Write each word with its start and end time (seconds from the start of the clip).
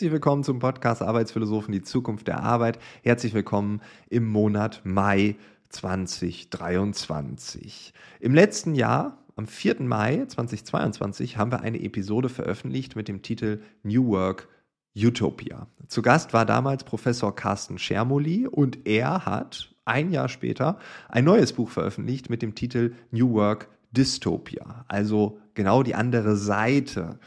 Herzlich 0.00 0.12
willkommen 0.12 0.44
zum 0.44 0.60
Podcast 0.60 1.02
Arbeitsphilosophen, 1.02 1.72
die 1.72 1.82
Zukunft 1.82 2.26
der 2.26 2.42
Arbeit. 2.42 2.78
Herzlich 3.02 3.34
willkommen 3.34 3.82
im 4.08 4.26
Monat 4.26 4.80
Mai 4.82 5.36
2023. 5.68 7.92
Im 8.18 8.32
letzten 8.32 8.74
Jahr, 8.74 9.18
am 9.36 9.46
4. 9.46 9.82
Mai 9.82 10.24
2022, 10.26 11.36
haben 11.36 11.52
wir 11.52 11.60
eine 11.60 11.82
Episode 11.82 12.30
veröffentlicht 12.30 12.96
mit 12.96 13.08
dem 13.08 13.20
Titel 13.20 13.60
New 13.82 14.06
Work 14.06 14.48
Utopia. 14.96 15.66
Zu 15.86 16.00
Gast 16.00 16.32
war 16.32 16.46
damals 16.46 16.84
Professor 16.84 17.36
Carsten 17.36 17.76
Schermoli 17.76 18.46
und 18.46 18.86
er 18.86 19.26
hat 19.26 19.74
ein 19.84 20.12
Jahr 20.12 20.30
später 20.30 20.78
ein 21.10 21.26
neues 21.26 21.52
Buch 21.52 21.68
veröffentlicht 21.68 22.30
mit 22.30 22.40
dem 22.40 22.54
Titel 22.54 22.94
New 23.10 23.34
Work 23.34 23.68
Dystopia. 23.90 24.86
Also 24.88 25.38
genau 25.52 25.82
die 25.82 25.94
andere 25.94 26.36
Seite. 26.36 27.20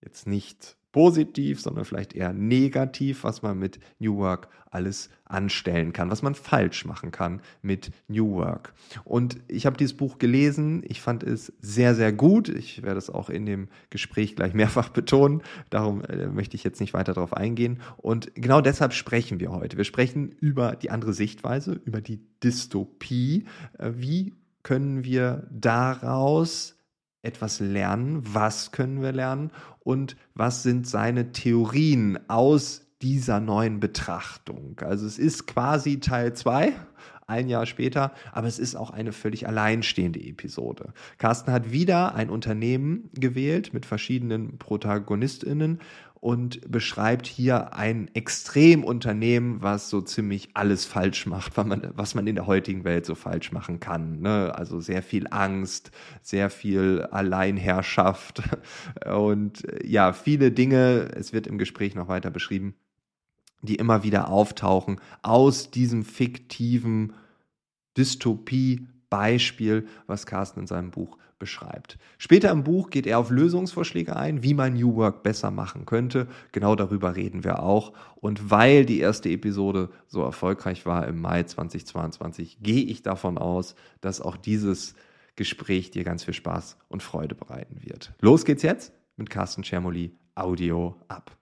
Jetzt 0.00 0.26
nicht 0.26 0.76
positiv, 0.92 1.60
sondern 1.60 1.84
vielleicht 1.84 2.14
eher 2.14 2.32
negativ, 2.32 3.24
was 3.24 3.42
man 3.42 3.58
mit 3.58 3.80
New 3.98 4.18
Work 4.18 4.48
alles 4.70 5.10
anstellen 5.24 5.92
kann, 5.92 6.10
was 6.10 6.22
man 6.22 6.34
falsch 6.34 6.84
machen 6.84 7.10
kann 7.10 7.40
mit 7.60 7.90
New 8.08 8.32
Work. 8.32 8.72
Und 9.04 9.38
ich 9.48 9.66
habe 9.66 9.76
dieses 9.76 9.96
Buch 9.96 10.18
gelesen, 10.18 10.82
ich 10.86 11.00
fand 11.00 11.22
es 11.22 11.52
sehr, 11.60 11.94
sehr 11.94 12.12
gut. 12.12 12.48
Ich 12.48 12.82
werde 12.82 12.98
es 12.98 13.10
auch 13.10 13.28
in 13.28 13.44
dem 13.44 13.68
Gespräch 13.90 14.34
gleich 14.34 14.54
mehrfach 14.54 14.88
betonen, 14.90 15.42
darum 15.70 16.02
äh, 16.04 16.26
möchte 16.26 16.56
ich 16.56 16.64
jetzt 16.64 16.80
nicht 16.80 16.94
weiter 16.94 17.12
darauf 17.12 17.34
eingehen. 17.34 17.80
Und 17.98 18.34
genau 18.34 18.60
deshalb 18.60 18.94
sprechen 18.94 19.40
wir 19.40 19.50
heute. 19.50 19.76
Wir 19.76 19.84
sprechen 19.84 20.30
über 20.40 20.76
die 20.76 20.90
andere 20.90 21.12
Sichtweise, 21.12 21.80
über 21.84 22.00
die 22.00 22.20
Dystopie. 22.42 23.44
Äh, 23.78 23.92
wie 23.96 24.34
können 24.62 25.04
wir 25.04 25.48
daraus 25.50 26.76
etwas 27.22 27.60
lernen? 27.60 28.22
Was 28.34 28.72
können 28.72 29.02
wir 29.02 29.12
lernen? 29.12 29.50
Und 29.80 30.16
was 30.34 30.62
sind 30.62 30.86
seine 30.86 31.32
Theorien 31.32 32.18
aus 32.28 32.86
dieser 33.00 33.40
neuen 33.40 33.80
Betrachtung? 33.80 34.76
Also 34.80 35.06
es 35.06 35.18
ist 35.18 35.46
quasi 35.46 36.00
Teil 36.00 36.34
2 36.34 36.72
ein 37.26 37.48
Jahr 37.48 37.66
später, 37.66 38.12
aber 38.32 38.46
es 38.46 38.58
ist 38.58 38.74
auch 38.76 38.90
eine 38.90 39.12
völlig 39.12 39.46
alleinstehende 39.46 40.20
Episode. 40.20 40.92
Carsten 41.18 41.52
hat 41.52 41.72
wieder 41.72 42.14
ein 42.14 42.30
Unternehmen 42.30 43.08
gewählt 43.14 43.72
mit 43.72 43.86
verschiedenen 43.86 44.58
ProtagonistInnen 44.58 45.80
und 46.22 46.70
beschreibt 46.70 47.26
hier 47.26 47.74
ein 47.74 48.08
Extremunternehmen, 48.14 49.60
was 49.60 49.90
so 49.90 50.00
ziemlich 50.00 50.50
alles 50.54 50.84
falsch 50.84 51.26
macht, 51.26 51.56
was 51.56 51.66
man, 51.66 51.90
was 51.96 52.14
man 52.14 52.28
in 52.28 52.36
der 52.36 52.46
heutigen 52.46 52.84
Welt 52.84 53.04
so 53.04 53.16
falsch 53.16 53.50
machen 53.50 53.80
kann. 53.80 54.20
Ne? 54.20 54.54
Also 54.54 54.78
sehr 54.78 55.02
viel 55.02 55.26
Angst, 55.32 55.90
sehr 56.22 56.48
viel 56.48 57.02
Alleinherrschaft 57.10 58.40
und 59.12 59.66
ja, 59.84 60.12
viele 60.12 60.52
Dinge, 60.52 61.10
es 61.16 61.32
wird 61.32 61.48
im 61.48 61.58
Gespräch 61.58 61.96
noch 61.96 62.06
weiter 62.06 62.30
beschrieben, 62.30 62.76
die 63.62 63.74
immer 63.74 64.04
wieder 64.04 64.28
auftauchen 64.28 65.00
aus 65.22 65.72
diesem 65.72 66.04
fiktiven 66.04 67.14
Dystopie-Beispiel, 67.98 69.88
was 70.06 70.26
Carsten 70.26 70.60
in 70.60 70.66
seinem 70.68 70.92
Buch 70.92 71.18
beschreibt. 71.42 71.98
Später 72.18 72.52
im 72.52 72.62
Buch 72.62 72.88
geht 72.88 73.04
er 73.04 73.18
auf 73.18 73.30
Lösungsvorschläge 73.30 74.14
ein, 74.14 74.44
wie 74.44 74.54
man 74.54 74.74
New 74.74 74.94
Work 74.94 75.24
besser 75.24 75.50
machen 75.50 75.86
könnte. 75.86 76.28
Genau 76.52 76.76
darüber 76.76 77.16
reden 77.16 77.42
wir 77.42 77.64
auch. 77.64 77.92
Und 78.14 78.52
weil 78.52 78.86
die 78.86 79.00
erste 79.00 79.28
Episode 79.28 79.90
so 80.06 80.22
erfolgreich 80.22 80.86
war 80.86 81.08
im 81.08 81.20
Mai 81.20 81.42
2022, 81.42 82.58
gehe 82.62 82.84
ich 82.84 83.02
davon 83.02 83.38
aus, 83.38 83.74
dass 84.00 84.20
auch 84.20 84.36
dieses 84.36 84.94
Gespräch 85.34 85.90
dir 85.90 86.04
ganz 86.04 86.22
viel 86.22 86.34
Spaß 86.34 86.78
und 86.86 87.02
Freude 87.02 87.34
bereiten 87.34 87.82
wird. 87.82 88.14
Los 88.20 88.44
geht's 88.44 88.62
jetzt 88.62 88.92
mit 89.16 89.28
Carsten 89.28 89.64
Schermoli, 89.64 90.16
Audio 90.36 90.94
ab 91.08 91.41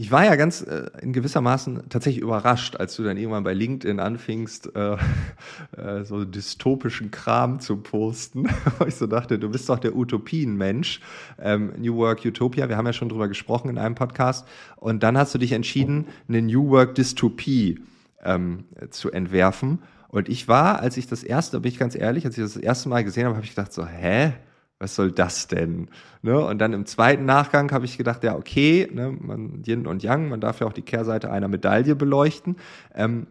ich 0.00 0.10
war 0.10 0.24
ja 0.24 0.34
ganz 0.36 0.62
äh, 0.62 0.86
in 1.02 1.12
gewissermaßen 1.12 1.90
tatsächlich 1.90 2.22
überrascht, 2.22 2.76
als 2.76 2.96
du 2.96 3.02
dann 3.02 3.18
irgendwann 3.18 3.44
bei 3.44 3.52
LinkedIn 3.52 4.00
anfingst, 4.00 4.74
äh, 4.74 4.96
äh, 5.76 6.04
so 6.04 6.24
dystopischen 6.24 7.10
Kram 7.10 7.60
zu 7.60 7.76
posten. 7.76 8.48
Ich 8.86 8.94
so 8.94 9.06
dachte, 9.06 9.38
du 9.38 9.50
bist 9.50 9.68
doch 9.68 9.78
der 9.78 9.94
Utopienmensch. 9.94 11.00
Ähm, 11.38 11.74
New 11.76 11.96
Work 11.96 12.24
Utopia, 12.24 12.70
wir 12.70 12.78
haben 12.78 12.86
ja 12.86 12.94
schon 12.94 13.10
drüber 13.10 13.28
gesprochen 13.28 13.68
in 13.68 13.76
einem 13.76 13.94
Podcast. 13.94 14.48
Und 14.76 15.02
dann 15.02 15.18
hast 15.18 15.34
du 15.34 15.38
dich 15.38 15.52
entschieden, 15.52 16.06
eine 16.28 16.40
New 16.40 16.70
Work 16.70 16.94
Dystopie 16.94 17.80
ähm, 18.24 18.64
zu 18.88 19.10
entwerfen. 19.10 19.80
Und 20.08 20.30
ich 20.30 20.48
war, 20.48 20.80
als 20.80 20.96
ich 20.96 21.08
das 21.08 21.22
erste, 21.22 21.60
bin 21.60 21.72
ich 21.72 21.78
ganz 21.78 21.94
ehrlich, 21.94 22.24
als 22.24 22.38
ich 22.38 22.42
das 22.42 22.56
erste 22.56 22.88
Mal 22.88 23.04
gesehen 23.04 23.26
habe, 23.26 23.36
habe 23.36 23.44
ich 23.44 23.54
gedacht 23.54 23.74
so, 23.74 23.86
hä? 23.86 24.32
Was 24.80 24.94
soll 24.94 25.12
das 25.12 25.46
denn? 25.46 25.88
Ne? 26.22 26.40
Und 26.40 26.58
dann 26.58 26.72
im 26.72 26.86
zweiten 26.86 27.26
Nachgang 27.26 27.70
habe 27.70 27.84
ich 27.84 27.98
gedacht, 27.98 28.24
ja, 28.24 28.34
okay, 28.34 28.88
ne, 28.92 29.16
man, 29.20 29.62
Yin 29.64 29.86
und 29.86 30.02
Yang, 30.02 30.30
man 30.30 30.40
darf 30.40 30.60
ja 30.60 30.66
auch 30.66 30.72
die 30.72 30.82
Kehrseite 30.82 31.30
einer 31.30 31.48
Medaille 31.48 31.94
beleuchten. 31.94 32.56
Ähm, 32.94 33.26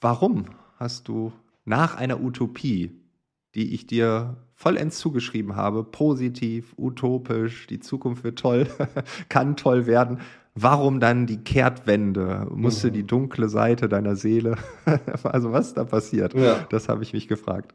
warum 0.00 0.46
hast 0.76 1.06
du 1.08 1.32
nach 1.64 1.96
einer 1.96 2.20
Utopie, 2.20 2.90
die 3.54 3.72
ich 3.72 3.86
dir 3.86 4.36
vollends 4.54 4.98
zugeschrieben 4.98 5.54
habe, 5.54 5.84
positiv, 5.84 6.74
utopisch, 6.76 7.68
die 7.68 7.80
Zukunft 7.80 8.24
wird 8.24 8.38
toll, 8.38 8.66
kann 9.28 9.56
toll 9.56 9.86
werden, 9.86 10.18
warum 10.56 10.98
dann 10.98 11.26
die 11.26 11.38
Kehrtwende? 11.38 12.48
Musste 12.50 12.88
mhm. 12.88 12.94
die 12.94 13.06
dunkle 13.06 13.48
Seite 13.48 13.88
deiner 13.88 14.16
Seele, 14.16 14.56
also 15.22 15.52
was 15.52 15.72
da 15.72 15.84
passiert? 15.84 16.34
Ja. 16.34 16.66
Das 16.68 16.88
habe 16.88 17.04
ich 17.04 17.12
mich 17.12 17.28
gefragt. 17.28 17.74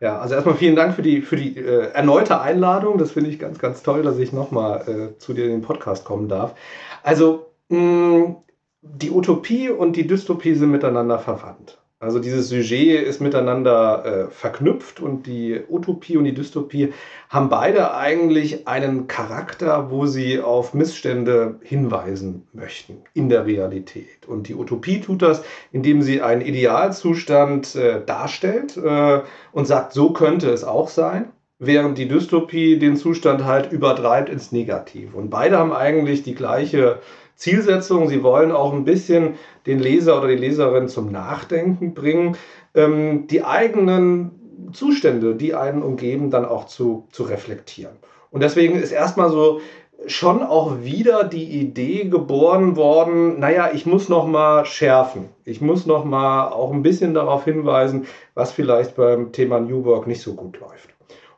Ja, 0.00 0.18
also 0.18 0.34
erstmal 0.34 0.56
vielen 0.56 0.76
Dank 0.76 0.94
für 0.94 1.02
die, 1.02 1.20
für 1.20 1.36
die 1.36 1.58
äh, 1.58 1.90
erneute 1.92 2.40
Einladung. 2.40 2.96
Das 2.98 3.12
finde 3.12 3.28
ich 3.30 3.38
ganz, 3.38 3.58
ganz 3.58 3.82
toll, 3.82 4.02
dass 4.02 4.18
ich 4.18 4.32
nochmal 4.32 4.88
äh, 5.14 5.18
zu 5.18 5.34
dir 5.34 5.44
in 5.44 5.50
den 5.50 5.60
Podcast 5.62 6.04
kommen 6.06 6.28
darf. 6.28 6.54
Also, 7.02 7.52
mh, 7.68 8.36
die 8.82 9.10
Utopie 9.10 9.68
und 9.68 9.96
die 9.96 10.06
Dystopie 10.06 10.54
sind 10.54 10.70
miteinander 10.70 11.18
verwandt. 11.18 11.79
Also 12.02 12.18
dieses 12.18 12.48
Sujet 12.48 13.06
ist 13.06 13.20
miteinander 13.20 14.04
äh, 14.04 14.30
verknüpft 14.30 15.00
und 15.00 15.26
die 15.26 15.60
Utopie 15.68 16.16
und 16.16 16.24
die 16.24 16.32
Dystopie 16.32 16.94
haben 17.28 17.50
beide 17.50 17.94
eigentlich 17.94 18.66
einen 18.66 19.06
Charakter, 19.06 19.90
wo 19.90 20.06
sie 20.06 20.40
auf 20.40 20.72
Missstände 20.72 21.60
hinweisen 21.60 22.48
möchten 22.54 23.02
in 23.12 23.28
der 23.28 23.44
Realität. 23.44 24.26
Und 24.26 24.48
die 24.48 24.54
Utopie 24.54 25.02
tut 25.02 25.20
das, 25.20 25.42
indem 25.72 26.00
sie 26.00 26.22
einen 26.22 26.40
Idealzustand 26.40 27.74
äh, 27.74 28.02
darstellt 28.02 28.78
äh, 28.78 29.20
und 29.52 29.66
sagt, 29.66 29.92
so 29.92 30.14
könnte 30.14 30.48
es 30.48 30.64
auch 30.64 30.88
sein 30.88 31.30
während 31.62 31.98
die 31.98 32.08
Dystopie 32.08 32.78
den 32.78 32.96
Zustand 32.96 33.44
halt 33.44 33.70
übertreibt 33.70 34.30
ins 34.30 34.50
Negativ. 34.50 35.14
Und 35.14 35.28
beide 35.28 35.58
haben 35.58 35.74
eigentlich 35.74 36.22
die 36.22 36.34
gleiche 36.34 37.00
Zielsetzung. 37.40 38.08
Sie 38.08 38.22
wollen 38.22 38.52
auch 38.52 38.72
ein 38.72 38.84
bisschen 38.84 39.34
den 39.66 39.80
Leser 39.80 40.18
oder 40.18 40.28
die 40.28 40.36
Leserin 40.36 40.88
zum 40.88 41.10
Nachdenken 41.10 41.94
bringen, 41.94 42.36
ähm, 42.74 43.26
die 43.28 43.42
eigenen 43.42 44.70
Zustände, 44.72 45.34
die 45.34 45.54
einen 45.54 45.82
umgeben, 45.82 46.30
dann 46.30 46.44
auch 46.44 46.66
zu, 46.66 47.08
zu 47.10 47.22
reflektieren. 47.24 47.96
Und 48.30 48.42
deswegen 48.42 48.76
ist 48.76 48.92
erstmal 48.92 49.30
so 49.30 49.60
schon 50.06 50.42
auch 50.42 50.82
wieder 50.82 51.24
die 51.24 51.44
Idee 51.44 52.04
geboren 52.04 52.76
worden, 52.76 53.40
naja, 53.40 53.70
ich 53.72 53.86
muss 53.86 54.08
noch 54.08 54.26
mal 54.26 54.64
schärfen. 54.64 55.28
Ich 55.44 55.60
muss 55.60 55.86
noch 55.86 56.04
mal 56.04 56.48
auch 56.48 56.72
ein 56.72 56.82
bisschen 56.82 57.14
darauf 57.14 57.44
hinweisen, 57.44 58.06
was 58.34 58.52
vielleicht 58.52 58.96
beim 58.96 59.32
Thema 59.32 59.60
New 59.60 59.84
Work 59.84 60.06
nicht 60.06 60.22
so 60.22 60.34
gut 60.34 60.60
läuft. 60.60 60.89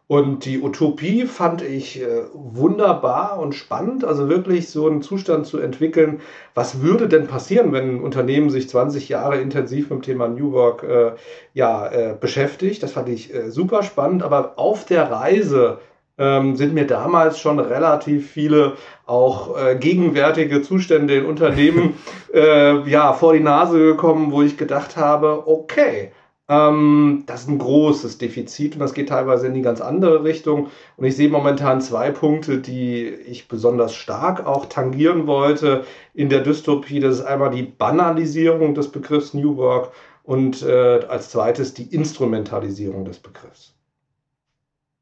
Und 0.08 0.44
die 0.44 0.60
Utopie 0.60 1.24
fand 1.26 1.62
ich 1.62 2.02
äh, 2.02 2.24
wunderbar 2.34 3.38
und 3.38 3.54
spannend, 3.54 4.04
also 4.04 4.28
wirklich 4.28 4.68
so 4.68 4.86
einen 4.86 5.00
Zustand 5.00 5.46
zu 5.46 5.58
entwickeln. 5.58 6.20
Was 6.54 6.82
würde 6.82 7.08
denn 7.08 7.28
passieren, 7.28 7.72
wenn 7.72 7.96
ein 7.96 8.02
Unternehmen 8.02 8.50
sich 8.50 8.68
20 8.68 9.08
Jahre 9.08 9.38
intensiv 9.38 9.88
mit 9.88 10.00
dem 10.00 10.02
Thema 10.02 10.28
New 10.28 10.52
Work 10.52 10.82
äh, 10.82 11.12
ja, 11.54 11.86
äh, 11.86 12.14
beschäftigt? 12.20 12.82
Das 12.82 12.92
fand 12.92 13.08
ich 13.08 13.32
äh, 13.32 13.50
super 13.50 13.82
spannend, 13.82 14.22
aber 14.22 14.58
auf 14.58 14.84
der 14.84 15.10
Reise 15.10 15.78
ähm, 16.18 16.56
sind 16.56 16.74
mir 16.74 16.86
damals 16.86 17.38
schon 17.38 17.58
relativ 17.58 18.30
viele 18.30 18.74
auch 19.06 19.56
äh, 19.56 19.76
gegenwärtige 19.76 20.62
Zustände 20.62 21.16
in 21.16 21.24
Unternehmen 21.26 21.94
äh, 22.34 22.88
ja, 22.88 23.12
vor 23.12 23.32
die 23.32 23.40
Nase 23.40 23.78
gekommen, 23.78 24.30
wo 24.30 24.42
ich 24.42 24.58
gedacht 24.58 24.96
habe, 24.96 25.44
okay, 25.46 26.12
ähm, 26.48 27.22
das 27.26 27.42
ist 27.42 27.48
ein 27.48 27.58
großes 27.58 28.18
Defizit 28.18 28.74
und 28.74 28.80
das 28.80 28.94
geht 28.94 29.08
teilweise 29.08 29.46
in 29.46 29.54
die 29.54 29.62
ganz 29.62 29.80
andere 29.80 30.24
Richtung. 30.24 30.68
Und 30.96 31.04
ich 31.04 31.16
sehe 31.16 31.28
momentan 31.28 31.80
zwei 31.80 32.10
Punkte, 32.10 32.58
die 32.58 33.06
ich 33.06 33.48
besonders 33.48 33.94
stark 33.94 34.44
auch 34.46 34.66
tangieren 34.66 35.26
wollte 35.26 35.84
in 36.14 36.28
der 36.28 36.40
Dystopie. 36.40 37.00
Das 37.00 37.16
ist 37.16 37.24
einmal 37.24 37.50
die 37.50 37.62
Banalisierung 37.62 38.74
des 38.74 38.90
Begriffs 38.90 39.34
New 39.34 39.56
Work 39.56 39.92
und 40.24 40.62
äh, 40.62 41.04
als 41.08 41.30
zweites 41.30 41.74
die 41.74 41.94
Instrumentalisierung 41.94 43.04
des 43.04 43.18
Begriffs. 43.18 43.74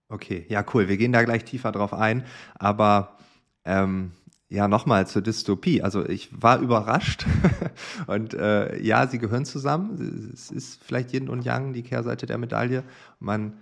Okay, 0.08 0.44
ja, 0.48 0.64
cool. 0.74 0.88
Wir 0.88 0.96
gehen 0.96 1.12
da 1.12 1.22
gleich 1.22 1.44
tiefer 1.44 1.72
drauf 1.72 1.94
ein. 1.94 2.24
Aber 2.58 3.16
ähm, 3.64 4.12
ja, 4.50 4.66
nochmal 4.66 5.06
zur 5.06 5.22
Dystopie. 5.22 5.80
Also 5.80 6.04
ich 6.04 6.28
war 6.42 6.58
überrascht 6.58 7.24
und 8.08 8.34
äh, 8.34 8.82
ja, 8.82 9.06
sie 9.06 9.18
gehören 9.18 9.44
zusammen. 9.44 10.30
Es 10.34 10.50
ist 10.50 10.82
vielleicht 10.82 11.14
Yin 11.14 11.28
und 11.28 11.44
Yang, 11.44 11.72
die 11.72 11.84
Kehrseite 11.84 12.26
der 12.26 12.36
Medaille. 12.36 12.82
Man, 13.20 13.54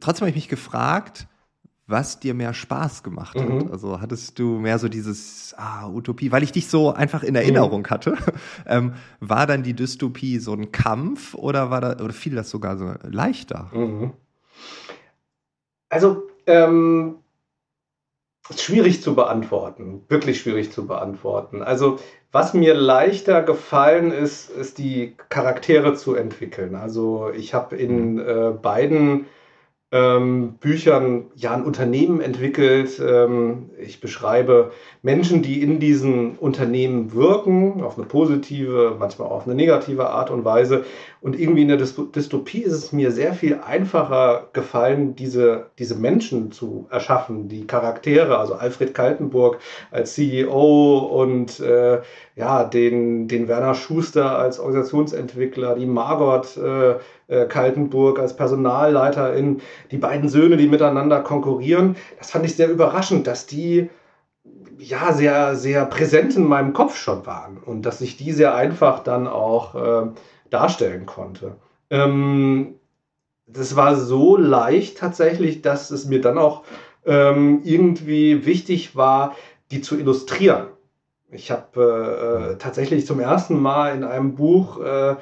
trotzdem 0.00 0.22
habe 0.22 0.30
ich 0.30 0.36
mich 0.36 0.48
gefragt, 0.48 1.28
was 1.86 2.18
dir 2.18 2.32
mehr 2.32 2.54
Spaß 2.54 3.02
gemacht 3.02 3.38
hat. 3.38 3.48
Mhm. 3.48 3.70
Also 3.70 4.00
hattest 4.00 4.38
du 4.38 4.58
mehr 4.58 4.78
so 4.78 4.88
dieses 4.88 5.54
ah, 5.58 5.88
Utopie, 5.88 6.32
weil 6.32 6.42
ich 6.42 6.52
dich 6.52 6.68
so 6.68 6.94
einfach 6.94 7.22
in 7.22 7.34
Erinnerung 7.36 7.82
mhm. 7.82 7.90
hatte. 7.90 8.16
Ähm, 8.68 8.94
war 9.20 9.46
dann 9.46 9.62
die 9.62 9.74
Dystopie 9.74 10.38
so 10.38 10.52
ein 10.52 10.72
Kampf 10.72 11.34
oder 11.34 11.70
war 11.70 11.80
da 11.80 12.02
oder 12.02 12.12
fiel 12.12 12.34
das 12.34 12.50
sogar 12.50 12.76
so 12.78 12.94
leichter? 13.02 13.70
Mhm. 13.72 14.12
Also 15.88 16.24
ähm, 16.46 17.16
schwierig 18.54 19.02
zu 19.02 19.14
beantworten, 19.14 20.04
wirklich 20.08 20.40
schwierig 20.40 20.72
zu 20.72 20.86
beantworten. 20.86 21.62
Also 21.62 21.98
was 22.32 22.54
mir 22.54 22.74
leichter 22.74 23.42
gefallen 23.42 24.12
ist, 24.12 24.50
ist 24.50 24.78
die 24.78 25.16
Charaktere 25.28 25.94
zu 25.94 26.14
entwickeln. 26.14 26.74
Also 26.74 27.30
ich 27.34 27.54
habe 27.54 27.76
in 27.76 28.14
mhm. 28.14 28.20
äh, 28.20 28.50
beiden 28.50 29.26
ähm, 29.92 30.54
Büchern 30.54 31.30
ja 31.34 31.54
ein 31.54 31.64
Unternehmen 31.64 32.20
entwickelt. 32.20 33.00
Ähm, 33.00 33.70
ich 33.78 34.00
beschreibe 34.00 34.72
Menschen, 35.06 35.40
die 35.40 35.62
in 35.62 35.78
diesen 35.78 36.34
Unternehmen 36.36 37.14
wirken, 37.14 37.80
auf 37.84 37.96
eine 37.96 38.08
positive, 38.08 38.96
manchmal 38.98 39.28
auch 39.28 39.36
auf 39.36 39.46
eine 39.46 39.54
negative 39.54 40.10
Art 40.10 40.32
und 40.32 40.44
Weise. 40.44 40.84
Und 41.20 41.38
irgendwie 41.38 41.62
in 41.62 41.68
der 41.68 41.76
Dystopie 41.76 42.62
ist 42.62 42.72
es 42.72 42.92
mir 42.92 43.12
sehr 43.12 43.32
viel 43.32 43.60
einfacher 43.64 44.48
gefallen, 44.52 45.14
diese, 45.14 45.66
diese 45.78 45.94
Menschen 45.94 46.50
zu 46.50 46.88
erschaffen, 46.90 47.48
die 47.48 47.68
Charaktere, 47.68 48.36
also 48.36 48.54
Alfred 48.54 48.94
Kaltenburg 48.94 49.58
als 49.92 50.14
CEO 50.14 50.98
und 50.98 51.60
äh, 51.60 52.00
ja, 52.34 52.64
den, 52.64 53.28
den 53.28 53.46
Werner 53.46 53.76
Schuster 53.76 54.36
als 54.36 54.58
Organisationsentwickler, 54.58 55.76
die 55.76 55.86
Margot 55.86 56.56
äh, 56.56 56.96
äh, 57.28 57.46
Kaltenburg 57.46 58.18
als 58.18 58.34
Personalleiterin, 58.34 59.60
die 59.92 59.98
beiden 59.98 60.28
Söhne, 60.28 60.56
die 60.56 60.66
miteinander 60.66 61.20
konkurrieren. 61.20 61.94
Das 62.18 62.32
fand 62.32 62.44
ich 62.44 62.56
sehr 62.56 62.68
überraschend, 62.68 63.28
dass 63.28 63.46
die 63.46 63.88
ja 64.88 65.12
sehr, 65.12 65.56
sehr 65.56 65.84
präsent 65.86 66.36
in 66.36 66.44
meinem 66.44 66.72
Kopf 66.72 66.96
schon 66.96 67.26
waren 67.26 67.58
und 67.58 67.82
dass 67.82 68.00
ich 68.00 68.16
die 68.16 68.32
sehr 68.32 68.54
einfach 68.54 69.00
dann 69.02 69.26
auch 69.26 69.74
äh, 69.74 70.10
darstellen 70.50 71.06
konnte. 71.06 71.56
Ähm, 71.90 72.74
das 73.46 73.76
war 73.76 73.96
so 73.96 74.36
leicht 74.36 74.98
tatsächlich, 74.98 75.62
dass 75.62 75.90
es 75.90 76.06
mir 76.06 76.20
dann 76.20 76.38
auch 76.38 76.64
ähm, 77.04 77.60
irgendwie 77.64 78.46
wichtig 78.46 78.96
war, 78.96 79.36
die 79.70 79.80
zu 79.80 79.96
illustrieren. 79.96 80.68
Ich 81.30 81.50
habe 81.50 82.54
äh, 82.54 82.58
tatsächlich 82.58 83.06
zum 83.06 83.20
ersten 83.20 83.60
Mal 83.60 83.94
in 83.94 84.04
einem 84.04 84.34
Buch 84.34 84.80
äh, 84.80 85.16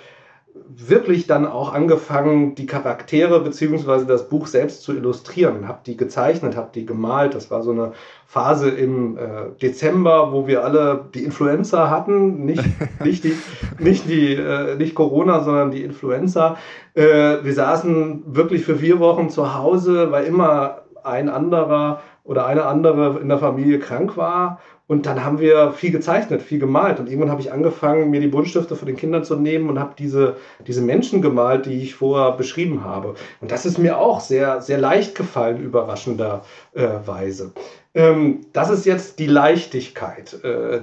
wirklich 0.54 1.26
dann 1.26 1.46
auch 1.46 1.72
angefangen, 1.72 2.54
die 2.54 2.66
Charaktere 2.66 3.40
bzw. 3.40 4.04
das 4.06 4.28
Buch 4.28 4.46
selbst 4.46 4.82
zu 4.82 4.92
illustrieren. 4.94 5.66
Habe 5.66 5.80
die 5.84 5.96
gezeichnet, 5.96 6.56
habe 6.56 6.70
die 6.72 6.86
gemalt. 6.86 7.34
Das 7.34 7.50
war 7.50 7.62
so 7.62 7.72
eine 7.72 7.92
Phase 8.26 8.70
im 8.70 9.18
äh, 9.18 9.50
Dezember, 9.60 10.32
wo 10.32 10.46
wir 10.46 10.64
alle 10.64 11.06
die 11.12 11.24
Influenza 11.24 11.90
hatten, 11.90 12.44
nicht, 12.44 12.64
nicht, 13.04 13.24
die, 13.24 13.34
nicht, 13.78 14.08
die, 14.08 14.34
äh, 14.34 14.76
nicht 14.76 14.94
Corona, 14.94 15.40
sondern 15.40 15.72
die 15.72 15.82
Influenza. 15.82 16.56
Äh, 16.94 17.38
wir 17.42 17.52
saßen 17.52 18.22
wirklich 18.26 18.64
für 18.64 18.76
vier 18.76 19.00
Wochen 19.00 19.30
zu 19.30 19.54
Hause, 19.54 20.12
weil 20.12 20.24
immer 20.24 20.82
ein 21.02 21.28
anderer 21.28 22.00
oder 22.24 22.46
eine 22.46 22.64
andere 22.64 23.20
in 23.20 23.28
der 23.28 23.38
Familie 23.38 23.78
krank 23.78 24.16
war 24.16 24.60
und 24.86 25.06
dann 25.06 25.24
haben 25.24 25.38
wir 25.38 25.72
viel 25.72 25.92
gezeichnet, 25.92 26.42
viel 26.42 26.58
gemalt. 26.58 27.00
Und 27.00 27.08
irgendwann 27.08 27.30
habe 27.30 27.40
ich 27.40 27.50
angefangen, 27.50 28.10
mir 28.10 28.20
die 28.20 28.28
Buntstifte 28.28 28.76
von 28.76 28.86
den 28.86 28.96
Kindern 28.96 29.24
zu 29.24 29.34
nehmen 29.34 29.70
und 29.70 29.78
habe 29.78 29.94
diese, 29.98 30.36
diese 30.66 30.82
Menschen 30.82 31.22
gemalt, 31.22 31.64
die 31.64 31.82
ich 31.82 31.94
vorher 31.94 32.32
beschrieben 32.32 32.84
habe. 32.84 33.14
Und 33.40 33.50
das 33.50 33.64
ist 33.64 33.78
mir 33.78 33.98
auch 33.98 34.20
sehr, 34.20 34.60
sehr 34.60 34.76
leicht 34.76 35.14
gefallen, 35.14 35.62
überraschenderweise. 35.62 37.52
Äh, 37.94 38.08
ähm, 38.08 38.40
das 38.52 38.68
ist 38.68 38.84
jetzt 38.84 39.20
die 39.20 39.26
Leichtigkeit 39.26 40.36
äh, 40.44 40.80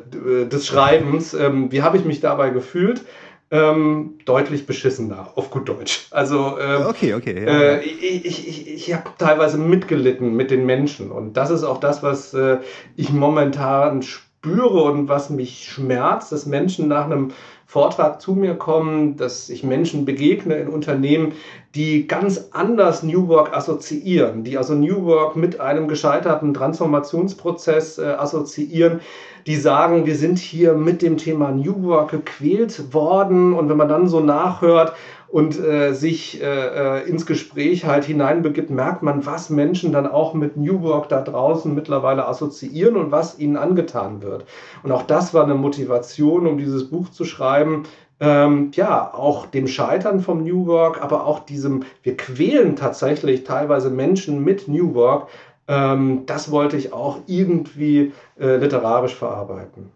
des 0.48 0.66
Schreibens. 0.66 1.36
Ähm, 1.36 1.72
wie 1.72 1.84
habe 1.84 1.98
ich 1.98 2.06
mich 2.06 2.22
dabei 2.22 2.50
gefühlt? 2.50 3.04
Ähm, 3.52 4.18
deutlich 4.26 4.66
beschissener, 4.66 5.34
auf 5.36 5.52
gut 5.52 5.68
Deutsch. 5.68 6.08
Also 6.12 6.58
ähm, 6.58 6.86
okay, 6.88 7.14
okay. 7.14 7.46
Ja. 7.46 7.52
Äh, 7.52 7.82
ich 7.84 8.26
ich, 8.26 8.68
ich, 8.68 8.94
habe 8.94 9.10
teilweise 9.18 9.58
mitgelitten 9.58 10.36
mit 10.36 10.52
den 10.52 10.66
Menschen 10.66 11.12
und 11.12 11.34
das 11.34 11.50
ist 11.50 11.64
auch 11.64 11.80
das, 11.80 12.02
was 12.02 12.34
äh, 12.34 12.60
ich 12.96 13.12
momentan 13.12 14.04
spüre 14.04 14.84
und 14.84 15.10
was 15.10 15.30
mich 15.30 15.70
schmerzt, 15.70 16.32
dass 16.32 16.46
Menschen 16.46 16.88
nach 16.88 17.06
einem 17.06 17.32
Vortrag 17.72 18.20
zu 18.20 18.34
mir 18.34 18.56
kommen, 18.56 19.16
dass 19.16 19.50
ich 19.50 19.64
Menschen 19.64 20.04
begegne 20.04 20.56
in 20.56 20.68
Unternehmen, 20.68 21.32
die 21.74 22.06
ganz 22.06 22.50
anders 22.52 23.02
New 23.02 23.30
Work 23.30 23.56
assoziieren, 23.56 24.44
die 24.44 24.58
also 24.58 24.76
New 24.76 25.06
Work 25.06 25.38
mit 25.38 25.62
einem 25.62 25.88
gescheiterten 25.88 26.54
Transformationsprozess 26.54 27.98
äh, 27.98 28.08
assoziieren, 28.08 29.00
die 29.48 29.56
sagen, 29.56 30.06
wir 30.06 30.18
sind 30.18 30.38
hier 30.38 30.74
mit 30.74 31.02
dem 31.02 31.16
Thema 31.16 31.52
New 31.52 31.84
Work 31.84 32.12
gequält 32.12 32.94
worden. 32.94 33.54
Und 33.54 33.70
wenn 33.70 33.78
man 33.78 33.88
dann 33.88 34.10
so 34.10 34.20
nachhört, 34.20 34.92
und 35.32 35.58
äh, 35.60 35.94
sich 35.94 36.42
äh, 36.42 36.46
äh, 36.46 37.08
ins 37.08 37.26
Gespräch 37.26 37.86
halt 37.86 38.04
hineinbegibt, 38.04 38.70
merkt 38.70 39.02
man, 39.02 39.26
was 39.26 39.50
Menschen 39.50 39.94
dann 39.94 40.06
auch 40.06 40.34
mit 40.34 40.58
New 40.58 40.82
Work 40.82 41.08
da 41.10 41.22
draußen 41.22 41.74
mittlerweile 41.74 42.28
assoziieren 42.28 42.98
und 42.98 43.12
was 43.12 43.40
ihnen 43.40 43.56
angetan 43.56 44.22
wird. 44.22 44.46
Und 44.84 44.92
auch 44.92 45.04
das 45.04 45.34
war 45.34 45.46
eine 45.46 45.56
Motivation, 45.56 46.48
um 46.48 46.58
dieses 46.58 46.90
Buch 46.90 47.10
zu 47.10 47.24
schreiben. 47.24 47.84
Ähm, 48.20 48.72
ja, 48.74 49.14
auch 49.14 49.48
dem 49.48 49.68
Scheitern 49.68 50.20
vom 50.20 50.44
New 50.44 50.68
Work, 50.68 51.02
aber 51.02 51.26
auch 51.26 51.40
diesem, 51.40 51.86
wir 52.04 52.18
quälen 52.18 52.76
tatsächlich 52.76 53.46
teilweise 53.46 53.90
Menschen 53.90 54.44
mit 54.44 54.68
New 54.68 54.94
Work. 54.94 55.30
Ähm, 55.68 56.24
das 56.26 56.52
wollte 56.52 56.76
ich 56.76 56.92
auch 56.92 57.20
irgendwie 57.26 58.12
äh, 58.38 58.58
literarisch 58.58 59.16
verarbeiten. 59.16 59.92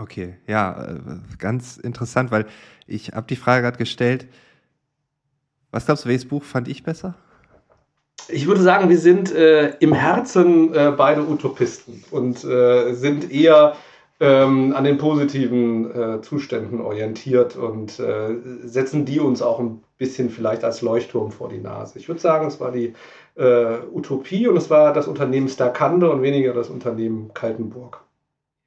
Okay, 0.00 0.34
ja, 0.46 0.82
äh, 0.82 0.98
ganz 1.38 1.76
interessant, 1.76 2.30
weil 2.30 2.46
ich 2.86 3.12
habe 3.12 3.26
die 3.28 3.36
Frage 3.36 3.62
gerade 3.62 3.76
gestellt, 3.76 4.26
was 5.72 5.84
glaubst 5.84 6.04
du, 6.04 6.08
welches 6.08 6.26
Buch 6.26 6.42
fand 6.42 6.68
ich 6.68 6.82
besser? 6.82 7.14
Ich 8.28 8.46
würde 8.46 8.62
sagen, 8.62 8.88
wir 8.88 8.98
sind 8.98 9.32
äh, 9.32 9.74
im 9.80 9.92
Herzen 9.92 10.74
äh, 10.74 10.92
beide 10.96 11.28
Utopisten 11.28 12.02
und 12.10 12.42
äh, 12.44 12.94
sind 12.94 13.30
eher 13.30 13.76
ähm, 14.20 14.74
an 14.74 14.84
den 14.84 14.96
positiven 14.96 15.90
äh, 15.94 16.20
Zuständen 16.22 16.80
orientiert 16.80 17.56
und 17.56 17.98
äh, 17.98 18.36
setzen 18.62 19.04
die 19.04 19.20
uns 19.20 19.42
auch 19.42 19.60
ein 19.60 19.82
bisschen 19.98 20.30
vielleicht 20.30 20.64
als 20.64 20.80
Leuchtturm 20.80 21.30
vor 21.30 21.50
die 21.50 21.58
Nase. 21.58 21.98
Ich 21.98 22.08
würde 22.08 22.20
sagen, 22.20 22.46
es 22.46 22.58
war 22.58 22.72
die 22.72 22.94
Utopie 23.36 24.48
und 24.48 24.56
es 24.56 24.68
war 24.68 24.92
das 24.92 25.06
Unternehmen 25.06 25.48
Starkande 25.48 26.10
und 26.10 26.20
weniger 26.20 26.52
das 26.52 26.68
Unternehmen 26.68 27.32
Kaltenburg. 27.32 28.02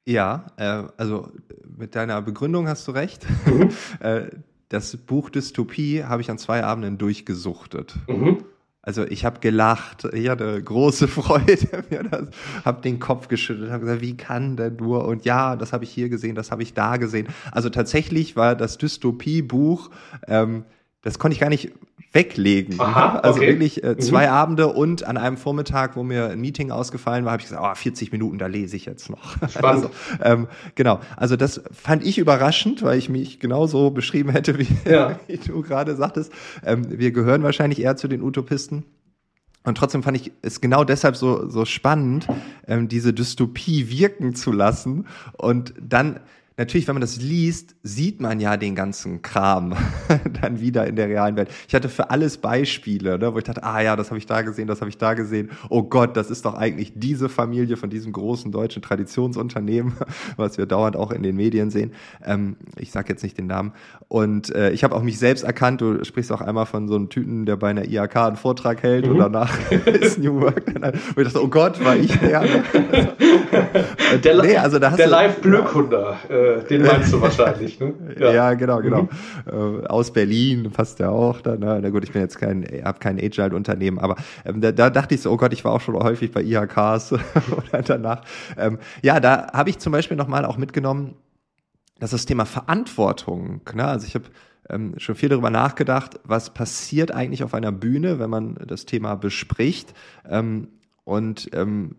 Ja, 0.06 0.46
äh, 0.56 0.84
also 0.96 1.30
mit 1.76 1.94
deiner 1.94 2.20
Begründung 2.22 2.68
hast 2.68 2.86
du 2.88 2.92
recht. 2.92 3.26
Mhm. 3.46 3.70
äh, 4.00 4.26
das 4.68 4.96
Buch 4.96 5.30
Dystopie 5.30 6.04
habe 6.04 6.22
ich 6.22 6.30
an 6.30 6.38
zwei 6.38 6.64
Abenden 6.64 6.98
durchgesuchtet. 6.98 7.94
Mhm. 8.08 8.44
Also 8.82 9.04
ich 9.06 9.24
habe 9.24 9.40
gelacht, 9.40 10.04
ich 10.12 10.28
hatte 10.28 10.62
große 10.62 11.08
Freude, 11.08 11.84
habe 12.66 12.82
den 12.82 12.98
Kopf 13.00 13.28
geschüttelt, 13.28 13.70
habe 13.70 13.84
gesagt, 13.84 14.02
wie 14.02 14.16
kann 14.16 14.58
denn 14.58 14.76
nur? 14.76 15.06
Und 15.06 15.24
ja, 15.24 15.56
das 15.56 15.72
habe 15.72 15.84
ich 15.84 15.90
hier 15.90 16.10
gesehen, 16.10 16.34
das 16.34 16.50
habe 16.50 16.62
ich 16.62 16.74
da 16.74 16.98
gesehen. 16.98 17.28
Also 17.50 17.70
tatsächlich 17.70 18.36
war 18.36 18.54
das 18.54 18.76
Dystopie-Buch, 18.76 19.88
ähm, 20.28 20.64
das 21.04 21.18
konnte 21.18 21.34
ich 21.34 21.40
gar 21.40 21.50
nicht 21.50 21.70
weglegen. 22.12 22.80
Aha, 22.80 23.18
also 23.18 23.38
okay. 23.38 23.48
wirklich 23.48 23.84
äh, 23.84 23.98
zwei 23.98 24.26
mhm. 24.26 24.32
Abende 24.32 24.66
und 24.68 25.04
an 25.04 25.16
einem 25.16 25.36
Vormittag, 25.36 25.96
wo 25.96 26.02
mir 26.02 26.30
ein 26.30 26.40
Meeting 26.40 26.70
ausgefallen 26.70 27.24
war, 27.24 27.32
habe 27.32 27.42
ich 27.42 27.48
gesagt, 27.48 27.62
oh, 27.64 27.74
40 27.74 28.10
Minuten, 28.12 28.38
da 28.38 28.46
lese 28.46 28.76
ich 28.76 28.86
jetzt 28.86 29.10
noch. 29.10 29.32
Spannend. 29.48 29.64
Also, 29.64 29.90
ähm, 30.22 30.48
genau, 30.74 31.00
also 31.16 31.36
das 31.36 31.62
fand 31.72 32.04
ich 32.04 32.18
überraschend, 32.18 32.82
weil 32.82 32.98
ich 32.98 33.08
mich 33.08 33.38
genauso 33.38 33.90
beschrieben 33.90 34.30
hätte, 34.30 34.58
wie, 34.58 34.68
ja. 34.88 35.18
wie 35.26 35.36
du 35.36 35.62
gerade 35.62 35.94
sagtest. 35.94 36.32
Ähm, 36.64 36.86
wir 36.88 37.12
gehören 37.12 37.42
wahrscheinlich 37.42 37.82
eher 37.82 37.96
zu 37.96 38.08
den 38.08 38.22
Utopisten. 38.22 38.84
Und 39.64 39.78
trotzdem 39.78 40.02
fand 40.02 40.16
ich 40.18 40.32
es 40.42 40.60
genau 40.60 40.84
deshalb 40.84 41.16
so, 41.16 41.48
so 41.48 41.64
spannend, 41.64 42.26
ähm, 42.68 42.88
diese 42.88 43.12
Dystopie 43.12 43.88
wirken 43.88 44.34
zu 44.34 44.52
lassen 44.52 45.06
und 45.38 45.74
dann 45.80 46.20
natürlich, 46.56 46.86
wenn 46.86 46.94
man 46.94 47.00
das 47.00 47.20
liest, 47.20 47.74
sieht 47.82 48.20
man 48.20 48.38
ja 48.38 48.56
den 48.56 48.74
ganzen 48.74 49.22
Kram 49.22 49.74
dann 50.42 50.60
wieder 50.60 50.86
in 50.86 50.96
der 50.96 51.08
realen 51.08 51.36
Welt. 51.36 51.50
Ich 51.66 51.74
hatte 51.74 51.88
für 51.88 52.10
alles 52.10 52.38
Beispiele, 52.38 53.18
ne, 53.18 53.34
wo 53.34 53.38
ich 53.38 53.44
dachte, 53.44 53.64
ah 53.64 53.80
ja, 53.80 53.96
das 53.96 54.10
habe 54.10 54.18
ich 54.18 54.26
da 54.26 54.42
gesehen, 54.42 54.68
das 54.68 54.80
habe 54.80 54.88
ich 54.88 54.98
da 54.98 55.14
gesehen. 55.14 55.50
Oh 55.68 55.82
Gott, 55.82 56.16
das 56.16 56.30
ist 56.30 56.44
doch 56.44 56.54
eigentlich 56.54 56.92
diese 56.94 57.28
Familie 57.28 57.76
von 57.76 57.90
diesem 57.90 58.12
großen 58.12 58.52
deutschen 58.52 58.82
Traditionsunternehmen, 58.82 59.94
was 60.36 60.56
wir 60.56 60.66
dauernd 60.66 60.96
auch 60.96 61.10
in 61.10 61.22
den 61.22 61.36
Medien 61.36 61.70
sehen. 61.70 61.92
Ähm, 62.24 62.56
ich 62.78 62.92
sage 62.92 63.08
jetzt 63.08 63.22
nicht 63.22 63.36
den 63.36 63.46
Namen. 63.46 63.72
Und 64.08 64.54
äh, 64.54 64.70
ich 64.70 64.84
habe 64.84 64.94
auch 64.94 65.02
mich 65.02 65.18
selbst 65.18 65.42
erkannt. 65.42 65.80
Du 65.80 66.04
sprichst 66.04 66.30
auch 66.30 66.40
einmal 66.40 66.66
von 66.66 66.86
so 66.86 66.94
einem 66.94 67.08
Typen, 67.08 67.46
der 67.46 67.56
bei 67.56 67.70
einer 67.70 67.84
IAK 67.84 68.16
einen 68.16 68.36
Vortrag 68.36 68.82
hält 68.82 69.06
mhm. 69.06 69.12
und 69.12 69.18
danach 69.18 69.58
ist 69.86 70.18
New 70.18 70.40
Work. 70.40 70.72
Wo 71.14 71.20
ich 71.20 71.26
dachte, 71.26 71.42
oh 71.42 71.48
Gott, 71.48 71.84
war 71.84 71.96
ich 71.96 72.16
der? 72.18 72.44
der 74.22 74.42
nee, 74.42 74.56
also 74.56 74.78
da 74.78 74.92
hast 74.92 74.98
der 74.98 75.08
Live-Glückhunder. 75.08 76.18
Äh, 76.28 76.43
äh, 76.44 76.64
den 76.64 76.82
meinst 76.82 77.12
du 77.12 77.20
wahrscheinlich, 77.20 77.80
ne? 77.80 77.94
Ja, 78.18 78.32
ja 78.32 78.54
genau, 78.54 78.80
genau. 78.80 79.02
Mhm. 79.02 79.82
Äh, 79.82 79.86
aus 79.86 80.12
Berlin 80.12 80.70
passt 80.70 80.98
ja 80.98 81.10
auch. 81.10 81.40
Da, 81.40 81.56
ne? 81.56 81.78
Na 81.82 81.90
gut, 81.90 82.04
ich 82.04 82.12
bin 82.12 82.22
jetzt 82.22 82.38
kein, 82.38 82.66
habe 82.84 82.98
kein 82.98 83.18
Agile-Unternehmen, 83.18 83.98
aber 83.98 84.16
ähm, 84.44 84.60
da, 84.60 84.72
da 84.72 84.90
dachte 84.90 85.14
ich 85.14 85.22
so, 85.22 85.30
oh 85.30 85.36
Gott, 85.36 85.52
ich 85.52 85.64
war 85.64 85.72
auch 85.72 85.80
schon 85.80 85.94
häufig 85.96 86.32
bei 86.32 86.42
IHKs 86.42 87.12
oder 87.72 87.82
danach. 87.82 88.22
Ähm, 88.56 88.78
ja, 89.02 89.20
da 89.20 89.52
habe 89.52 89.70
ich 89.70 89.78
zum 89.78 89.92
Beispiel 89.92 90.16
nochmal 90.16 90.44
auch 90.44 90.56
mitgenommen, 90.56 91.14
dass 92.00 92.10
das 92.10 92.26
Thema 92.26 92.44
Verantwortung, 92.44 93.60
ne? 93.74 93.86
also 93.86 94.06
ich 94.06 94.14
habe 94.14 94.24
ähm, 94.68 94.94
schon 94.98 95.14
viel 95.14 95.28
darüber 95.28 95.50
nachgedacht, 95.50 96.20
was 96.24 96.52
passiert 96.52 97.12
eigentlich 97.12 97.44
auf 97.44 97.54
einer 97.54 97.72
Bühne, 97.72 98.18
wenn 98.18 98.30
man 98.30 98.56
das 98.66 98.86
Thema 98.86 99.14
bespricht. 99.14 99.94
Ähm, 100.28 100.68
und 101.04 101.50
ähm, 101.52 101.96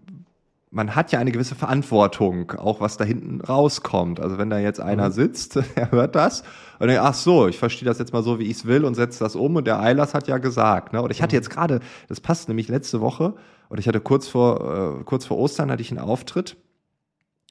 man 0.76 0.94
hat 0.94 1.14
ja 1.14 1.20
eine 1.20 1.32
gewisse 1.32 1.56
Verantwortung, 1.56 2.52
auch 2.52 2.82
was 2.82 2.98
da 2.98 3.06
hinten 3.06 3.40
rauskommt. 3.40 4.20
Also 4.20 4.38
wenn 4.38 4.50
da 4.50 4.60
jetzt 4.60 4.82
einer 4.82 5.08
mhm. 5.08 5.14
sitzt, 5.14 5.56
er 5.76 5.92
hört 5.92 6.16
das 6.16 6.44
und 6.80 6.88
denkt, 6.88 7.02
ach 7.02 7.14
so, 7.14 7.48
ich 7.48 7.58
verstehe 7.58 7.86
das 7.86 7.98
jetzt 7.98 8.12
mal 8.12 8.24
so, 8.24 8.40
wie 8.40 8.44
ich 8.44 8.58
es 8.58 8.66
will 8.66 8.84
und 8.84 8.94
setze 8.96 9.20
das 9.20 9.38
um 9.38 9.56
und 9.56 9.66
der 9.66 9.80
Eilers 9.80 10.14
hat 10.14 10.28
ja 10.28 10.38
gesagt. 10.38 10.92
Ne? 10.92 11.02
Und 11.02 11.12
ich 11.12 11.22
hatte 11.22 11.34
mhm. 11.34 11.40
jetzt 11.40 11.50
gerade, 11.50 11.80
das 12.10 12.20
passt 12.20 12.50
nämlich 12.50 12.68
letzte 12.68 13.00
Woche, 13.00 13.36
und 13.70 13.80
ich 13.80 13.88
hatte 13.88 14.00
kurz 14.00 14.28
vor, 14.28 15.00
äh, 15.00 15.04
kurz 15.06 15.26
vor 15.26 15.38
Ostern 15.38 15.72
hatte 15.72 15.82
ich 15.82 15.92
einen 15.92 16.00
Auftritt. 16.00 16.58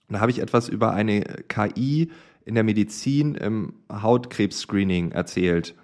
Und 0.09 0.15
da 0.15 0.21
habe 0.21 0.31
ich 0.31 0.41
etwas 0.41 0.69
über 0.69 0.93
eine 0.93 1.23
KI 1.49 2.11
in 2.45 2.55
der 2.55 2.63
Medizin 2.63 3.35
im 3.35 3.75
Hautkrebs-Screening 3.91 5.13
erzählt. 5.13 5.75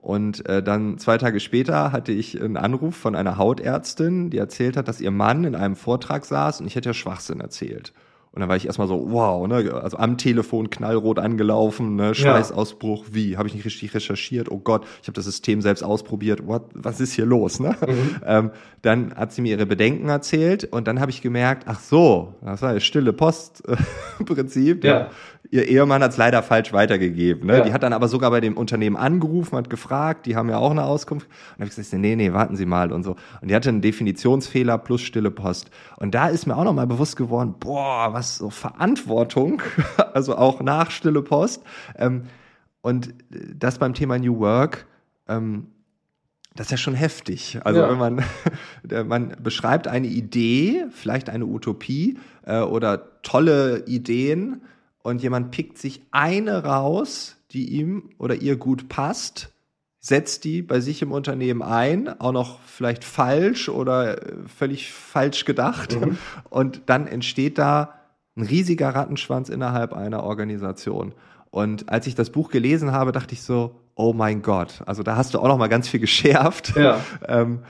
Und 0.00 0.46
äh, 0.48 0.62
dann 0.62 0.96
zwei 0.98 1.18
Tage 1.18 1.40
später 1.40 1.92
hatte 1.92 2.12
ich 2.12 2.40
einen 2.40 2.56
Anruf 2.56 2.96
von 2.96 3.14
einer 3.14 3.36
Hautärztin, 3.36 4.30
die 4.30 4.38
erzählt 4.38 4.76
hat, 4.76 4.88
dass 4.88 5.00
ihr 5.00 5.10
Mann 5.10 5.44
in 5.44 5.54
einem 5.54 5.76
Vortrag 5.76 6.24
saß 6.24 6.60
und 6.60 6.66
ich 6.66 6.74
hätte 6.74 6.88
ja 6.90 6.94
Schwachsinn 6.94 7.40
erzählt. 7.40 7.92
Und 8.32 8.40
dann 8.40 8.48
war 8.48 8.54
ich 8.54 8.66
erstmal 8.66 8.86
so, 8.86 9.10
wow, 9.10 9.48
ne? 9.48 9.74
also 9.74 9.96
am 9.96 10.16
Telefon 10.16 10.70
knallrot 10.70 11.18
angelaufen, 11.18 11.96
ne? 11.96 12.14
Schweißausbruch, 12.14 13.06
ja. 13.08 13.14
wie, 13.14 13.36
habe 13.36 13.48
ich 13.48 13.54
nicht 13.54 13.64
richtig 13.64 13.92
recherchiert, 13.92 14.48
oh 14.52 14.58
Gott, 14.58 14.86
ich 15.02 15.08
habe 15.08 15.14
das 15.14 15.24
System 15.24 15.60
selbst 15.60 15.82
ausprobiert, 15.82 16.46
what, 16.46 16.66
was 16.72 17.00
ist 17.00 17.12
hier 17.12 17.26
los? 17.26 17.58
Ne? 17.58 17.74
Mhm. 17.84 18.16
Ähm, 18.24 18.50
dann 18.82 19.14
hat 19.16 19.32
sie 19.32 19.42
mir 19.42 19.56
ihre 19.56 19.66
Bedenken 19.66 20.08
erzählt 20.08 20.64
und 20.64 20.86
dann 20.86 21.00
habe 21.00 21.10
ich 21.10 21.22
gemerkt, 21.22 21.64
ach 21.66 21.80
so, 21.80 22.34
das 22.40 22.62
war 22.62 22.72
das 22.72 22.84
stille 22.84 23.12
Post-Prinzip. 23.12 24.84
Ja. 24.90 25.10
Ihr 25.52 25.66
Ehemann 25.66 26.00
hat 26.02 26.12
es 26.12 26.16
leider 26.16 26.44
falsch 26.44 26.72
weitergegeben. 26.72 27.48
Ne? 27.48 27.58
Ja. 27.58 27.64
Die 27.64 27.72
hat 27.72 27.82
dann 27.82 27.92
aber 27.92 28.06
sogar 28.06 28.30
bei 28.30 28.40
dem 28.40 28.56
Unternehmen 28.56 28.96
angerufen, 28.96 29.56
hat 29.56 29.68
gefragt, 29.68 30.26
die 30.26 30.36
haben 30.36 30.48
ja 30.48 30.58
auch 30.58 30.70
eine 30.70 30.84
Auskunft. 30.84 31.26
Und 31.26 31.32
dann 31.32 31.54
habe 31.66 31.70
ich 31.70 31.76
gesagt, 31.76 32.00
nee, 32.00 32.14
nee, 32.14 32.32
warten 32.32 32.54
Sie 32.54 32.66
mal 32.66 32.92
und 32.92 33.02
so. 33.02 33.16
Und 33.40 33.50
die 33.50 33.54
hatte 33.54 33.68
einen 33.68 33.80
Definitionsfehler 33.80 34.78
plus 34.78 35.00
stille 35.00 35.32
Post. 35.32 35.70
Und 35.96 36.14
da 36.14 36.28
ist 36.28 36.46
mir 36.46 36.56
auch 36.56 36.62
nochmal 36.62 36.86
bewusst 36.86 37.16
geworden, 37.16 37.56
boah, 37.58 38.12
was 38.12 38.36
so 38.36 38.50
Verantwortung, 38.50 39.60
also 40.14 40.36
auch 40.36 40.60
nach 40.60 40.92
stille 40.92 41.22
Post. 41.22 41.64
Ähm, 41.98 42.24
und 42.80 43.12
das 43.30 43.78
beim 43.78 43.94
Thema 43.94 44.18
New 44.18 44.38
Work, 44.38 44.86
ähm, 45.28 45.66
das 46.54 46.66
ist 46.66 46.70
ja 46.72 46.76
schon 46.76 46.94
heftig. 46.94 47.58
Also 47.64 47.80
ja. 47.80 47.90
wenn 47.90 47.98
man, 47.98 48.24
man 49.08 49.36
beschreibt 49.42 49.88
eine 49.88 50.06
Idee, 50.06 50.86
vielleicht 50.90 51.28
eine 51.28 51.46
Utopie 51.46 52.18
äh, 52.46 52.60
oder 52.60 53.20
tolle 53.22 53.84
Ideen 53.86 54.62
und 55.02 55.22
jemand 55.22 55.50
pickt 55.50 55.78
sich 55.78 56.02
eine 56.10 56.64
raus, 56.64 57.36
die 57.52 57.70
ihm 57.70 58.10
oder 58.18 58.36
ihr 58.36 58.56
gut 58.56 58.88
passt, 58.88 59.52
setzt 60.00 60.44
die 60.44 60.62
bei 60.62 60.80
sich 60.80 61.02
im 61.02 61.12
Unternehmen 61.12 61.62
ein, 61.62 62.20
auch 62.20 62.32
noch 62.32 62.60
vielleicht 62.60 63.04
falsch 63.04 63.68
oder 63.68 64.22
äh, 64.22 64.36
völlig 64.46 64.92
falsch 64.92 65.44
gedacht. 65.44 66.00
Mhm. 66.00 66.18
Und 66.48 66.82
dann 66.86 67.06
entsteht 67.06 67.58
da 67.58 67.94
ein 68.36 68.42
riesiger 68.42 68.94
Rattenschwanz 68.94 69.50
innerhalb 69.50 69.92
einer 69.92 70.22
Organisation. 70.22 71.14
Und 71.50 71.88
als 71.90 72.06
ich 72.06 72.14
das 72.14 72.30
Buch 72.30 72.50
gelesen 72.50 72.92
habe, 72.92 73.12
dachte 73.12 73.34
ich 73.34 73.42
so, 73.42 73.74
oh 73.94 74.12
mein 74.12 74.40
Gott, 74.40 74.82
also 74.86 75.02
da 75.02 75.16
hast 75.16 75.34
du 75.34 75.40
auch 75.40 75.48
noch 75.48 75.58
mal 75.58 75.68
ganz 75.68 75.88
viel 75.88 76.00
geschärft, 76.00 76.74
ja. 76.76 77.00
ähm, 77.26 77.60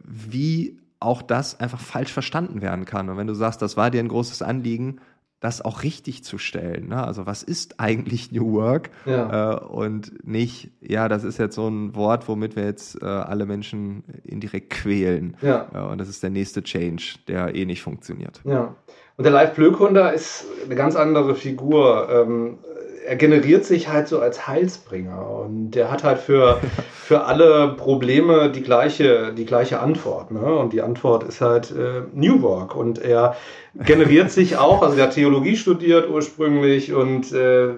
wie 0.00 0.78
auch 1.00 1.20
das 1.20 1.60
einfach 1.60 1.80
falsch 1.80 2.12
verstanden 2.12 2.62
werden 2.62 2.86
kann. 2.86 3.10
Und 3.10 3.18
wenn 3.18 3.26
du 3.26 3.34
sagst, 3.34 3.60
das 3.60 3.76
war 3.76 3.90
dir 3.90 4.00
ein 4.00 4.08
großes 4.08 4.40
Anliegen, 4.40 5.00
das 5.44 5.62
auch 5.62 5.82
richtig 5.82 6.24
zu 6.24 6.38
stellen. 6.38 6.88
Ne? 6.88 7.04
Also 7.04 7.26
was 7.26 7.42
ist 7.42 7.78
eigentlich 7.78 8.32
New 8.32 8.54
Work? 8.54 8.88
Ja. 9.04 9.52
Äh, 9.52 9.60
und 9.60 10.26
nicht, 10.26 10.70
ja, 10.80 11.08
das 11.08 11.22
ist 11.22 11.38
jetzt 11.38 11.54
so 11.54 11.68
ein 11.68 11.94
Wort, 11.94 12.28
womit 12.28 12.56
wir 12.56 12.64
jetzt 12.64 13.02
äh, 13.02 13.04
alle 13.04 13.44
Menschen 13.44 14.04
indirekt 14.22 14.70
quälen. 14.70 15.36
Ja. 15.42 15.68
Äh, 15.74 15.80
und 15.80 15.98
das 15.98 16.08
ist 16.08 16.22
der 16.22 16.30
nächste 16.30 16.62
Change, 16.62 17.16
der 17.28 17.54
eh 17.54 17.66
nicht 17.66 17.82
funktioniert. 17.82 18.40
Ja. 18.44 18.74
Und 19.16 19.24
der 19.24 19.32
Live 19.32 19.54
Blökunder 19.54 20.14
ist 20.14 20.46
eine 20.64 20.76
ganz 20.76 20.96
andere 20.96 21.34
Figur. 21.34 22.08
Ähm, 22.10 22.58
er 23.06 23.16
generiert 23.16 23.66
sich 23.66 23.90
halt 23.90 24.08
so 24.08 24.20
als 24.20 24.46
Heilsbringer 24.46 25.28
und 25.28 25.72
der 25.72 25.90
hat 25.90 26.04
halt 26.04 26.20
für, 26.20 26.58
für 27.04 27.24
alle 27.24 27.68
Probleme 27.76 28.50
die 28.50 28.62
gleiche, 28.62 29.34
die 29.34 29.44
gleiche 29.44 29.80
Antwort. 29.80 30.30
Ne? 30.30 30.40
Und 30.40 30.72
die 30.72 30.80
Antwort 30.80 31.22
ist 31.24 31.42
halt 31.42 31.70
äh, 31.70 32.04
New 32.14 32.40
Work 32.40 32.74
und 32.74 32.98
er 32.98 33.36
generiert 33.74 34.30
sich 34.30 34.56
auch, 34.58 34.80
also 34.82 34.96
der 34.96 35.06
hat 35.06 35.14
Theologie 35.14 35.56
studiert 35.56 36.08
ursprünglich 36.08 36.94
und 36.94 37.30
äh, 37.30 37.74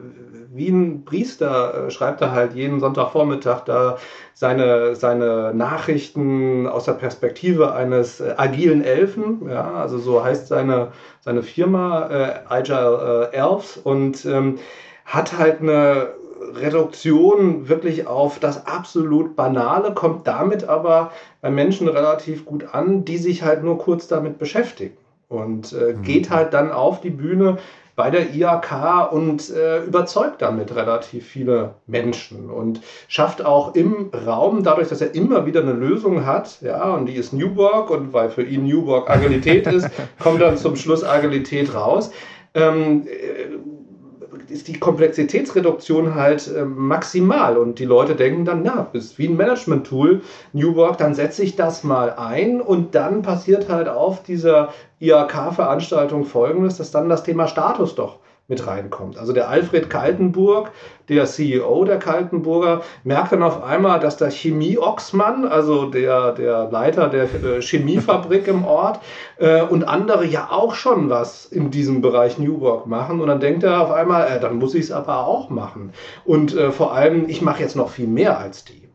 wie 0.52 0.68
ein 0.68 1.04
Priester 1.04 1.86
äh, 1.86 1.90
schreibt 1.90 2.20
er 2.20 2.30
halt 2.30 2.54
jeden 2.54 2.78
Sonntagvormittag 2.78 3.64
da 3.64 3.98
seine, 4.32 4.94
seine 4.94 5.52
Nachrichten 5.52 6.68
aus 6.68 6.84
der 6.84 6.92
Perspektive 6.92 7.74
eines 7.74 8.20
äh, 8.20 8.34
agilen 8.36 8.84
Elfen. 8.84 9.48
Ja, 9.50 9.72
also 9.72 9.98
so 9.98 10.22
heißt 10.22 10.46
seine, 10.46 10.92
seine 11.20 11.42
Firma 11.42 12.08
äh, 12.08 12.34
Agile 12.48 13.30
äh, 13.32 13.36
Elves 13.36 13.76
und 13.76 14.24
ähm, 14.24 14.60
hat 15.04 15.36
halt 15.36 15.62
eine 15.62 16.10
Reduktion 16.40 17.68
wirklich 17.68 18.06
auf 18.06 18.38
das 18.38 18.66
absolut 18.66 19.36
Banale, 19.36 19.94
kommt 19.94 20.26
damit 20.26 20.68
aber 20.68 21.12
bei 21.40 21.50
Menschen 21.50 21.88
relativ 21.88 22.44
gut 22.44 22.74
an, 22.74 23.04
die 23.04 23.18
sich 23.18 23.42
halt 23.42 23.62
nur 23.62 23.78
kurz 23.78 24.08
damit 24.08 24.38
beschäftigen. 24.38 24.96
Und 25.28 25.72
äh, 25.72 25.94
mhm. 25.94 26.02
geht 26.02 26.30
halt 26.30 26.54
dann 26.54 26.70
auf 26.70 27.00
die 27.00 27.10
Bühne 27.10 27.58
bei 27.96 28.10
der 28.10 28.34
IAK 28.34 29.10
und 29.10 29.50
äh, 29.50 29.82
überzeugt 29.82 30.42
damit 30.42 30.76
relativ 30.76 31.26
viele 31.26 31.74
Menschen 31.86 32.50
und 32.50 32.82
schafft 33.08 33.44
auch 33.44 33.74
im 33.74 34.10
Raum, 34.26 34.62
dadurch, 34.62 34.88
dass 34.88 35.00
er 35.00 35.14
immer 35.14 35.46
wieder 35.46 35.62
eine 35.62 35.72
Lösung 35.72 36.26
hat, 36.26 36.60
ja, 36.60 36.94
und 36.94 37.06
die 37.06 37.14
ist 37.14 37.32
New 37.32 37.56
Work 37.56 37.90
und 37.90 38.12
weil 38.12 38.28
für 38.28 38.42
ihn 38.42 38.66
New 38.66 38.86
Work 38.86 39.08
Agilität 39.08 39.66
ist, 39.66 39.88
kommt 40.18 40.42
dann 40.42 40.58
zum 40.58 40.76
Schluss 40.76 41.02
Agilität 41.02 41.74
raus. 41.74 42.10
Ähm, 42.52 43.06
äh, 43.06 43.55
ist 44.50 44.68
die 44.68 44.78
Komplexitätsreduktion 44.78 46.14
halt 46.14 46.50
äh, 46.54 46.64
maximal. 46.64 47.56
Und 47.56 47.78
die 47.78 47.84
Leute 47.84 48.14
denken 48.14 48.44
dann, 48.44 48.62
na, 48.62 48.88
ist 48.92 49.18
wie 49.18 49.28
ein 49.28 49.36
Management-Tool, 49.36 50.22
New 50.52 50.76
Work, 50.76 50.98
dann 50.98 51.14
setze 51.14 51.42
ich 51.42 51.56
das 51.56 51.84
mal 51.84 52.14
ein. 52.16 52.60
Und 52.60 52.94
dann 52.94 53.22
passiert 53.22 53.68
halt 53.68 53.88
auf 53.88 54.22
dieser 54.22 54.72
IAK-Veranstaltung 55.00 56.24
folgendes, 56.24 56.78
dass 56.78 56.90
dann 56.90 57.08
das 57.08 57.22
Thema 57.22 57.48
Status 57.48 57.94
doch 57.94 58.18
mit 58.48 58.66
reinkommt. 58.66 59.18
Also 59.18 59.32
der 59.32 59.48
Alfred 59.48 59.90
Kaltenburg, 59.90 60.70
der 61.08 61.26
CEO 61.26 61.84
der 61.84 61.98
Kaltenburger, 61.98 62.82
merkt 63.02 63.32
dann 63.32 63.42
auf 63.42 63.62
einmal, 63.62 63.98
dass 63.98 64.16
der 64.16 64.30
Chemie-Ochsmann, 64.30 65.46
also 65.46 65.86
der, 65.86 66.32
der 66.32 66.70
Leiter 66.70 67.08
der 67.08 67.24
äh, 67.24 67.60
Chemiefabrik 67.60 68.46
im 68.46 68.64
Ort 68.64 69.00
äh, 69.38 69.62
und 69.62 69.84
andere 69.84 70.24
ja 70.24 70.48
auch 70.50 70.74
schon 70.74 71.10
was 71.10 71.46
in 71.46 71.70
diesem 71.70 72.00
Bereich 72.00 72.38
New 72.38 72.60
Work 72.60 72.86
machen. 72.86 73.20
Und 73.20 73.28
dann 73.28 73.40
denkt 73.40 73.64
er 73.64 73.80
auf 73.80 73.90
einmal, 73.90 74.28
äh, 74.28 74.40
dann 74.40 74.56
muss 74.56 74.74
ich 74.74 74.84
es 74.84 74.92
aber 74.92 75.26
auch 75.26 75.50
machen. 75.50 75.92
Und 76.24 76.54
äh, 76.54 76.70
vor 76.70 76.92
allem, 76.92 77.28
ich 77.28 77.42
mache 77.42 77.62
jetzt 77.62 77.76
noch 77.76 77.90
viel 77.90 78.06
mehr 78.06 78.38
als 78.38 78.64
die 78.64 78.85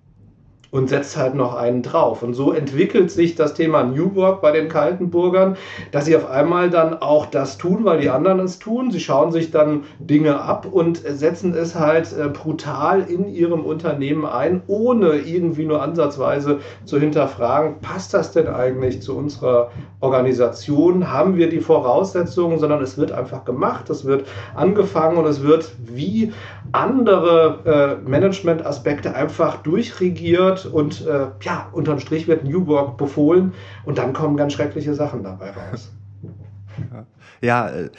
und 0.71 0.87
setzt 0.87 1.17
halt 1.17 1.35
noch 1.35 1.55
einen 1.55 1.83
drauf. 1.83 2.23
Und 2.23 2.33
so 2.33 2.53
entwickelt 2.53 3.11
sich 3.11 3.35
das 3.35 3.53
Thema 3.53 3.83
New 3.83 4.15
Work 4.15 4.41
bei 4.41 4.51
den 4.51 4.69
Kaltenburgern, 4.69 5.57
dass 5.91 6.05
sie 6.05 6.15
auf 6.15 6.29
einmal 6.29 6.69
dann 6.69 7.01
auch 7.01 7.25
das 7.25 7.57
tun, 7.57 7.83
weil 7.83 7.99
die 7.99 8.09
anderen 8.09 8.39
es 8.39 8.57
tun. 8.57 8.89
Sie 8.89 9.01
schauen 9.01 9.31
sich 9.31 9.51
dann 9.51 9.83
Dinge 9.99 10.41
ab 10.41 10.65
und 10.71 10.97
setzen 10.97 11.53
es 11.53 11.75
halt 11.75 12.15
äh, 12.17 12.29
brutal 12.29 13.01
in 13.01 13.27
ihrem 13.27 13.65
Unternehmen 13.65 14.25
ein, 14.25 14.63
ohne 14.67 15.17
irgendwie 15.17 15.65
nur 15.65 15.81
ansatzweise 15.81 16.59
zu 16.85 16.99
hinterfragen, 16.99 17.79
passt 17.81 18.13
das 18.13 18.31
denn 18.31 18.47
eigentlich 18.47 19.01
zu 19.01 19.17
unserer 19.17 19.71
Organisation? 20.01 21.09
Haben 21.09 21.37
wir 21.37 21.49
die 21.49 21.61
Voraussetzungen? 21.61 22.59
Sondern 22.59 22.81
es 22.81 22.97
wird 22.97 23.11
einfach 23.11 23.45
gemacht, 23.45 23.89
es 23.89 24.05
wird 24.05 24.27
angefangen 24.55 25.17
und 25.17 25.25
es 25.25 25.41
wird 25.41 25.71
wie 25.79 26.33
andere 26.71 27.99
äh, 28.05 28.09
Management-Aspekte 28.09 29.15
einfach 29.15 29.57
durchregiert 29.63 30.65
und 30.65 31.05
äh, 31.07 31.27
ja, 31.41 31.69
unterm 31.71 31.99
Strich 31.99 32.27
wird 32.27 32.43
New 32.43 32.67
Work 32.67 32.97
befohlen 32.97 33.53
und 33.85 33.97
dann 33.97 34.13
kommen 34.13 34.37
ganz 34.37 34.53
schreckliche 34.53 34.93
Sachen 34.93 35.23
dabei 35.23 35.51
raus. 35.51 35.91
Ja, 37.43 37.69
äh, 37.69 37.89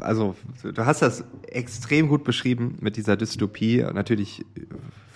also 0.00 0.34
du 0.62 0.84
hast 0.84 1.02
das 1.02 1.24
extrem 1.46 2.08
gut 2.08 2.24
beschrieben 2.24 2.76
mit 2.80 2.96
dieser 2.96 3.16
Dystopie. 3.16 3.86
Natürlich 3.94 4.44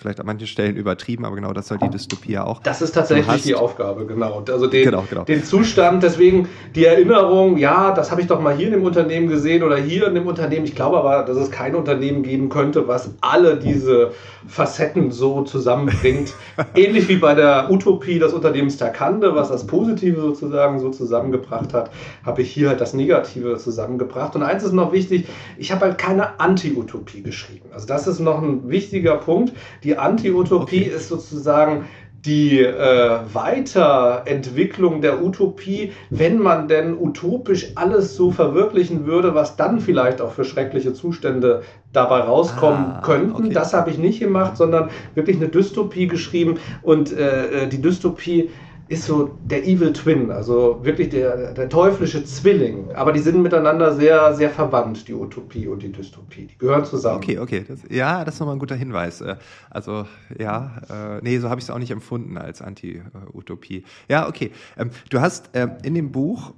vielleicht 0.03 0.19
an 0.19 0.25
manchen 0.25 0.47
Stellen 0.47 0.75
übertrieben, 0.75 1.25
aber 1.25 1.35
genau 1.35 1.53
das 1.53 1.69
soll 1.69 1.77
die 1.79 1.89
Dystopie 1.89 2.33
ja 2.33 2.43
auch. 2.43 2.61
Das 2.61 2.81
ist 2.81 2.91
tatsächlich 2.91 3.41
die 3.43 3.55
Aufgabe, 3.55 4.05
genau. 4.05 4.43
Also 4.47 4.67
den, 4.67 4.83
genau, 4.83 5.05
genau. 5.09 5.23
den 5.23 5.43
Zustand, 5.43 6.03
deswegen 6.03 6.47
die 6.75 6.85
Erinnerung, 6.85 7.57
ja, 7.57 7.91
das 7.91 8.11
habe 8.11 8.21
ich 8.21 8.27
doch 8.27 8.39
mal 8.39 8.55
hier 8.55 8.67
in 8.67 8.73
dem 8.73 8.83
Unternehmen 8.83 9.27
gesehen 9.27 9.63
oder 9.63 9.77
hier 9.77 10.07
in 10.07 10.15
dem 10.15 10.27
Unternehmen. 10.27 10.65
Ich 10.65 10.75
glaube 10.75 10.97
aber, 10.97 11.23
dass 11.23 11.37
es 11.37 11.49
kein 11.49 11.73
Unternehmen 11.75 12.21
geben 12.21 12.49
könnte, 12.49 12.87
was 12.87 13.11
alle 13.21 13.57
diese 13.57 14.11
Facetten 14.47 15.11
so 15.11 15.43
zusammenbringt. 15.43 16.33
Ähnlich 16.75 17.07
wie 17.07 17.15
bei 17.15 17.33
der 17.33 17.71
Utopie 17.71 18.19
des 18.19 18.33
Unternehmens 18.33 18.77
Takande, 18.77 19.35
was 19.35 19.49
das 19.49 19.65
Positive 19.65 20.19
sozusagen 20.19 20.79
so 20.79 20.89
zusammengebracht 20.89 21.73
hat, 21.73 21.91
habe 22.25 22.41
ich 22.41 22.51
hier 22.51 22.69
halt 22.69 22.81
das 22.81 22.93
Negative 22.93 23.57
zusammengebracht. 23.57 24.35
Und 24.35 24.43
eins 24.43 24.63
ist 24.63 24.73
noch 24.73 24.91
wichtig, 24.91 25.27
ich 25.57 25.71
habe 25.71 25.85
halt 25.85 25.97
keine 25.97 26.39
Anti-Utopie 26.39 27.23
geschrieben. 27.23 27.69
Also 27.73 27.87
das 27.87 28.07
ist 28.07 28.19
noch 28.19 28.41
ein 28.41 28.69
wichtiger 28.69 29.15
Punkt. 29.15 29.53
Die 29.83 29.92
Anti-Utopie 29.97 30.81
okay. 30.81 30.95
ist 30.95 31.09
sozusagen 31.09 31.85
die 32.25 32.59
äh, 32.59 33.19
Weiterentwicklung 33.33 35.01
der 35.01 35.21
Utopie, 35.21 35.91
wenn 36.09 36.39
man 36.39 36.69
denn 36.69 36.97
utopisch 36.97 37.73
alles 37.75 38.15
so 38.15 38.31
verwirklichen 38.31 39.05
würde, 39.05 39.35
was 39.35 39.57
dann 39.57 39.81
vielleicht 39.81 40.21
auch 40.21 40.31
für 40.31 40.45
schreckliche 40.45 40.93
Zustände 40.93 41.63
dabei 41.91 42.19
rauskommen 42.19 42.93
ah, 42.97 43.01
könnten. 43.03 43.47
Okay. 43.47 43.53
Das 43.53 43.73
habe 43.73 43.89
ich 43.89 43.97
nicht 43.97 44.19
gemacht, 44.19 44.55
sondern 44.55 44.89
wirklich 45.15 45.35
eine 45.35 45.49
Dystopie 45.49 46.07
geschrieben. 46.07 46.59
Und 46.81 47.11
äh, 47.11 47.63
äh 47.63 47.67
die 47.67 47.81
Dystopie 47.81 48.49
ist 48.93 49.05
so 49.05 49.37
der 49.43 49.65
Evil 49.65 49.91
Twin, 49.93 50.31
also 50.31 50.79
wirklich 50.83 51.09
der, 51.09 51.53
der 51.53 51.69
teuflische 51.69 52.23
Zwilling. 52.23 52.91
Aber 52.93 53.11
die 53.11 53.19
sind 53.19 53.41
miteinander 53.41 53.93
sehr, 53.93 54.33
sehr 54.35 54.49
verwandt, 54.49 55.07
die 55.07 55.13
Utopie 55.13 55.67
und 55.67 55.83
die 55.83 55.91
Dystopie. 55.91 56.47
Die 56.47 56.57
gehören 56.57 56.85
zusammen. 56.85 57.17
Okay, 57.17 57.39
okay. 57.39 57.65
Das, 57.67 57.79
ja, 57.89 58.23
das 58.23 58.35
ist 58.35 58.39
nochmal 58.39 58.55
ein 58.55 58.59
guter 58.59 58.75
Hinweis. 58.75 59.21
Äh, 59.21 59.35
also, 59.69 60.05
ja, 60.37 60.81
äh, 60.89 61.21
nee, 61.21 61.37
so 61.39 61.49
habe 61.49 61.59
ich 61.59 61.65
es 61.65 61.69
auch 61.69 61.79
nicht 61.79 61.91
empfunden 61.91 62.37
als 62.37 62.61
Anti-Utopie. 62.61 63.83
Ja, 64.07 64.27
okay. 64.27 64.51
Ähm, 64.77 64.91
du 65.09 65.19
hast 65.19 65.55
äh, 65.55 65.67
in 65.83 65.95
dem 65.95 66.11
Buch 66.11 66.53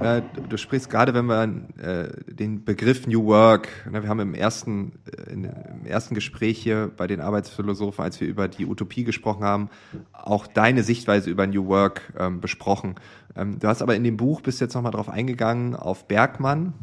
äh, 0.00 0.22
du 0.48 0.56
sprichst 0.56 0.90
gerade, 0.90 1.12
wenn 1.14 1.26
wir 1.26 1.42
äh, 1.78 2.32
den 2.32 2.64
Begriff 2.64 3.06
New 3.06 3.26
Work, 3.26 3.68
ne, 3.90 4.02
wir 4.02 4.08
haben 4.08 4.20
im 4.20 4.34
ersten, 4.34 4.92
äh, 5.06 5.32
in, 5.32 5.44
im 5.44 5.86
ersten 5.86 6.14
Gespräch 6.14 6.58
hier 6.58 6.90
bei 6.96 7.06
den 7.06 7.20
Arbeitsphilosophen, 7.20 8.04
als 8.04 8.20
wir 8.20 8.28
über 8.28 8.48
die 8.48 8.66
Utopie 8.66 9.04
gesprochen 9.04 9.44
haben, 9.44 9.70
auch 10.12 10.46
deine 10.46 10.82
Sichtweise 10.82 11.30
über 11.30 11.46
New 11.46 11.66
Work 11.66 12.12
ähm, 12.18 12.40
besprochen. 12.40 12.94
Ähm, 13.34 13.58
du 13.58 13.66
hast 13.68 13.82
aber 13.82 13.96
in 13.96 14.04
dem 14.04 14.16
Buch 14.16 14.40
bist 14.40 14.60
jetzt 14.60 14.74
nochmal 14.74 14.92
drauf 14.92 15.08
eingegangen, 15.08 15.74
auf 15.74 16.06
Bergmann, 16.06 16.74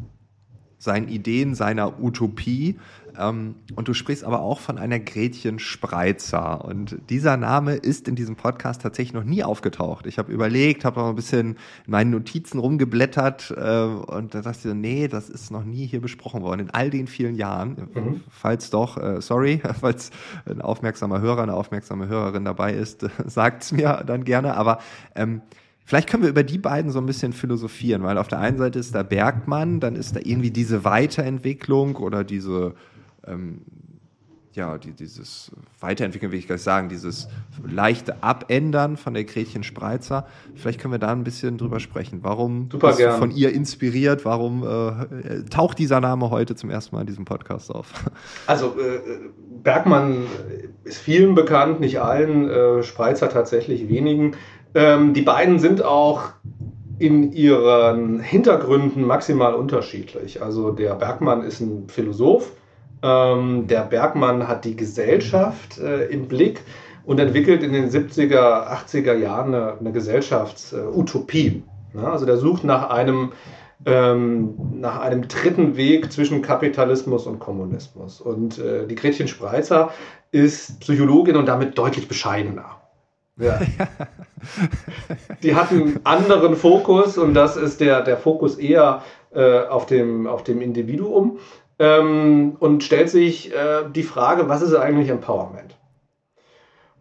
seinen 0.78 1.08
Ideen, 1.08 1.54
seiner 1.54 2.02
Utopie. 2.02 2.78
Ähm, 3.18 3.56
und 3.74 3.88
du 3.88 3.94
sprichst 3.94 4.24
aber 4.24 4.40
auch 4.40 4.60
von 4.60 4.78
einer 4.78 4.98
Gretchen 4.98 5.58
Spreitzer. 5.58 6.64
Und 6.64 6.98
dieser 7.10 7.36
Name 7.36 7.74
ist 7.74 8.08
in 8.08 8.14
diesem 8.14 8.36
Podcast 8.36 8.82
tatsächlich 8.82 9.14
noch 9.14 9.24
nie 9.24 9.42
aufgetaucht. 9.42 10.06
Ich 10.06 10.18
habe 10.18 10.32
überlegt, 10.32 10.84
habe 10.84 11.00
noch 11.00 11.08
ein 11.08 11.14
bisschen 11.14 11.56
in 11.86 11.90
meinen 11.90 12.10
Notizen 12.10 12.58
rumgeblättert 12.58 13.50
äh, 13.56 13.84
und 13.84 14.34
da 14.34 14.42
dachte 14.42 14.68
ich, 14.68 14.74
nee, 14.74 15.08
das 15.08 15.28
ist 15.28 15.50
noch 15.50 15.64
nie 15.64 15.86
hier 15.86 16.00
besprochen 16.00 16.42
worden. 16.42 16.60
In 16.60 16.70
all 16.70 16.90
den 16.90 17.06
vielen 17.06 17.34
Jahren. 17.34 17.88
Mhm. 17.94 18.20
Falls 18.30 18.70
doch, 18.70 18.96
äh, 18.96 19.20
sorry, 19.20 19.60
falls 19.80 20.10
ein 20.46 20.60
aufmerksamer 20.60 21.20
Hörer, 21.20 21.42
eine 21.42 21.54
aufmerksame 21.54 22.08
Hörerin 22.08 22.44
dabei 22.44 22.72
ist, 22.72 23.06
sagt 23.26 23.64
es 23.64 23.72
mir 23.72 24.02
dann 24.06 24.24
gerne. 24.24 24.56
Aber 24.56 24.78
ähm, 25.14 25.42
Vielleicht 25.88 26.08
können 26.08 26.24
wir 26.24 26.30
über 26.30 26.42
die 26.42 26.58
beiden 26.58 26.90
so 26.90 26.98
ein 26.98 27.06
bisschen 27.06 27.32
philosophieren, 27.32 28.02
weil 28.02 28.18
auf 28.18 28.26
der 28.26 28.40
einen 28.40 28.58
Seite 28.58 28.80
ist 28.80 28.92
da 28.92 29.04
Bergmann, 29.04 29.78
dann 29.78 29.94
ist 29.94 30.16
da 30.16 30.20
irgendwie 30.20 30.50
diese 30.50 30.82
Weiterentwicklung 30.82 31.94
oder 31.94 32.24
diese, 32.24 32.74
ähm, 33.26 33.62
ja, 34.56 34.78
die, 34.78 34.92
dieses 34.92 35.52
Weiterentwickeln, 35.80 36.32
will 36.32 36.38
ich 36.38 36.46
gleich 36.46 36.62
sagen, 36.62 36.88
dieses 36.88 37.28
leichte 37.62 38.22
Abändern 38.22 38.96
von 38.96 39.12
der 39.12 39.24
Gretchen 39.24 39.62
Spreizer. 39.62 40.26
Vielleicht 40.54 40.80
können 40.80 40.92
wir 40.92 40.98
da 40.98 41.12
ein 41.12 41.24
bisschen 41.24 41.58
drüber 41.58 41.78
sprechen. 41.78 42.20
Warum 42.22 42.70
Super 42.72 42.88
bist 42.88 43.00
du 43.00 43.12
von 43.12 43.30
ihr 43.30 43.52
inspiriert? 43.52 44.24
Warum 44.24 44.64
äh, 44.64 45.42
taucht 45.50 45.78
dieser 45.78 46.00
Name 46.00 46.30
heute 46.30 46.56
zum 46.56 46.70
ersten 46.70 46.96
Mal 46.96 47.02
in 47.02 47.06
diesem 47.06 47.26
Podcast 47.26 47.72
auf? 47.72 47.92
Also 48.46 48.68
äh, 48.78 49.00
Bergmann 49.62 50.26
ist 50.84 50.98
vielen 50.98 51.34
bekannt, 51.34 51.80
nicht 51.80 52.00
allen, 52.00 52.48
äh, 52.48 52.82
Spreizer 52.82 53.28
tatsächlich 53.28 53.88
wenigen. 53.88 54.36
Ähm, 54.74 55.12
die 55.12 55.22
beiden 55.22 55.58
sind 55.58 55.84
auch 55.84 56.30
in 56.98 57.32
ihren 57.32 58.20
Hintergründen 58.20 59.04
maximal 59.04 59.54
unterschiedlich. 59.54 60.42
Also 60.42 60.70
der 60.70 60.94
Bergmann 60.94 61.42
ist 61.42 61.60
ein 61.60 61.88
Philosoph, 61.88 62.52
ähm, 63.02 63.66
der 63.66 63.82
Bergmann 63.82 64.48
hat 64.48 64.64
die 64.64 64.76
Gesellschaft 64.76 65.78
äh, 65.78 66.06
im 66.06 66.28
Blick 66.28 66.60
und 67.04 67.20
entwickelt 67.20 67.62
in 67.62 67.72
den 67.72 67.88
70er, 67.88 68.68
80er 68.68 69.14
Jahren 69.14 69.54
eine, 69.54 69.78
eine 69.78 69.92
Gesellschaftsutopie. 69.92 71.62
Äh, 71.94 71.98
ja, 71.98 72.12
also 72.12 72.26
der 72.26 72.36
sucht 72.36 72.64
nach 72.64 72.90
einem, 72.90 73.32
ähm, 73.84 74.54
nach 74.74 75.00
einem 75.00 75.28
dritten 75.28 75.76
Weg 75.76 76.12
zwischen 76.12 76.42
Kapitalismus 76.42 77.26
und 77.26 77.38
Kommunismus. 77.38 78.20
Und 78.20 78.58
äh, 78.58 78.86
die 78.86 78.96
Gretchen 78.96 79.28
Spreizer 79.28 79.90
ist 80.32 80.80
Psychologin 80.80 81.36
und 81.36 81.46
damit 81.46 81.78
deutlich 81.78 82.08
bescheidener. 82.08 82.76
Ja. 83.38 83.60
Die 85.42 85.54
hatten 85.54 85.82
einen 85.82 86.00
anderen 86.04 86.56
Fokus 86.56 87.18
und 87.18 87.34
das 87.34 87.56
ist 87.56 87.80
der, 87.80 88.02
der 88.02 88.16
Fokus 88.16 88.56
eher 88.56 89.02
äh, 89.34 89.60
auf, 89.66 89.86
dem, 89.86 90.26
auf 90.26 90.44
dem 90.44 90.62
Individuum 90.62 91.38
ähm, 91.78 92.56
und 92.58 92.84
stellt 92.84 93.10
sich 93.10 93.52
äh, 93.52 93.84
die 93.94 94.02
Frage, 94.02 94.48
was 94.48 94.62
ist 94.62 94.74
eigentlich 94.74 95.08
Empowerment? 95.08 95.76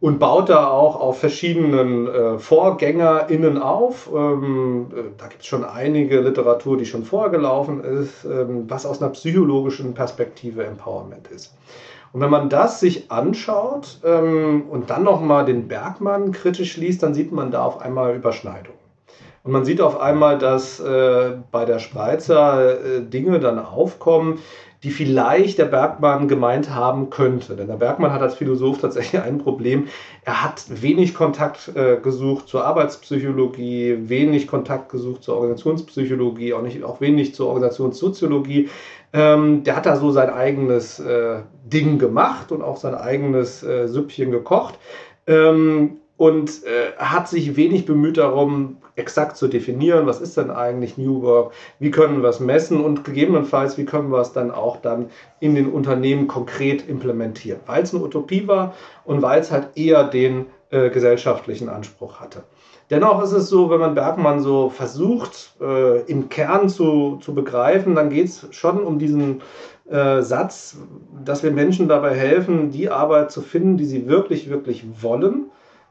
Und 0.02 0.20
baut 0.20 0.50
da 0.50 0.68
auch 0.68 1.00
auf 1.00 1.20
verschiedenen 1.20 2.08
äh, 2.08 2.38
VorgängerInnen 2.38 3.58
auf. 3.58 4.10
Ähm, 4.14 4.88
äh, 4.94 5.02
da 5.18 5.28
gibt 5.28 5.42
es 5.42 5.48
schon 5.48 5.64
einige 5.64 6.20
Literatur, 6.20 6.78
die 6.78 6.86
schon 6.86 7.06
vorgelaufen 7.06 7.84
ist, 7.84 8.26
ähm, 8.26 8.70
was 8.70 8.86
aus 8.86 9.02
einer 9.02 9.12
psychologischen 9.12 9.94
Perspektive 9.94 10.66
Empowerment 10.66 11.30
ist. 11.30 11.56
Und 12.12 12.22
wenn 12.22 12.30
man 12.30 12.50
das 12.50 12.80
sich 12.80 13.12
anschaut 13.12 14.00
ähm, 14.04 14.70
und 14.70 14.90
dann 14.90 15.04
nochmal 15.04 15.46
den 15.46 15.68
Bergmann 15.68 16.32
kritisch 16.32 16.78
liest, 16.78 17.02
dann 17.04 17.14
sieht 17.14 17.32
man 17.32 17.52
da 17.52 17.64
auf 17.64 17.82
einmal 17.82 18.16
Überschneidungen. 18.16 18.75
Und 19.46 19.52
man 19.52 19.64
sieht 19.64 19.80
auf 19.80 20.00
einmal, 20.02 20.40
dass 20.40 20.80
äh, 20.80 21.34
bei 21.52 21.66
der 21.66 21.78
Spreizer 21.78 22.84
äh, 22.84 23.02
Dinge 23.02 23.40
dann 23.40 23.60
aufkommen, 23.60 24.40
die 24.82 24.90
vielleicht 24.90 25.60
der 25.60 25.66
Bergmann 25.66 26.28
gemeint 26.28 26.74
haben 26.74 27.12
könnte. 27.12 27.56
Denn 27.56 27.68
der 27.68 27.76
Bergmann 27.76 28.12
hat 28.12 28.24
als 28.24 28.34
Philosoph 28.34 28.80
tatsächlich 28.80 29.22
ein 29.22 29.38
Problem. 29.38 29.88
Er 30.24 30.44
hat 30.44 30.64
wenig 30.82 31.14
Kontakt 31.14 31.72
äh, 31.76 31.98
gesucht 32.02 32.48
zur 32.48 32.66
Arbeitspsychologie, 32.66 34.10
wenig 34.10 34.48
Kontakt 34.48 34.90
gesucht 34.90 35.24
zur 35.24 35.36
Organisationspsychologie, 35.36 36.56
auch, 36.56 36.64
nicht, 36.64 36.84
auch 36.84 37.00
wenig 37.00 37.36
zur 37.36 37.48
Organisationssoziologie. 37.48 38.70
Ähm, 39.14 39.64
der 39.64 39.76
hat 39.76 39.86
da 39.86 39.96
so 39.96 40.10
sein 40.10 40.32
eigenes 40.32 41.00
äh, 41.00 41.42
Ding 41.64 42.00
gemacht 42.00 42.52
und 42.52 42.64
auch 42.64 42.78
sein 42.78 42.96
eigenes 42.96 43.62
äh, 43.62 43.88
Süppchen 43.88 44.32
gekocht. 44.32 44.80
Ähm, 45.28 45.98
und 46.17 46.63
äh, 46.63 46.93
hat 46.97 47.28
sich 47.28 47.56
wenig 47.56 47.86
bemüht 47.86 48.17
darum, 48.17 48.78
exakt 48.95 49.36
zu 49.36 49.47
definieren, 49.47 50.06
was 50.06 50.21
ist 50.21 50.38
denn 50.38 50.49
eigentlich 50.49 50.97
New 50.97 51.21
Work, 51.21 51.51
wie 51.80 51.91
können 51.91 52.21
wir 52.21 52.30
es 52.30 52.39
messen 52.39 52.82
und 52.82 53.04
gegebenenfalls, 53.04 53.78
wie 53.78 53.86
können 53.86 54.12
wir 54.12 54.19
es 54.19 54.32
dann 54.32 54.51
auch 54.51 54.78
dann 54.78 55.10
in 55.41 55.56
den 55.56 55.69
Unternehmen 55.71 56.28
konkret 56.28 56.88
implementieren, 56.88 57.60
weil 57.65 57.84
es 57.84 57.93
eine 57.93 58.04
Utopie 58.04 58.47
war 58.47 58.73
und 59.04 59.21
weil 59.21 59.41
es 59.41 59.51
halt 59.51 59.69
eher 59.75 60.06
den 60.06 60.45
äh, 60.69 60.89
gesellschaftlichen 60.89 61.67
Anspruch 61.67 62.21
hatte. 62.21 62.43
Dennoch 62.89 63.21
ist 63.23 63.32
es 63.32 63.49
so, 63.49 63.69
wenn 63.69 63.80
man 63.80 63.95
Bergmann 63.95 64.39
so 64.41 64.69
versucht, 64.69 65.56
äh, 65.60 66.01
im 66.01 66.30
Kern 66.30 66.69
zu, 66.69 67.17
zu 67.19 67.34
begreifen, 67.34 67.95
dann 67.95 68.12
geht 68.12 68.28
es 68.28 68.47
schon 68.51 68.84
um 68.84 68.99
diesen 68.99 69.41
äh, 69.89 70.21
Satz, 70.21 70.78
dass 71.23 71.43
wir 71.43 71.51
Menschen 71.51 71.88
dabei 71.88 72.15
helfen, 72.15 72.71
die 72.71 72.89
Arbeit 72.89 73.32
zu 73.32 73.41
finden, 73.41 73.78
die 73.78 73.86
sie 73.86 74.08
wirklich, 74.08 74.49
wirklich 74.49 74.86
wollen. 75.01 75.45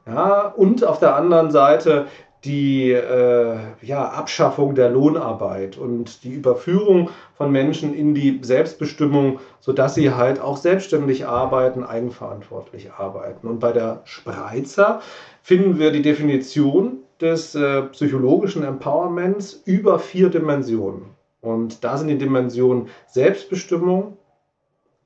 Ja, 0.06 0.48
und 0.48 0.84
auf 0.84 0.98
der 0.98 1.16
anderen 1.16 1.50
Seite 1.50 2.06
die 2.44 2.92
äh, 2.92 3.56
ja, 3.80 4.06
Abschaffung 4.10 4.74
der 4.74 4.90
Lohnarbeit 4.90 5.78
und 5.78 6.24
die 6.24 6.34
Überführung 6.34 7.08
von 7.34 7.50
Menschen 7.50 7.94
in 7.94 8.14
die 8.14 8.40
Selbstbestimmung, 8.42 9.40
sodass 9.60 9.94
sie 9.94 10.12
halt 10.12 10.40
auch 10.40 10.58
selbstständig 10.58 11.26
arbeiten, 11.26 11.84
eigenverantwortlich 11.84 12.92
arbeiten. 12.92 13.46
Und 13.46 13.60
bei 13.60 13.72
der 13.72 14.02
Spreizer 14.04 15.00
finden 15.42 15.78
wir 15.78 15.90
die 15.90 16.02
Definition 16.02 16.98
des 17.20 17.54
äh, 17.54 17.82
psychologischen 17.82 18.62
Empowerments 18.62 19.62
über 19.64 19.98
vier 19.98 20.28
Dimensionen. 20.28 21.14
Und 21.40 21.82
da 21.82 21.96
sind 21.96 22.08
die 22.08 22.18
Dimensionen 22.18 22.88
Selbstbestimmung, 23.06 24.18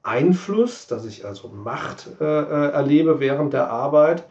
Einfluss, 0.02 0.86
dass 0.86 1.04
ich 1.04 1.24
also 1.24 1.48
Macht 1.48 2.08
äh, 2.20 2.24
äh 2.24 2.70
erlebe 2.70 3.20
während 3.20 3.52
der 3.52 3.70
Arbeit, 3.70 4.24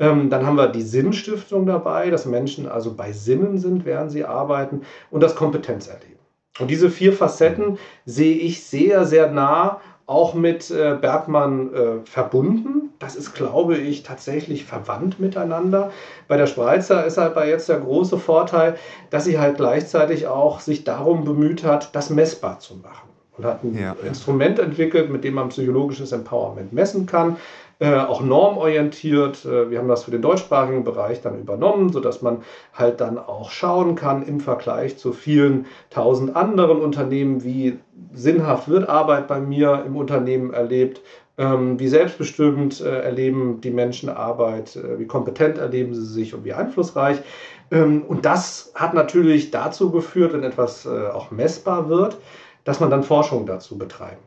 ähm, 0.00 0.30
dann 0.30 0.46
haben 0.46 0.56
wir 0.56 0.68
die 0.68 0.82
Sinnstiftung 0.82 1.66
dabei, 1.66 2.10
dass 2.10 2.26
Menschen 2.26 2.66
also 2.66 2.94
bei 2.94 3.12
Sinnen 3.12 3.58
sind, 3.58 3.84
während 3.84 4.10
sie 4.10 4.24
arbeiten 4.24 4.82
und 5.10 5.22
das 5.22 5.36
Kompetenzerleben. 5.36 6.18
Und 6.58 6.70
diese 6.70 6.90
vier 6.90 7.12
Facetten 7.12 7.78
sehe 8.04 8.36
ich 8.36 8.64
sehr, 8.64 9.04
sehr 9.04 9.30
nah 9.30 9.80
auch 10.06 10.34
mit 10.34 10.70
äh, 10.72 10.96
Bergmann 11.00 11.72
äh, 11.72 12.04
verbunden. 12.04 12.90
Das 12.98 13.14
ist, 13.14 13.32
glaube 13.32 13.78
ich, 13.78 14.02
tatsächlich 14.02 14.64
verwandt 14.64 15.20
miteinander. 15.20 15.92
Bei 16.26 16.36
der 16.36 16.48
Spreizer 16.48 17.06
ist 17.06 17.16
halt 17.16 17.34
bei 17.34 17.48
jetzt 17.48 17.68
der 17.68 17.78
große 17.78 18.18
Vorteil, 18.18 18.76
dass 19.10 19.24
sie 19.24 19.38
halt 19.38 19.56
gleichzeitig 19.56 20.26
auch 20.26 20.58
sich 20.58 20.82
darum 20.82 21.24
bemüht 21.24 21.62
hat, 21.62 21.94
das 21.94 22.10
messbar 22.10 22.58
zu 22.58 22.74
machen. 22.74 23.08
Und 23.38 23.44
hat 23.44 23.62
ein 23.62 23.78
ja. 23.78 23.94
Instrument 24.04 24.58
entwickelt, 24.58 25.10
mit 25.10 25.22
dem 25.22 25.34
man 25.34 25.50
psychologisches 25.50 26.10
Empowerment 26.10 26.72
messen 26.72 27.06
kann. 27.06 27.36
Äh, 27.82 27.94
auch 27.94 28.20
normorientiert. 28.20 29.46
Äh, 29.46 29.70
wir 29.70 29.78
haben 29.78 29.88
das 29.88 30.04
für 30.04 30.10
den 30.10 30.20
deutschsprachigen 30.20 30.84
Bereich 30.84 31.22
dann 31.22 31.40
übernommen, 31.40 31.90
sodass 31.90 32.20
man 32.20 32.42
halt 32.74 33.00
dann 33.00 33.16
auch 33.16 33.50
schauen 33.50 33.94
kann 33.94 34.22
im 34.22 34.38
Vergleich 34.38 34.98
zu 34.98 35.14
vielen 35.14 35.64
tausend 35.88 36.36
anderen 36.36 36.82
Unternehmen, 36.82 37.42
wie 37.42 37.78
sinnhaft 38.12 38.68
wird 38.68 38.86
Arbeit 38.86 39.28
bei 39.28 39.40
mir 39.40 39.82
im 39.86 39.96
Unternehmen 39.96 40.52
erlebt, 40.52 41.00
ähm, 41.38 41.80
wie 41.80 41.88
selbstbestimmt 41.88 42.82
äh, 42.82 43.00
erleben 43.00 43.62
die 43.62 43.70
Menschen 43.70 44.10
Arbeit, 44.10 44.78
wie 44.98 45.06
kompetent 45.06 45.56
erleben 45.56 45.94
sie 45.94 46.04
sich 46.04 46.34
und 46.34 46.44
wie 46.44 46.52
einflussreich. 46.52 47.22
Ähm, 47.70 48.02
und 48.06 48.26
das 48.26 48.72
hat 48.74 48.92
natürlich 48.92 49.52
dazu 49.52 49.90
geführt, 49.90 50.34
wenn 50.34 50.42
etwas 50.42 50.86
auch 50.86 51.30
messbar 51.30 51.88
wird, 51.88 52.18
dass 52.64 52.78
man 52.78 52.90
dann 52.90 53.04
Forschung 53.04 53.46
dazu 53.46 53.78
betreiben. 53.78 54.20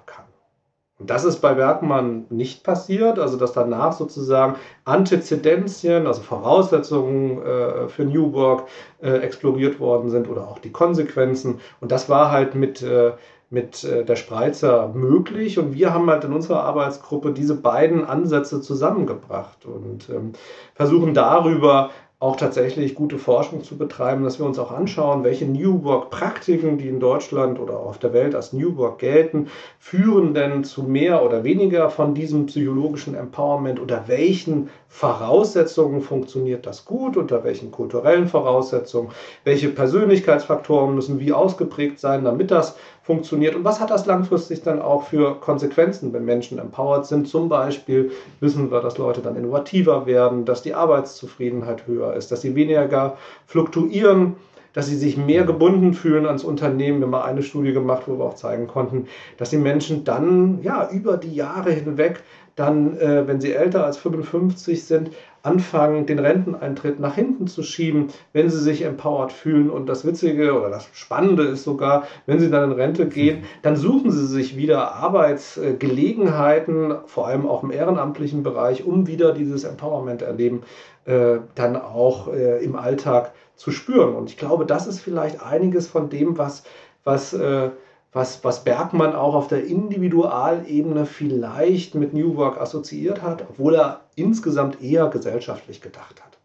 Und 1.00 1.10
das 1.10 1.26
ist 1.26 1.40
bei 1.40 1.56
Bergmann 1.56 2.26
nicht 2.30 2.64
passiert, 2.64 3.18
also 3.18 3.36
dass 3.38 3.54
danach 3.54 3.94
sozusagen 3.94 4.56
Antizidenzien, 4.86 6.06
also 6.06 6.22
Voraussetzungen 6.22 7.42
äh, 7.42 7.88
für 7.90 8.06
New 8.06 8.32
Work 8.34 8.68
äh, 9.02 9.18
exploriert 9.18 9.80
worden 9.80 10.10
sind 10.12 10.30
oder 10.30 10.48
auch 10.48 10.60
die 10.60 10.72
Konsequenzen. 10.72 11.60
Und 11.82 11.92
das 11.92 12.10
war 12.10 12.32
halt 12.32 12.54
mit, 12.54 12.84
äh, 12.84 13.14
mit 13.50 13.84
äh, 13.84 14.06
der 14.06 14.16
Spreizer 14.16 14.90
möglich. 14.94 15.58
Und 15.58 15.74
wir 15.74 15.94
haben 15.94 16.10
halt 16.10 16.26
in 16.26 16.34
unserer 16.34 16.64
Arbeitsgruppe 16.64 17.32
diese 17.32 17.56
beiden 17.56 18.06
Ansätze 18.06 18.62
zusammengebracht 18.62 19.66
und 19.66 20.10
ähm, 20.10 20.34
versuchen 20.76 21.16
darüber 21.16 21.90
auch 22.24 22.38
tatsächlich 22.38 22.96
gute 22.96 23.18
Forschung 23.18 23.66
zu 23.66 23.78
betreiben, 23.78 24.24
dass 24.24 24.40
wir 24.40 24.46
uns 24.46 24.58
auch 24.58 24.72
anschauen, 24.72 25.26
welche 25.26 25.44
New 25.44 25.84
Work-Praktiken, 25.84 26.78
die 26.78 26.88
in 26.88 27.02
Deutschland 27.02 27.60
oder 27.60 27.78
auf 27.78 28.00
der 28.00 28.14
Welt 28.14 28.34
als 28.34 28.54
New 28.54 28.78
Work 28.78 29.00
gelten, 29.00 29.50
führen 29.78 30.34
denn 30.34 30.64
zu 30.64 30.84
mehr 30.84 31.26
oder 31.26 31.44
weniger 31.44 31.90
von 31.90 32.14
diesem 32.14 32.46
psychologischen 32.46 33.14
Empowerment, 33.14 33.78
unter 33.78 34.08
welchen 34.08 34.70
Voraussetzungen 34.88 36.02
funktioniert 36.02 36.66
das 36.66 36.86
gut, 36.86 37.18
unter 37.18 37.44
welchen 37.44 37.72
kulturellen 37.72 38.30
Voraussetzungen, 38.30 39.10
welche 39.44 39.68
Persönlichkeitsfaktoren 39.68 40.96
müssen 40.96 41.20
wie 41.20 41.34
ausgeprägt 41.34 42.00
sein, 42.00 42.24
damit 42.24 42.52
das 42.52 42.78
funktioniert 43.04 43.54
und 43.56 43.66
was 43.66 43.82
hat 43.82 43.92
das 43.92 44.06
langfristig 44.06 44.64
dann 44.64 44.82
auch 44.82 45.04
für 45.04 45.36
Konsequenzen, 45.36 46.14
wenn 46.14 46.24
Menschen 46.24 46.58
empowered 46.58 47.06
sind. 47.06 47.28
Zum 47.28 47.50
Beispiel 47.50 48.12
wissen 48.40 48.72
wir, 48.72 48.80
dass 48.80 48.98
Leute 48.98 49.22
dann 49.22 49.36
innovativer 49.36 50.06
werden, 50.06 50.46
dass 50.46 50.62
die 50.62 50.74
Arbeitszufriedenheit 50.74 51.86
höher 51.86 52.14
ist, 52.14 52.32
dass 52.32 52.42
sie 52.42 52.56
weniger 52.56 53.18
fluktuieren 53.46 54.38
dass 54.74 54.88
sie 54.88 54.98
sich 54.98 55.18
mehr 55.18 55.44
gebunden 55.44 55.94
fühlen 55.94 56.26
ans 56.26 56.44
Unternehmen. 56.44 56.98
Wir 57.00 57.06
haben 57.06 57.12
mal 57.12 57.24
eine 57.24 57.44
Studie 57.44 57.74
gemacht, 57.74 58.04
wo 58.08 58.18
wir 58.18 58.26
auch 58.26 58.34
zeigen 58.34 58.68
konnten, 58.68 59.08
dass 59.38 59.52
die 59.52 59.58
Menschen 59.58 60.04
dann 60.04 60.64
ja 60.64 60.90
über 60.90 61.18
die 61.18 61.34
Jahre 61.34 61.72
hinweg 61.72 62.24
dann, 62.56 62.98
äh, 62.98 63.28
wenn 63.28 63.40
sie 63.40 63.54
älter 63.54 63.86
als 63.86 63.98
55 63.98 64.84
sind, 64.84 65.12
anfangen, 65.44 66.06
den 66.06 66.20
Renteneintritt 66.20 67.02
nach 67.02 67.16
hinten 67.16 67.48
zu 67.48 67.64
schieben, 67.64 68.08
wenn 68.32 68.50
sie 68.50 68.60
sich 68.60 68.84
empowered 68.84 69.34
fühlen. 69.34 69.70
Und 69.70 69.88
das 69.88 70.06
Witzige 70.06 70.58
oder 70.58 70.70
das 70.70 70.88
Spannende 70.94 71.44
ist 71.44 71.66
sogar, 71.66 72.08
wenn 72.26 72.40
sie 72.40 72.50
dann 72.50 72.72
in 72.72 72.78
Rente 72.78 73.08
gehen, 73.08 73.44
dann 73.62 73.76
suchen 73.76 74.10
sie 74.10 74.26
sich 74.26 74.56
wieder 74.56 74.96
Arbeitsgelegenheiten, 74.96 76.96
vor 77.06 77.28
allem 77.28 77.46
auch 77.46 77.62
im 77.62 77.72
ehrenamtlichen 77.72 78.42
Bereich, 78.42 78.86
um 78.86 79.06
wieder 79.06 79.34
dieses 79.34 79.66
Empowerment-Erleben 79.66 80.64
äh, 81.06 81.40
dann 81.56 81.76
auch 81.76 82.32
äh, 82.34 82.64
im 82.64 82.78
Alltag 82.78 83.34
zu 83.56 83.72
spüren. 83.72 84.16
Und 84.16 84.30
ich 84.30 84.38
glaube, 84.38 84.66
das 84.66 84.88
ist 84.88 85.02
vielleicht 85.02 85.44
einiges 85.44 85.88
von 85.88 86.10
dem, 86.10 86.38
was, 86.38 86.64
was 87.04 87.34
äh, 87.34 87.72
was, 88.14 88.44
was 88.44 88.64
Bergmann 88.64 89.16
auch 89.16 89.34
auf 89.34 89.48
der 89.48 89.66
Individualebene 89.66 91.06
vielleicht 91.06 91.96
mit 91.96 92.14
New 92.14 92.36
Work 92.36 92.62
assoziiert 92.62 93.22
hat, 93.24 93.44
obwohl 93.50 93.76
er 93.76 94.02
insgesamt 94.16 94.82
eher 94.82 95.08
gesellschaftlich 95.08 95.82
gedacht 95.82 96.24
hat. 96.24 96.38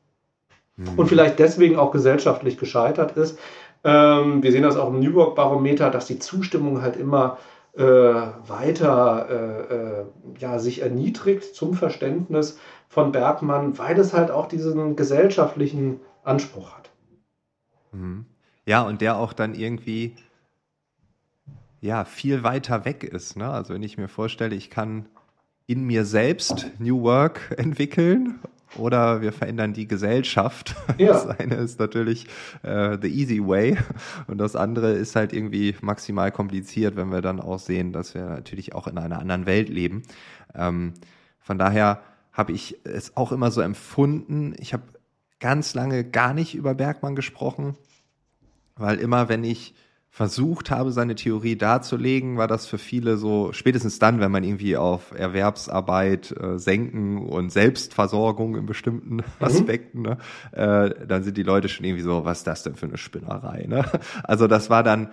Mhm. 0.77 0.99
Und 0.99 1.07
vielleicht 1.07 1.39
deswegen 1.39 1.77
auch 1.77 1.91
gesellschaftlich 1.91 2.57
gescheitert 2.57 3.17
ist. 3.17 3.39
Ähm, 3.85 4.43
wir 4.43 4.51
sehen 4.51 4.63
das 4.63 4.77
auch 4.77 4.89
im 4.89 5.01
New 5.01 5.15
Work 5.15 5.35
Barometer, 5.35 5.91
dass 5.91 6.07
die 6.07 6.19
Zustimmung 6.19 6.81
halt 6.81 6.97
immer 6.97 7.39
äh, 7.77 7.83
weiter 7.83 9.29
äh, 9.31 9.75
äh, 9.75 10.05
ja, 10.39 10.59
sich 10.59 10.83
erniedrigt 10.83 11.55
zum 11.55 11.75
Verständnis 11.75 12.59
von 12.89 13.13
Bergmann, 13.13 13.79
weil 13.79 13.99
es 13.99 14.15
halt 14.15 14.31
auch 14.31 14.49
diesen 14.49 14.97
gesellschaftlichen 14.97 16.01
Anspruch 16.25 16.73
hat. 16.73 16.91
Mhm. 17.93 18.25
Ja, 18.65 18.83
und 18.83 19.01
der 19.01 19.17
auch 19.17 19.33
dann 19.33 19.55
irgendwie 19.55 20.15
ja, 21.81 22.05
viel 22.05 22.43
weiter 22.43 22.85
weg 22.85 23.05
ist. 23.05 23.37
Ne? 23.37 23.49
Also 23.49 23.75
wenn 23.75 23.83
ich 23.83 23.99
mir 23.99 24.09
vorstelle, 24.09 24.55
ich 24.55 24.71
kann 24.71 25.07
in 25.67 25.85
mir 25.85 26.05
selbst 26.05 26.71
New 26.79 27.03
Work 27.03 27.55
entwickeln 27.59 28.41
oder 28.77 29.23
wir 29.23 29.33
verändern 29.33 29.73
die 29.73 29.87
Gesellschaft. 29.87 30.75
Ja. 30.99 31.13
Das 31.13 31.27
eine 31.29 31.55
ist 31.57 31.79
natürlich 31.79 32.27
äh, 32.63 32.99
the 33.01 33.07
easy 33.09 33.41
way 33.47 33.77
und 34.27 34.39
das 34.39 34.57
andere 34.57 34.95
ist 34.95 35.15
halt 35.15 35.33
irgendwie 35.33 35.77
maximal 35.81 36.33
kompliziert, 36.33 36.97
wenn 36.97 37.13
wir 37.13 37.21
dann 37.21 37.39
auch 37.41 37.61
sehen, 37.61 37.93
dass 37.93 38.15
wir 38.15 38.25
natürlich 38.25 38.75
auch 38.75 38.89
in 38.89 38.99
einer 38.99 39.21
anderen 39.21 39.47
Welt 39.47 39.69
leben. 39.69 40.03
Ähm, 40.57 40.95
von 41.39 41.57
daher 41.57 42.03
habe 42.33 42.51
ich 42.51 42.79
es 42.83 43.17
auch 43.17 43.31
immer 43.31 43.53
so 43.53 43.61
empfunden. 43.61 44.55
Ich 44.59 44.73
habe 44.73 44.83
ganz 45.39 45.75
lange 45.75 46.03
gar 46.03 46.35
nicht 46.35 46.57
über 46.57 46.75
Bergmann 46.75 47.15
gesprochen, 47.15 47.77
weil 48.75 48.99
immer, 48.99 49.29
wenn 49.29 49.45
ich 49.45 49.75
versucht 50.11 50.71
habe, 50.71 50.91
seine 50.91 51.15
Theorie 51.15 51.57
darzulegen, 51.57 52.39
war 52.39 52.49
das 52.49 52.67
für 52.67 52.79
viele 52.79 53.17
so, 53.17 53.53
spätestens 53.53 53.99
dann, 53.99 54.21
wenn 54.21 54.33
man 54.33 54.43
irgendwie 54.43 54.77
auf 54.77 55.13
Erwerbsarbeit, 55.13 56.35
äh, 56.41 56.59
Senken 56.59 57.19
und 57.19 57.51
Selbstversorgung 57.51 58.57
in 58.57 58.67
bestimmten 58.67 59.17
mhm. 59.17 59.23
Aspekten, 59.39 60.03
ne, 60.03 60.19
äh, 60.53 61.07
dann 61.07 61.23
sind 61.23 61.37
die 61.37 61.43
Leute 61.43 61.69
schon 61.69 61.85
irgendwie 61.85 62.03
so, 62.03 62.25
was 62.25 62.39
ist 62.39 62.47
das 62.47 62.63
denn 62.63 62.75
für 62.75 62.87
eine 62.87 62.99
Spinnerei? 62.99 63.67
Ne? 63.69 63.85
Also 64.25 64.47
das 64.47 64.71
war 64.71 64.83
dann, 64.83 65.11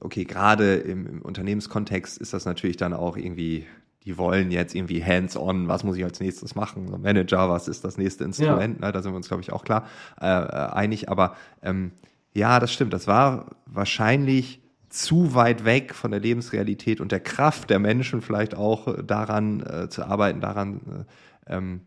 okay, 0.00 0.24
gerade 0.24 0.76
im, 0.76 1.06
im 1.06 1.22
Unternehmenskontext 1.22 2.18
ist 2.18 2.32
das 2.32 2.44
natürlich 2.44 2.76
dann 2.76 2.92
auch 2.92 3.16
irgendwie 3.16 3.66
die 4.04 4.16
wollen 4.16 4.50
jetzt 4.50 4.74
irgendwie 4.74 5.04
hands-on, 5.04 5.68
was 5.68 5.84
muss 5.84 5.98
ich 5.98 6.04
als 6.04 6.18
nächstes 6.18 6.54
machen? 6.54 6.88
Manager, 7.02 7.50
was 7.50 7.68
ist 7.68 7.84
das 7.84 7.98
nächste 7.98 8.24
Instrument? 8.24 8.80
Ja. 8.80 8.86
Ne, 8.86 8.92
da 8.92 9.02
sind 9.02 9.12
wir 9.12 9.16
uns, 9.16 9.28
glaube 9.28 9.42
ich, 9.42 9.52
auch 9.52 9.64
klar 9.64 9.86
äh, 10.18 10.26
äh 10.26 10.70
einig. 10.70 11.10
Aber 11.10 11.36
ähm, 11.62 11.92
ja, 12.34 12.60
das 12.60 12.72
stimmt. 12.72 12.92
Das 12.92 13.06
war 13.06 13.46
wahrscheinlich 13.66 14.62
zu 14.88 15.34
weit 15.34 15.64
weg 15.64 15.94
von 15.94 16.10
der 16.10 16.20
Lebensrealität 16.20 17.00
und 17.00 17.12
der 17.12 17.20
Kraft 17.20 17.70
der 17.70 17.78
Menschen 17.78 18.22
vielleicht 18.22 18.56
auch 18.56 18.88
äh, 18.88 19.02
daran 19.04 19.60
äh, 19.60 19.88
zu 19.88 20.04
arbeiten, 20.04 20.40
daran 20.40 21.06
äh, 21.46 21.54
ähm, 21.54 21.80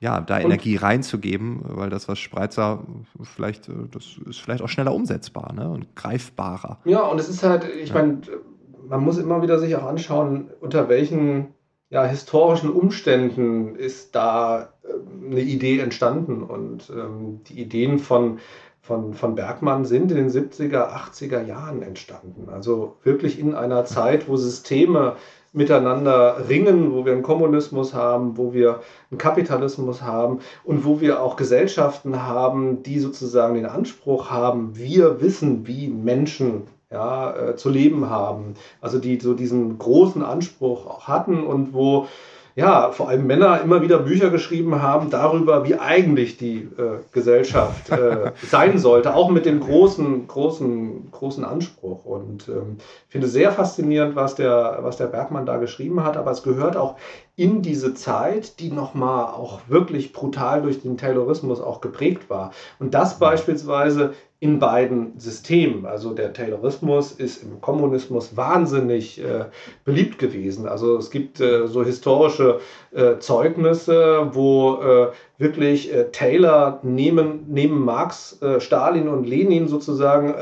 ja, 0.00 0.20
da 0.20 0.36
und 0.36 0.44
Energie 0.44 0.76
reinzugeben, 0.76 1.60
weil 1.62 1.90
das, 1.90 2.08
was 2.08 2.18
Spreizer 2.18 2.84
vielleicht, 3.22 3.68
äh, 3.68 3.72
das 3.90 4.18
ist 4.28 4.40
vielleicht 4.40 4.62
auch 4.62 4.68
schneller 4.68 4.94
umsetzbar 4.94 5.52
ne? 5.52 5.68
und 5.68 5.94
greifbarer. 5.94 6.78
Ja, 6.84 7.02
und 7.02 7.20
es 7.20 7.28
ist 7.28 7.42
halt, 7.42 7.64
ich 7.64 7.90
ja. 7.90 7.94
meine, 7.94 8.20
man 8.88 9.04
muss 9.04 9.18
immer 9.18 9.42
wieder 9.42 9.58
sich 9.58 9.76
auch 9.76 9.84
anschauen, 9.84 10.50
unter 10.60 10.88
welchen 10.88 11.54
ja, 11.90 12.04
historischen 12.04 12.70
Umständen 12.70 13.74
ist 13.74 14.14
da 14.14 14.72
äh, 14.82 15.26
eine 15.26 15.40
Idee 15.40 15.80
entstanden. 15.80 16.42
Und 16.42 16.90
ähm, 16.90 17.40
die 17.48 17.60
Ideen 17.60 17.98
von 17.98 18.38
von, 18.82 19.14
von 19.14 19.34
Bergmann 19.34 19.84
sind 19.84 20.10
in 20.10 20.16
den 20.16 20.30
70er, 20.30 20.88
80er 20.88 21.42
Jahren 21.44 21.82
entstanden. 21.82 22.48
Also 22.50 22.96
wirklich 23.02 23.38
in 23.38 23.54
einer 23.54 23.84
Zeit, 23.84 24.28
wo 24.28 24.36
Systeme 24.36 25.16
miteinander 25.52 26.48
ringen, 26.48 26.92
wo 26.92 27.04
wir 27.04 27.12
einen 27.12 27.22
Kommunismus 27.22 27.92
haben, 27.92 28.36
wo 28.36 28.52
wir 28.52 28.80
einen 29.10 29.18
Kapitalismus 29.18 30.02
haben 30.02 30.40
und 30.64 30.84
wo 30.84 31.00
wir 31.00 31.22
auch 31.22 31.36
Gesellschaften 31.36 32.22
haben, 32.22 32.82
die 32.82 33.00
sozusagen 33.00 33.54
den 33.54 33.66
Anspruch 33.66 34.30
haben, 34.30 34.76
wir 34.76 35.20
wissen, 35.20 35.66
wie 35.66 35.88
Menschen 35.88 36.68
ja, 36.90 37.36
äh, 37.36 37.56
zu 37.56 37.68
leben 37.68 38.10
haben. 38.10 38.54
Also 38.80 38.98
die 38.98 39.18
so 39.20 39.34
diesen 39.34 39.78
großen 39.78 40.22
Anspruch 40.22 40.86
auch 40.86 41.08
hatten 41.08 41.42
und 41.44 41.72
wo 41.72 42.06
ja, 42.60 42.90
vor 42.92 43.08
allem 43.08 43.26
Männer 43.26 43.62
immer 43.62 43.80
wieder 43.80 43.98
Bücher 43.98 44.28
geschrieben 44.28 44.82
haben 44.82 45.08
darüber, 45.08 45.64
wie 45.64 45.76
eigentlich 45.76 46.36
die 46.36 46.58
äh, 46.58 46.98
Gesellschaft 47.10 47.88
äh, 47.88 48.32
sein 48.46 48.78
sollte, 48.78 49.14
auch 49.14 49.30
mit 49.30 49.46
dem 49.46 49.60
großen, 49.60 50.26
großen, 50.26 51.10
großen 51.10 51.42
Anspruch. 51.42 52.04
Und 52.04 52.48
ähm, 52.48 52.76
finde 53.08 53.28
sehr 53.28 53.50
faszinierend, 53.50 54.14
was 54.14 54.34
der, 54.34 54.80
was 54.82 54.98
der 54.98 55.06
Bergmann 55.06 55.46
da 55.46 55.56
geschrieben 55.56 56.04
hat, 56.04 56.18
aber 56.18 56.32
es 56.32 56.42
gehört 56.42 56.76
auch 56.76 56.96
in 57.34 57.62
diese 57.62 57.94
Zeit, 57.94 58.60
die 58.60 58.70
nochmal 58.70 59.24
auch 59.24 59.60
wirklich 59.68 60.12
brutal 60.12 60.60
durch 60.60 60.82
den 60.82 60.98
Terrorismus 60.98 61.62
auch 61.62 61.80
geprägt 61.80 62.28
war. 62.28 62.52
Und 62.78 62.92
das 62.92 63.18
beispielsweise 63.18 64.12
in 64.42 64.58
beiden 64.58 65.18
Systemen. 65.18 65.84
Also 65.84 66.14
der 66.14 66.32
Taylorismus 66.32 67.12
ist 67.12 67.42
im 67.42 67.60
Kommunismus 67.60 68.38
wahnsinnig 68.38 69.22
äh, 69.22 69.44
beliebt 69.84 70.18
gewesen. 70.18 70.66
Also 70.66 70.96
es 70.96 71.10
gibt 71.10 71.40
äh, 71.40 71.66
so 71.68 71.84
historische 71.84 72.60
äh, 72.92 73.18
Zeugnisse, 73.18 74.30
wo 74.32 74.80
äh, 74.80 75.08
wirklich 75.36 75.92
äh, 75.92 76.04
Taylor 76.10 76.80
neben, 76.82 77.44
neben 77.48 77.84
Marx, 77.84 78.40
äh, 78.40 78.60
Stalin 78.60 79.08
und 79.08 79.28
Lenin 79.28 79.68
sozusagen 79.68 80.34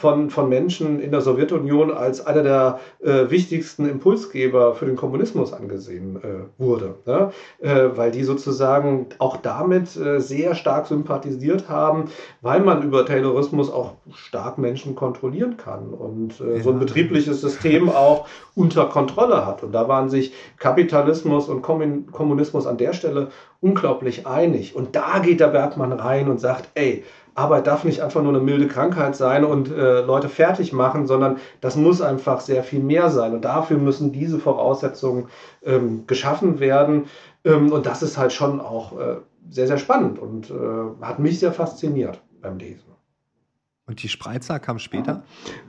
von, 0.00 0.30
von 0.30 0.48
Menschen 0.48 1.00
in 1.00 1.10
der 1.10 1.20
Sowjetunion 1.20 1.90
als 1.90 2.24
einer 2.24 2.42
der 2.42 2.80
wichtigsten 3.00 3.88
Impulsgeber 3.88 4.74
für 4.74 4.86
den 4.86 4.96
Kommunismus 4.96 5.52
angesehen 5.52 6.20
wurde. 6.56 6.94
Ne? 7.06 7.30
weil 7.60 8.10
die 8.10 8.22
sozusagen 8.24 9.06
auch 9.18 9.36
damit 9.36 9.88
sehr 9.88 10.54
stark 10.54 10.86
sympathisiert 10.86 11.68
haben, 11.68 12.04
weil 12.40 12.60
man 12.60 12.82
über 12.82 13.04
Taylorismus 13.04 13.70
auch 13.70 13.94
stark 14.14 14.58
Menschen 14.58 14.94
kontrollieren 14.94 15.56
kann 15.56 15.88
und 15.88 16.38
ja. 16.38 16.62
so 16.62 16.70
ein 16.70 16.78
betriebliches 16.78 17.40
System 17.40 17.88
auch 17.88 18.26
unter 18.54 18.86
Kontrolle 18.86 19.46
hat. 19.46 19.62
Und 19.62 19.72
da 19.72 19.88
waren 19.88 20.08
sich 20.08 20.32
Kapitalismus 20.58 21.48
und 21.48 21.62
Kommunismus 21.62 22.66
an 22.66 22.76
der 22.76 22.92
Stelle 22.92 23.28
unglaublich 23.60 24.26
einig. 24.26 24.74
Und 24.76 24.94
da 24.96 25.18
geht 25.18 25.40
der 25.40 25.48
Bergmann 25.48 25.92
rein 25.92 26.28
und 26.28 26.40
sagt, 26.40 26.68
ey, 26.74 27.04
Arbeit 27.38 27.66
darf 27.66 27.84
nicht 27.84 28.02
einfach 28.02 28.22
nur 28.22 28.34
eine 28.34 28.42
milde 28.42 28.68
Krankheit 28.68 29.16
sein 29.16 29.44
und 29.44 29.70
äh, 29.70 30.00
Leute 30.00 30.28
fertig 30.28 30.72
machen, 30.72 31.06
sondern 31.06 31.38
das 31.60 31.76
muss 31.76 32.02
einfach 32.02 32.40
sehr 32.40 32.62
viel 32.64 32.80
mehr 32.80 33.10
sein. 33.10 33.32
Und 33.32 33.44
dafür 33.44 33.78
müssen 33.78 34.12
diese 34.12 34.38
Voraussetzungen 34.38 35.28
ähm, 35.64 36.06
geschaffen 36.06 36.60
werden. 36.60 37.06
Ähm, 37.44 37.72
und 37.72 37.86
das 37.86 38.02
ist 38.02 38.18
halt 38.18 38.32
schon 38.32 38.60
auch 38.60 38.98
äh, 38.98 39.16
sehr, 39.48 39.66
sehr 39.66 39.78
spannend 39.78 40.18
und 40.18 40.50
äh, 40.50 41.04
hat 41.04 41.18
mich 41.18 41.38
sehr 41.38 41.52
fasziniert 41.52 42.20
beim 42.42 42.58
Lesen. 42.58 42.88
Und 43.88 44.02
die 44.02 44.08
Spreizer 44.08 44.58
kam 44.58 44.78
später? 44.78 45.22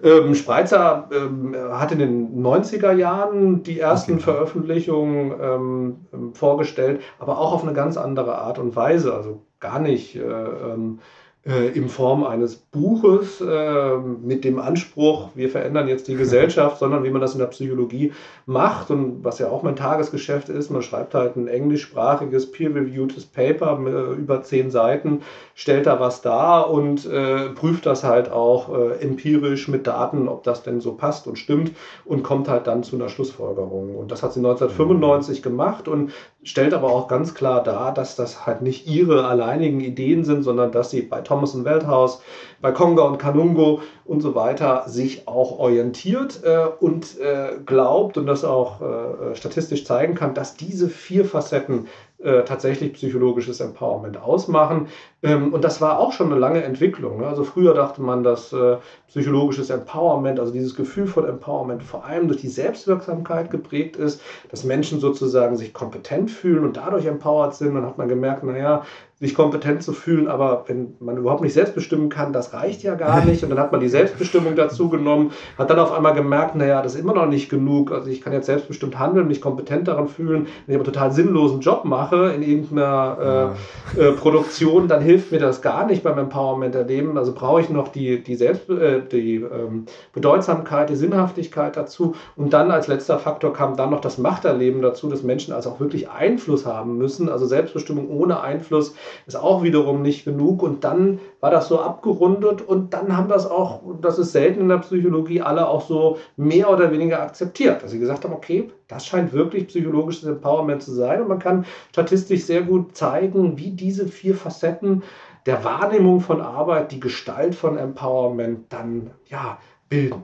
Ähm, 0.03 0.35
Spreizer 0.35 1.09
ähm, 1.13 1.55
hat 1.71 1.93
in 1.93 1.99
den 1.99 2.43
90er 2.43 2.91
Jahren 2.91 3.63
die 3.63 3.79
ersten 3.79 4.15
okay. 4.15 4.23
Veröffentlichungen 4.23 5.33
ähm, 5.41 5.95
ähm, 6.11 6.33
vorgestellt, 6.33 7.01
aber 7.19 7.37
auch 7.37 7.53
auf 7.53 7.63
eine 7.63 7.71
ganz 7.71 7.95
andere 7.95 8.37
Art 8.37 8.59
und 8.59 8.75
Weise. 8.75 9.13
Also 9.13 9.45
gar 9.61 9.79
nicht 9.79 10.17
äh, 10.17 10.21
ähm, 10.21 10.99
äh, 11.45 11.69
in 11.69 11.87
Form 11.87 12.25
eines 12.25 12.57
Buches 12.57 13.39
äh, 13.39 13.95
mit 13.97 14.43
dem 14.43 14.59
Anspruch, 14.59 15.29
wir 15.35 15.49
verändern 15.49 15.87
jetzt 15.87 16.07
die 16.09 16.15
Gesellschaft, 16.15 16.79
sondern 16.79 17.03
wie 17.05 17.09
man 17.09 17.21
das 17.21 17.33
in 17.33 17.39
der 17.39 17.47
Psychologie 17.47 18.11
macht 18.45 18.91
und 18.91 19.23
was 19.23 19.39
ja 19.39 19.49
auch 19.49 19.63
mein 19.63 19.77
Tagesgeschäft 19.77 20.49
ist. 20.49 20.69
Man 20.69 20.81
schreibt 20.81 21.13
halt 21.13 21.37
ein 21.37 21.47
englischsprachiges, 21.47 22.51
peer-reviewtes 22.51 23.25
Paper 23.25 23.77
mit, 23.77 23.93
äh, 23.93 24.11
über 24.13 24.43
zehn 24.43 24.69
Seiten, 24.69 25.21
stellt 25.55 25.85
da 25.85 25.99
was 26.01 26.21
dar 26.21 26.69
und 26.69 27.05
äh, 27.05 27.49
prüft 27.49 27.85
das 27.85 28.03
halt 28.03 28.31
auch 28.31 28.77
äh, 28.77 29.01
empirisch 29.01 29.69
mit 29.69 29.87
Daten, 29.87 30.27
ob 30.27 30.43
das 30.43 30.63
denn 30.63 30.81
so 30.81 30.93
passt 30.93 31.25
und 31.25 31.37
stimmt 31.37 31.71
und 32.03 32.21
kommt 32.21 32.49
halt 32.49 32.67
dann 32.67 32.83
zu 32.83 32.97
einer 32.97 33.07
Schlussfolgerung. 33.07 33.95
Und 33.95 34.11
das 34.11 34.23
hat 34.23 34.33
sie 34.33 34.39
1995 34.39 35.41
gemacht 35.41 35.87
und 35.87 36.11
stellt 36.43 36.73
aber 36.73 36.87
auch 36.87 37.07
ganz 37.07 37.33
klar 37.33 37.63
dar, 37.63 37.93
dass 37.93 38.15
das 38.15 38.45
halt 38.45 38.61
nicht 38.61 38.87
ihre 38.87 39.27
alleinigen 39.27 39.81
Ideen 39.81 40.23
sind, 40.23 40.43
sondern 40.43 40.71
dass 40.71 40.89
sie 40.89 41.01
bei 41.01 41.21
Thomas 41.21 41.53
und 41.53 41.65
Welthaus, 41.65 42.21
bei 42.61 42.71
Konga 42.71 43.03
und 43.03 43.17
Kanungo 43.17 43.81
und 44.05 44.21
so 44.21 44.35
weiter 44.35 44.87
sich 44.87 45.27
auch 45.27 45.59
orientiert 45.59 46.41
äh, 46.43 46.65
und 46.79 47.19
äh, 47.19 47.57
glaubt 47.65 48.17
und 48.17 48.25
das 48.25 48.45
auch 48.45 48.81
äh, 48.81 49.35
statistisch 49.35 49.85
zeigen 49.85 50.15
kann, 50.15 50.33
dass 50.33 50.55
diese 50.55 50.89
vier 50.89 51.25
Facetten 51.25 51.87
äh, 52.21 52.43
tatsächlich 52.43 52.93
psychologisches 52.93 53.61
Empowerment 53.61 54.21
ausmachen. 54.21 54.87
Ähm, 55.23 55.53
und 55.53 55.63
das 55.63 55.79
war 55.79 55.99
auch 55.99 56.11
schon 56.11 56.31
eine 56.31 56.39
lange 56.39 56.63
Entwicklung. 56.63 57.21
Ne? 57.21 57.27
Also 57.27 57.45
früher 57.45 57.73
dachte 57.73 58.01
man, 58.01 58.23
dass 58.23 58.51
äh, 58.51 58.75
psychologisches 59.07 59.69
Empowerment, 59.69 60.39
also 60.39 60.51
dieses 60.51 60.75
Gefühl 60.75 61.07
von 61.07 61.25
Empowerment 61.25 61.81
vor 61.81 62.03
allem 62.03 62.27
durch 62.27 62.41
die 62.41 62.49
Selbstwirksamkeit 62.49 63.49
geprägt 63.51 63.95
ist, 63.95 64.21
dass 64.49 64.65
Menschen 64.65 64.99
sozusagen 64.99 65.55
sich 65.55 65.73
kompetent 65.73 66.29
fühlen 66.29 66.65
und 66.65 66.75
dadurch 66.75 67.05
empowered 67.05 67.53
sind. 67.53 67.75
Dann 67.75 67.85
hat 67.85 67.97
man 67.97 68.09
gemerkt, 68.09 68.43
naja, 68.43 68.83
sich 69.19 69.35
kompetent 69.35 69.83
zu 69.83 69.91
fühlen, 69.91 70.29
aber 70.29 70.63
wenn 70.67 70.95
man 71.01 71.17
überhaupt 71.17 71.41
nicht 71.41 71.53
selbst 71.53 71.75
bestimmen 71.75 72.07
kann, 72.07 72.31
das 72.31 72.53
reicht 72.53 72.83
ja 72.83 72.95
gar 72.95 73.25
nicht. 73.25 73.43
Und 73.43 73.49
dann 73.49 73.59
hat 73.59 73.73
man 73.73 73.81
die 73.81 73.89
Selbstbestimmung 73.89 74.55
dazu 74.55 74.87
genommen, 74.87 75.31
hat 75.57 75.69
dann 75.69 75.77
auf 75.77 75.91
einmal 75.91 76.13
gemerkt, 76.13 76.55
naja, 76.55 76.81
das 76.81 76.95
ist 76.95 77.01
immer 77.01 77.13
noch 77.13 77.25
nicht 77.25 77.49
genug. 77.49 77.91
Also 77.91 78.09
ich 78.09 78.21
kann 78.21 78.31
jetzt 78.31 78.45
selbstbestimmt 78.45 78.97
handeln, 78.97 79.27
mich 79.27 79.41
kompetent 79.41 79.89
daran 79.89 80.07
fühlen. 80.07 80.47
Wenn 80.65 80.75
ich 80.75 80.75
aber 80.75 80.85
total 80.85 81.11
sinnlosen 81.11 81.59
Job 81.59 81.83
mache 81.83 82.31
in 82.33 82.41
irgendeiner 82.43 83.55
äh, 83.97 84.01
äh, 84.01 84.11
Produktion, 84.13 84.87
dann 84.87 85.01
hilft 85.01 85.33
mir 85.33 85.39
das 85.39 85.61
gar 85.61 85.85
nicht 85.85 86.01
beim 86.01 86.17
Empowerment 86.17 86.73
erleben. 86.75 87.17
Also 87.17 87.33
brauche 87.33 87.59
ich 87.59 87.69
noch 87.69 87.89
die, 87.89 88.23
die, 88.23 88.35
Selbst, 88.35 88.69
äh, 88.69 89.01
die 89.01 89.35
ähm, 89.35 89.85
Bedeutsamkeit, 90.13 90.89
die 90.89 90.95
Sinnhaftigkeit 90.95 91.75
dazu. 91.75 92.15
Und 92.37 92.53
dann 92.53 92.71
als 92.71 92.87
letzter 92.87 93.19
Faktor 93.19 93.51
kam 93.51 93.75
dann 93.75 93.89
noch 93.89 93.99
das 93.99 94.17
Machterleben 94.17 94.81
dazu, 94.81 95.09
dass 95.09 95.23
Menschen 95.23 95.53
also 95.53 95.71
auch 95.71 95.81
wirklich 95.81 96.09
Einfluss 96.09 96.65
haben 96.65 96.97
müssen. 96.97 97.27
Also 97.27 97.45
Selbstbestimmung 97.45 98.09
ohne 98.09 98.39
Einfluss 98.39 98.95
ist 99.25 99.35
auch 99.35 99.63
wiederum 99.63 100.01
nicht 100.01 100.25
genug. 100.25 100.63
Und 100.63 100.83
dann 100.83 101.19
war 101.39 101.51
das 101.51 101.67
so 101.67 101.79
abgerundet 101.79 102.61
und 102.61 102.93
dann 102.93 103.15
haben 103.15 103.29
das 103.29 103.45
auch, 103.45 103.81
das 104.01 104.19
ist 104.19 104.31
selten 104.31 104.61
in 104.61 104.69
der 104.69 104.79
Psychologie, 104.79 105.41
alle 105.41 105.67
auch 105.67 105.85
so 105.85 106.17
mehr 106.37 106.69
oder 106.69 106.91
weniger 106.91 107.21
akzeptiert. 107.21 107.83
Dass 107.83 107.91
sie 107.91 107.99
gesagt 107.99 108.23
haben, 108.23 108.33
okay, 108.33 108.71
das 108.87 109.05
scheint 109.05 109.33
wirklich 109.33 109.67
psychologisches 109.67 110.27
Empowerment 110.27 110.81
zu 110.81 110.93
sein 110.93 111.21
und 111.21 111.27
man 111.27 111.39
kann 111.39 111.65
statistisch 111.91 112.43
sehr 112.43 112.61
gut 112.61 112.95
zeigen, 112.95 113.57
wie 113.57 113.71
diese 113.71 114.07
vier 114.07 114.35
Facetten 114.35 115.03
der 115.45 115.63
Wahrnehmung 115.63 116.21
von 116.21 116.41
Arbeit, 116.41 116.91
die 116.91 116.99
Gestalt 116.99 117.55
von 117.55 117.77
Empowerment 117.77 118.71
dann 118.71 119.11
ja 119.27 119.59
bilden. 119.87 120.23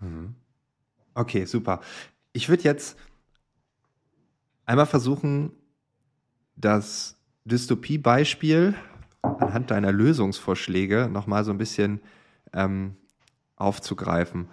Mhm. 0.00 0.34
Okay, 1.14 1.44
super. 1.44 1.80
Ich 2.32 2.48
würde 2.48 2.64
jetzt 2.64 2.98
einmal 4.66 4.86
versuchen, 4.86 5.52
das 6.56 7.15
Dystopie-Beispiel 7.46 8.74
anhand 9.22 9.70
deiner 9.70 9.92
Lösungsvorschläge 9.92 11.08
nochmal 11.10 11.44
so 11.44 11.50
ein 11.52 11.58
bisschen 11.58 12.00
ähm, 12.52 12.96
aufzugreifen. 13.56 14.48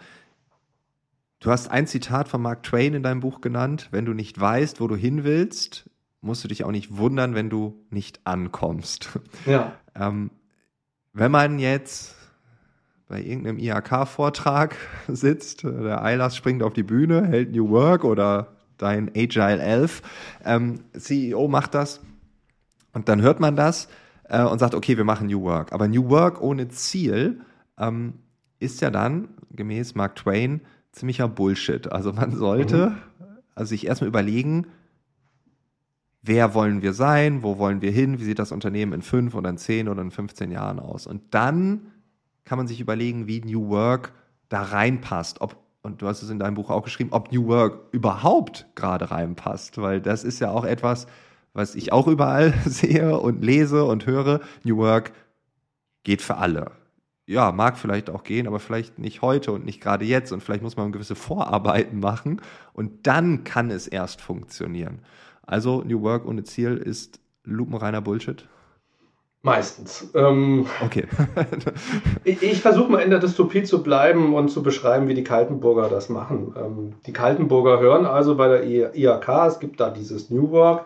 Du 1.39 1.51
hast 1.51 1.69
ein 1.69 1.88
Zitat 1.88 2.29
von 2.29 2.41
Mark 2.41 2.63
Twain 2.63 2.93
in 2.93 3.03
deinem 3.03 3.19
Buch 3.19 3.41
genannt. 3.41 3.89
Wenn 3.91 4.06
du 4.06 4.13
nicht 4.13 4.39
weißt, 4.39 4.79
wo 4.79 4.88
du 4.88 4.95
hin 4.95 5.23
willst, 5.23 5.89
musst 6.21 6.43
du 6.43 6.47
dich 6.47 6.63
auch 6.63 6.71
nicht 6.71 6.95
wundern, 6.95 7.36
wenn 7.36 7.49
du 7.49 7.84
nicht 7.89 8.21
ankommst. 8.25 9.10
Ja. 9.45 9.73
ähm, 9.95 10.32
wenn 11.12 11.32
man 11.32 11.60
jetzt 11.60 12.15
bei 13.08 13.21
irgendeinem 13.21 13.60
IHK-Vortrag 13.60 14.77
sitzt, 15.08 15.63
der 15.63 16.03
Eilas 16.03 16.36
springt 16.36 16.63
auf 16.63 16.73
die 16.73 16.84
Bühne, 16.84 17.27
hält 17.27 17.51
New 17.51 17.69
Work 17.69 18.03
oder 18.03 18.56
dein 18.77 19.12
Agile 19.15 19.62
Elf, 19.62 20.01
ähm, 20.45 20.79
CEO 20.97 21.47
macht 21.47 21.75
das, 21.75 21.99
und 22.93 23.10
dann 23.10 23.21
hört 23.21 23.39
man 23.39 23.56
das 23.56 23.88
äh, 24.29 24.43
und 24.43 24.60
sagt, 24.60 24.75
okay, 24.75 24.97
wir 24.97 25.03
machen 25.03 25.27
New 25.27 25.41
Work. 25.43 25.73
Aber 25.73 25.88
New 25.88 26.10
Work 26.10 26.41
ohne 26.41 26.69
Ziel 26.69 27.41
ähm, 27.77 28.13
ist 28.60 28.82
ja 28.82 28.89
dann, 28.89 29.29
gemäß 29.51 29.95
Mark 29.95 30.15
Twain, 30.15 30.62
ziemlicher 30.91 31.27
Bullshit. 31.27 31.91
Also 31.91 32.13
man 32.13 32.32
sollte 32.38 32.91
mhm. 33.19 33.25
also 33.56 33.69
sich 33.69 33.88
erstmal 33.88 34.08
überlegen, 34.08 34.67
wer 36.21 36.53
wollen 36.53 36.82
wir 36.82 36.93
sein, 36.93 37.43
wo 37.43 37.58
wollen 37.58 37.82
wir 37.82 37.91
hin, 37.91 38.19
wie 38.19 38.23
sieht 38.23 38.39
das 38.39 38.51
Unternehmen 38.51 38.93
in 38.93 39.01
fünf 39.01 39.36
oder 39.36 39.49
in 39.49 39.58
zehn 39.58 39.89
oder 39.89 40.01
in 40.01 40.12
15 40.12 40.51
Jahren 40.51 40.79
aus. 40.79 41.06
Und 41.06 41.34
dann 41.34 41.91
kann 42.45 42.58
man 42.58 42.67
sich 42.67 42.79
überlegen, 42.79 43.27
wie 43.27 43.41
New 43.41 43.69
Work 43.69 44.13
da 44.49 44.62
reinpasst, 44.62 45.41
ob 45.41 45.62
und 45.86 46.01
du 46.01 46.08
hast 46.08 46.23
es 46.23 46.29
in 46.29 46.39
deinem 46.39 46.53
Buch 46.53 46.69
auch 46.69 46.84
geschrieben, 46.84 47.10
ob 47.12 47.34
New 47.34 47.47
Work 47.47 47.89
überhaupt 47.91 48.67
gerade 48.73 49.12
reinpasst, 49.12 49.82
weil 49.82 49.99
das 49.99 50.23
ist 50.23 50.39
ja 50.39 50.49
auch 50.49 50.63
etwas, 50.63 51.08
was 51.54 51.76
ich 51.76 51.92
auch 51.94 52.08
überall 52.08 52.54
sehe 52.66 53.18
und 53.18 53.44
lese 53.44 53.84
und 53.86 54.06
höre, 54.06 54.42
New 54.63 54.78
Work 54.78 55.12
geht 56.04 56.22
für 56.22 56.38
alle. 56.38 56.72
Ja, 57.26 57.54
mag 57.54 57.78
vielleicht 57.78 58.10
auch 58.10 58.24
gehen, 58.24 58.48
aber 58.48 58.60
vielleicht 58.60 59.00
nicht 59.00 59.22
heute 59.22 59.54
und 59.54 59.63
nicht 59.63 59.80
gerade 59.80 60.04
jetzt. 60.04 60.34
Und 60.34 60.44
vielleicht 60.44 60.62
muss 60.62 60.76
man 60.76 60.92
gewisse 60.92 61.16
Vorarbeiten 61.16 62.00
machen 62.00 62.42
und 62.74 63.08
dann 63.08 63.46
kann 63.46 63.72
es 63.72 63.88
erst 63.88 64.20
funktionieren. 64.20 65.00
Also 65.46 65.84
New 65.86 66.02
Work 66.02 66.26
ohne 66.26 66.44
Ziel 66.44 66.78
ist 66.78 67.20
lupenreiner 67.46 68.02
Bullshit. 68.02 68.46
Meistens. 69.42 70.10
Ähm, 70.16 70.68
okay. 70.82 71.06
ich, 72.24 72.42
ich 72.42 72.62
versuche 72.62 72.89
mal 72.89 73.00
in 73.00 73.10
der 73.10 73.20
Dystopie 73.20 73.63
zu 73.63 73.84
bleiben 73.84 74.34
und 74.34 74.48
zu 74.50 74.63
beschreiben, 74.63 75.10
wie 75.10 75.16
die 75.16 75.26
Kaltenburger 75.26 75.89
das 75.89 76.08
machen. 76.08 76.56
Ähm, 76.58 76.94
die 77.06 77.12
Kaltenburger 77.12 77.80
hören 77.82 78.06
also 78.06 78.36
bei 78.36 78.48
der 78.48 78.96
IAK, 78.96 79.28
es 79.48 79.60
gibt 79.60 79.82
da 79.82 79.89
dieses 79.89 80.30
New 80.30 80.52
Work 80.52 80.86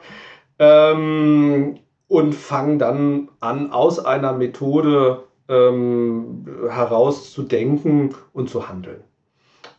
ähm, 0.60 1.80
und 2.08 2.34
fangen 2.36 2.80
dann 2.80 3.30
an, 3.40 3.72
aus 3.72 4.04
einer 4.04 4.34
Methode 4.34 5.24
ähm, 5.50 6.46
heraus 6.70 7.32
zu 7.32 7.44
denken 7.44 8.16
und 8.34 8.50
zu 8.50 8.70
handeln. 8.70 9.04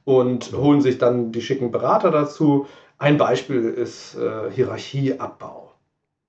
Und 0.04 0.52
holen 0.52 0.80
sich 0.80 0.98
dann 0.98 1.32
die 1.32 1.42
schicken 1.42 1.70
Berater 1.70 2.10
dazu. 2.10 2.66
Ein 2.96 3.18
Beispiel 3.18 3.64
ist 3.64 4.16
äh, 4.16 4.50
Hierarchieabbau. 4.50 5.72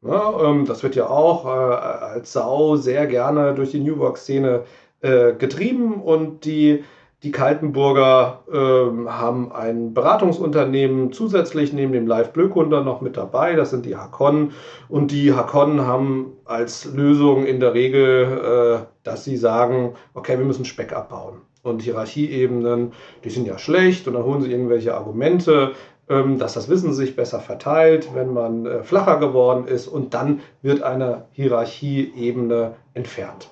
Ja, 0.01 0.49
ähm, 0.49 0.65
das 0.65 0.83
wird 0.83 0.95
ja 0.95 1.07
auch 1.07 1.45
äh, 1.45 1.49
als 1.49 2.33
Sau 2.33 2.75
sehr 2.75 3.07
gerne 3.07 3.53
durch 3.53 3.71
die 3.71 3.79
New 3.79 3.97
Work-Szene 3.97 4.63
äh, 5.01 5.33
getrieben 5.33 6.01
und 6.01 6.45
die 6.45 6.83
die 7.23 7.31
Kaltenburger 7.31 8.43
äh, 8.49 9.09
haben 9.09 9.51
ein 9.51 9.93
Beratungsunternehmen 9.93 11.11
zusätzlich 11.11 11.73
neben 11.73 11.91
dem 11.91 12.07
Live 12.07 12.31
Blökunder 12.31 12.81
noch 12.81 13.01
mit 13.01 13.17
dabei. 13.17 13.55
Das 13.55 13.71
sind 13.71 13.85
die 13.85 13.97
Hakon. 13.97 14.53
Und 14.87 15.11
die 15.11 15.33
Hakon 15.33 15.85
haben 15.85 16.37
als 16.45 16.85
Lösung 16.85 17.45
in 17.45 17.59
der 17.59 17.73
Regel, 17.73 18.83
äh, 18.83 18.85
dass 19.03 19.25
sie 19.25 19.35
sagen, 19.35 19.95
okay, 20.13 20.37
wir 20.37 20.45
müssen 20.45 20.63
Speck 20.63 20.93
abbauen. 20.93 21.41
Und 21.61 21.81
Hierarchieebenen, 21.81 22.93
die 23.25 23.29
sind 23.29 23.45
ja 23.45 23.57
schlecht. 23.57 24.07
Und 24.07 24.13
dann 24.13 24.23
holen 24.23 24.41
sie 24.41 24.51
irgendwelche 24.51 24.95
Argumente, 24.95 25.73
ähm, 26.07 26.39
dass 26.39 26.53
das 26.53 26.69
Wissen 26.69 26.93
sich 26.93 27.17
besser 27.17 27.41
verteilt, 27.41 28.11
wenn 28.13 28.33
man 28.33 28.65
äh, 28.65 28.83
flacher 28.83 29.17
geworden 29.17 29.67
ist. 29.67 29.89
Und 29.89 30.13
dann 30.13 30.39
wird 30.61 30.83
eine 30.83 31.25
Hierarchieebene 31.33 32.75
entfernt. 32.93 33.49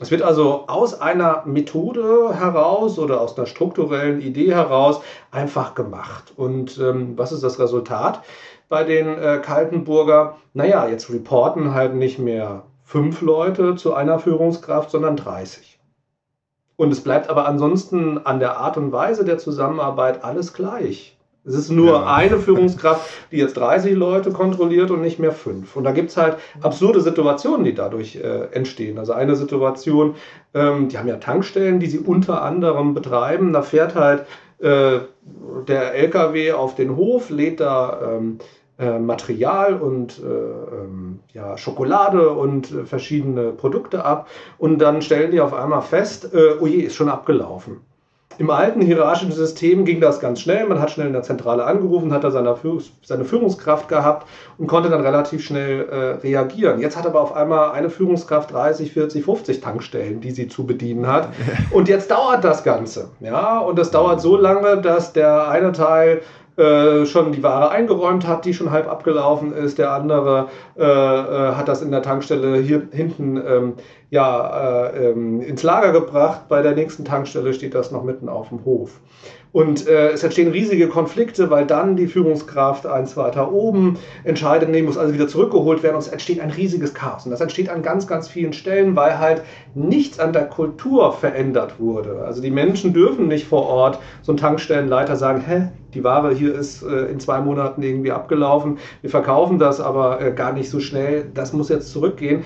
Es 0.00 0.12
wird 0.12 0.22
also 0.22 0.64
aus 0.68 1.00
einer 1.00 1.42
Methode 1.44 2.32
heraus 2.32 2.98
oder 2.98 3.20
aus 3.20 3.36
einer 3.36 3.46
strukturellen 3.46 4.20
Idee 4.20 4.54
heraus 4.54 5.00
einfach 5.32 5.74
gemacht. 5.74 6.32
Und 6.36 6.78
ähm, 6.78 7.18
was 7.18 7.32
ist 7.32 7.42
das 7.42 7.58
Resultat 7.58 8.22
bei 8.68 8.84
den 8.84 9.18
äh, 9.18 9.40
Kaltenburger? 9.42 10.36
Naja, 10.54 10.86
jetzt 10.88 11.10
reporten 11.10 11.74
halt 11.74 11.94
nicht 11.94 12.20
mehr 12.20 12.64
fünf 12.84 13.22
Leute 13.22 13.74
zu 13.74 13.92
einer 13.92 14.20
Führungskraft, 14.20 14.90
sondern 14.90 15.16
30. 15.16 15.80
Und 16.76 16.92
es 16.92 17.02
bleibt 17.02 17.28
aber 17.28 17.46
ansonsten 17.48 18.18
an 18.18 18.38
der 18.38 18.58
Art 18.58 18.76
und 18.76 18.92
Weise 18.92 19.24
der 19.24 19.38
Zusammenarbeit 19.38 20.22
alles 20.22 20.54
gleich. 20.54 21.17
Es 21.48 21.54
ist 21.54 21.70
nur 21.70 21.92
ja. 21.92 22.14
eine 22.14 22.38
Führungskraft, 22.38 23.08
die 23.32 23.38
jetzt 23.38 23.56
30 23.56 23.94
Leute 23.94 24.32
kontrolliert 24.32 24.90
und 24.90 25.00
nicht 25.00 25.18
mehr 25.18 25.32
fünf. 25.32 25.76
Und 25.76 25.84
da 25.84 25.92
gibt 25.92 26.10
es 26.10 26.16
halt 26.16 26.36
absurde 26.60 27.00
Situationen, 27.00 27.64
die 27.64 27.74
dadurch 27.74 28.16
äh, 28.16 28.48
entstehen. 28.52 28.98
Also 28.98 29.14
eine 29.14 29.34
Situation, 29.34 30.14
ähm, 30.52 30.88
die 30.88 30.98
haben 30.98 31.08
ja 31.08 31.16
Tankstellen, 31.16 31.80
die 31.80 31.86
sie 31.86 31.98
unter 31.98 32.42
anderem 32.42 32.92
betreiben. 32.92 33.52
Da 33.54 33.62
fährt 33.62 33.94
halt 33.94 34.26
äh, 34.58 34.98
der 35.66 35.94
LKW 35.94 36.52
auf 36.52 36.74
den 36.74 36.96
Hof, 36.96 37.30
lädt 37.30 37.60
da 37.60 38.16
ähm, 38.16 38.38
äh, 38.78 38.98
Material 38.98 39.74
und 39.74 40.20
äh, 40.22 40.26
ähm, 40.26 41.20
ja, 41.32 41.56
Schokolade 41.56 42.30
und 42.30 42.70
äh, 42.70 42.84
verschiedene 42.84 43.52
Produkte 43.52 44.04
ab. 44.04 44.28
Und 44.58 44.78
dann 44.78 45.02
stellen 45.02 45.30
die 45.30 45.40
auf 45.40 45.54
einmal 45.54 45.82
fest, 45.82 46.32
äh, 46.32 46.56
oh 46.60 46.66
je, 46.66 46.82
ist 46.82 46.94
schon 46.94 47.08
abgelaufen. 47.08 47.80
Im 48.38 48.50
alten 48.50 48.80
hierarchischen 48.80 49.32
System 49.32 49.84
ging 49.84 50.00
das 50.00 50.20
ganz 50.20 50.40
schnell. 50.40 50.66
Man 50.66 50.80
hat 50.80 50.92
schnell 50.92 51.08
in 51.08 51.12
der 51.12 51.24
Zentrale 51.24 51.64
angerufen, 51.64 52.12
hat 52.12 52.22
da 52.22 52.30
seine, 52.30 52.54
Führungskraft 52.56 53.88
gehabt 53.88 54.28
und 54.58 54.68
konnte 54.68 54.90
dann 54.90 55.00
relativ 55.00 55.44
schnell 55.44 55.88
äh, 55.88 55.96
reagieren. 56.26 56.80
Jetzt 56.80 56.96
hat 56.96 57.04
aber 57.04 57.20
auf 57.20 57.34
einmal 57.34 57.72
eine 57.72 57.90
Führungskraft 57.90 58.52
30, 58.52 58.92
40, 58.92 59.24
50 59.24 59.60
Tankstellen, 59.60 60.20
die 60.20 60.30
sie 60.30 60.46
zu 60.46 60.66
bedienen 60.66 61.08
hat. 61.08 61.30
Und 61.72 61.88
jetzt 61.88 62.12
dauert 62.12 62.44
das 62.44 62.62
Ganze. 62.62 63.10
Ja, 63.20 63.58
und 63.58 63.78
das 63.78 63.90
dauert 63.90 64.20
so 64.20 64.36
lange, 64.36 64.80
dass 64.80 65.12
der 65.12 65.48
eine 65.48 65.72
Teil 65.72 66.22
äh, 66.58 67.06
schon 67.06 67.32
die 67.32 67.42
Ware 67.42 67.70
eingeräumt 67.70 68.26
hat, 68.26 68.44
die 68.44 68.52
schon 68.52 68.70
halb 68.70 68.88
abgelaufen 68.88 69.52
ist. 69.52 69.78
Der 69.78 69.92
andere 69.92 70.48
äh, 70.76 70.82
äh, 70.82 71.54
hat 71.54 71.68
das 71.68 71.82
in 71.82 71.90
der 71.90 72.02
Tankstelle 72.02 72.56
hier 72.58 72.88
hinten 72.90 73.36
ähm, 73.36 73.74
ja, 74.10 74.88
äh, 74.88 75.10
ähm, 75.10 75.40
ins 75.40 75.62
Lager 75.62 75.92
gebracht. 75.92 76.48
Bei 76.48 76.62
der 76.62 76.74
nächsten 76.74 77.04
Tankstelle 77.04 77.54
steht 77.54 77.74
das 77.74 77.92
noch 77.92 78.02
mitten 78.02 78.28
auf 78.28 78.48
dem 78.48 78.64
Hof. 78.64 79.00
Und 79.52 79.86
äh, 79.86 80.10
es 80.10 80.22
entstehen 80.22 80.50
riesige 80.50 80.88
Konflikte, 80.88 81.50
weil 81.50 81.66
dann 81.66 81.96
die 81.96 82.06
Führungskraft 82.06 82.86
eins 82.86 83.16
weiter 83.16 83.50
oben 83.50 83.98
entscheidet, 84.24 84.68
nee, 84.68 84.82
muss 84.82 84.98
also 84.98 85.14
wieder 85.14 85.28
zurückgeholt 85.28 85.82
werden 85.82 85.96
und 85.96 86.02
es 86.02 86.08
entsteht 86.08 86.40
ein 86.40 86.50
riesiges 86.50 86.92
Chaos. 86.92 87.24
Und 87.24 87.30
das 87.30 87.40
entsteht 87.40 87.70
an 87.70 87.82
ganz, 87.82 88.06
ganz 88.06 88.28
vielen 88.28 88.52
Stellen, 88.52 88.94
weil 88.94 89.18
halt 89.18 89.42
nichts 89.74 90.20
an 90.20 90.32
der 90.32 90.46
Kultur 90.46 91.12
verändert 91.12 91.80
wurde. 91.80 92.22
Also 92.24 92.42
die 92.42 92.50
Menschen 92.50 92.92
dürfen 92.92 93.28
nicht 93.28 93.46
vor 93.46 93.66
Ort 93.66 93.98
so 94.22 94.32
ein 94.32 94.36
Tankstellenleiter 94.36 95.16
sagen, 95.16 95.42
hä, 95.46 95.68
die 95.94 96.04
Ware 96.04 96.34
hier 96.34 96.54
ist 96.54 96.82
äh, 96.82 97.06
in 97.06 97.18
zwei 97.18 97.40
Monaten 97.40 97.82
irgendwie 97.82 98.12
abgelaufen, 98.12 98.78
wir 99.00 99.08
verkaufen 99.08 99.58
das 99.58 99.80
aber 99.80 100.20
äh, 100.20 100.32
gar 100.32 100.52
nicht 100.52 100.68
so 100.68 100.80
schnell, 100.80 101.30
das 101.32 101.54
muss 101.54 101.70
jetzt 101.70 101.90
zurückgehen 101.92 102.44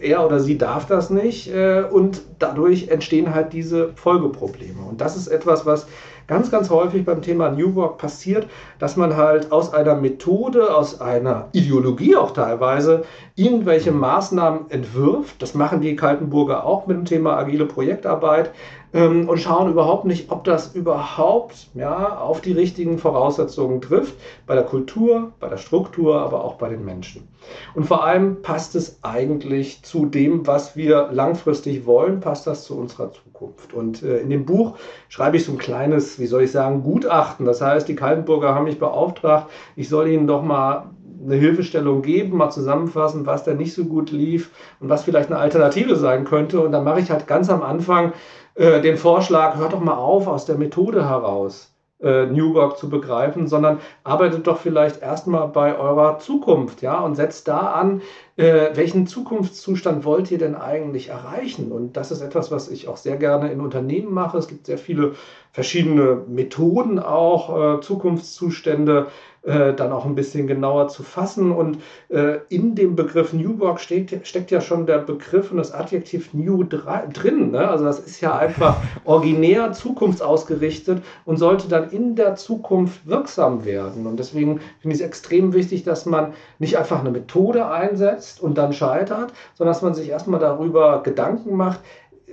er 0.00 0.24
oder 0.24 0.40
sie 0.40 0.58
darf 0.58 0.86
das 0.86 1.10
nicht 1.10 1.52
äh, 1.52 1.82
und 1.82 2.22
dadurch 2.38 2.88
entstehen 2.88 3.34
halt 3.34 3.52
diese 3.52 3.90
Folgeprobleme. 3.94 4.82
Und 4.82 5.00
das 5.00 5.16
ist 5.16 5.28
etwas, 5.28 5.66
was 5.66 5.86
ganz, 6.26 6.50
ganz 6.50 6.70
häufig 6.70 7.04
beim 7.04 7.22
Thema 7.22 7.50
New 7.50 7.74
Work 7.74 7.98
passiert, 7.98 8.48
dass 8.78 8.96
man 8.96 9.16
halt 9.16 9.52
aus 9.52 9.72
einer 9.72 9.94
Methode, 9.94 10.74
aus 10.74 11.00
einer 11.00 11.48
Ideologie 11.52 12.16
auch 12.16 12.32
teilweise 12.32 13.04
irgendwelche 13.36 13.92
Maßnahmen 13.92 14.70
entwirft. 14.70 15.40
Das 15.42 15.54
machen 15.54 15.80
die 15.80 15.96
Kaltenburger 15.96 16.64
auch 16.64 16.86
mit 16.86 16.96
dem 16.96 17.04
Thema 17.04 17.36
agile 17.36 17.66
Projektarbeit 17.66 18.50
ähm, 18.94 19.28
und 19.28 19.38
schauen 19.38 19.70
überhaupt 19.70 20.06
nicht, 20.06 20.30
ob 20.30 20.44
das 20.44 20.74
überhaupt 20.74 21.68
ja, 21.74 22.16
auf 22.18 22.40
die 22.40 22.52
richtigen 22.52 22.96
Voraussetzungen 22.98 23.80
trifft, 23.80 24.14
bei 24.46 24.54
der 24.54 24.64
Kultur, 24.64 25.32
bei 25.40 25.48
der 25.48 25.58
Struktur, 25.58 26.20
aber 26.20 26.44
auch 26.44 26.54
bei 26.54 26.68
den 26.68 26.84
Menschen. 26.84 27.28
Und 27.74 27.84
vor 27.84 28.04
allem 28.04 28.40
passt 28.40 28.74
es 28.76 29.00
eigentlich 29.02 29.82
zu 29.82 30.06
dem, 30.06 30.46
was 30.46 30.76
wir 30.76 31.10
langfristig 31.12 31.84
wollen, 31.84 32.20
passt 32.20 32.46
das 32.46 32.64
zu 32.64 32.78
unserer 32.78 33.10
Zukunft. 33.12 33.74
Und 33.74 34.02
äh, 34.02 34.18
in 34.18 34.30
dem 34.30 34.46
Buch 34.46 34.76
schreibe 35.08 35.36
ich 35.36 35.44
so 35.44 35.52
ein 35.52 35.58
kleines, 35.58 36.18
wie 36.18 36.26
soll 36.26 36.44
ich 36.44 36.52
sagen, 36.52 36.82
Gutachten. 36.82 37.44
Das 37.44 37.60
heißt, 37.60 37.88
die 37.88 37.96
Kaltenburger 37.96 38.54
haben 38.54 38.64
mich 38.64 38.78
beauftragt, 38.78 39.50
ich 39.76 39.88
soll 39.88 40.08
ihnen 40.08 40.28
doch 40.28 40.42
mal 40.42 40.90
eine 41.24 41.36
Hilfestellung 41.36 42.02
geben, 42.02 42.36
mal 42.36 42.50
zusammenfassen, 42.50 43.26
was 43.26 43.44
da 43.44 43.54
nicht 43.54 43.74
so 43.74 43.84
gut 43.84 44.10
lief 44.10 44.50
und 44.80 44.88
was 44.88 45.04
vielleicht 45.04 45.30
eine 45.30 45.38
Alternative 45.38 45.96
sein 45.96 46.24
könnte. 46.24 46.60
Und 46.60 46.72
dann 46.72 46.84
mache 46.84 47.00
ich 47.00 47.10
halt 47.10 47.26
ganz 47.26 47.50
am 47.50 47.62
Anfang 47.62 48.12
äh, 48.54 48.80
den 48.80 48.96
Vorschlag, 48.96 49.56
hört 49.56 49.72
doch 49.72 49.80
mal 49.80 49.96
auf 49.96 50.26
aus 50.26 50.44
der 50.46 50.56
Methode 50.56 51.08
heraus. 51.08 51.74
Äh, 52.04 52.26
New 52.26 52.54
Work 52.54 52.76
zu 52.76 52.90
begreifen, 52.90 53.46
sondern 53.46 53.78
arbeitet 54.02 54.46
doch 54.46 54.58
vielleicht 54.58 55.00
erstmal 55.00 55.48
bei 55.48 55.78
eurer 55.78 56.18
Zukunft, 56.18 56.82
ja, 56.82 57.00
und 57.00 57.14
setzt 57.14 57.48
da 57.48 57.72
an, 57.72 58.02
äh, 58.36 58.70
welchen 58.74 59.06
Zukunftszustand 59.06 60.04
wollt 60.04 60.30
ihr 60.30 60.36
denn 60.36 60.54
eigentlich 60.54 61.08
erreichen? 61.08 61.72
Und 61.72 61.96
das 61.96 62.10
ist 62.10 62.20
etwas, 62.20 62.50
was 62.50 62.68
ich 62.68 62.88
auch 62.88 62.98
sehr 62.98 63.16
gerne 63.16 63.50
in 63.50 63.60
Unternehmen 63.60 64.12
mache. 64.12 64.36
Es 64.36 64.48
gibt 64.48 64.66
sehr 64.66 64.76
viele 64.76 65.14
verschiedene 65.52 66.22
Methoden 66.28 66.98
auch, 66.98 67.78
äh, 67.78 67.80
Zukunftszustände 67.80 69.06
äh, 69.44 69.74
dann 69.74 69.92
auch 69.92 70.06
ein 70.06 70.14
bisschen 70.14 70.46
genauer 70.46 70.88
zu 70.88 71.02
fassen. 71.02 71.52
Und 71.52 71.78
äh, 72.08 72.38
in 72.48 72.74
dem 72.74 72.96
Begriff 72.96 73.32
New 73.32 73.58
Work 73.60 73.80
steht, 73.80 74.26
steckt 74.26 74.50
ja 74.50 74.60
schon 74.60 74.86
der 74.86 74.98
Begriff 74.98 75.50
und 75.50 75.58
das 75.58 75.72
Adjektiv 75.72 76.32
New 76.32 76.64
drin. 76.64 77.50
Ne? 77.50 77.68
Also 77.68 77.84
das 77.84 77.98
ist 77.98 78.20
ja 78.20 78.36
einfach 78.36 78.78
originär 79.04 79.72
zukunftsausgerichtet 79.72 81.02
und 81.24 81.36
sollte 81.36 81.68
dann 81.68 81.90
in 81.90 82.16
der 82.16 82.36
Zukunft 82.36 83.06
wirksam 83.06 83.64
werden. 83.64 84.06
Und 84.06 84.18
deswegen 84.18 84.60
finde 84.80 84.96
ich 84.96 85.00
es 85.02 85.06
extrem 85.06 85.52
wichtig, 85.52 85.84
dass 85.84 86.06
man 86.06 86.32
nicht 86.58 86.78
einfach 86.78 87.00
eine 87.00 87.10
Methode 87.10 87.66
einsetzt 87.68 88.42
und 88.42 88.56
dann 88.56 88.72
scheitert, 88.72 89.32
sondern 89.54 89.74
dass 89.74 89.82
man 89.82 89.94
sich 89.94 90.08
erstmal 90.08 90.40
darüber 90.40 91.02
Gedanken 91.02 91.56
macht, 91.56 91.80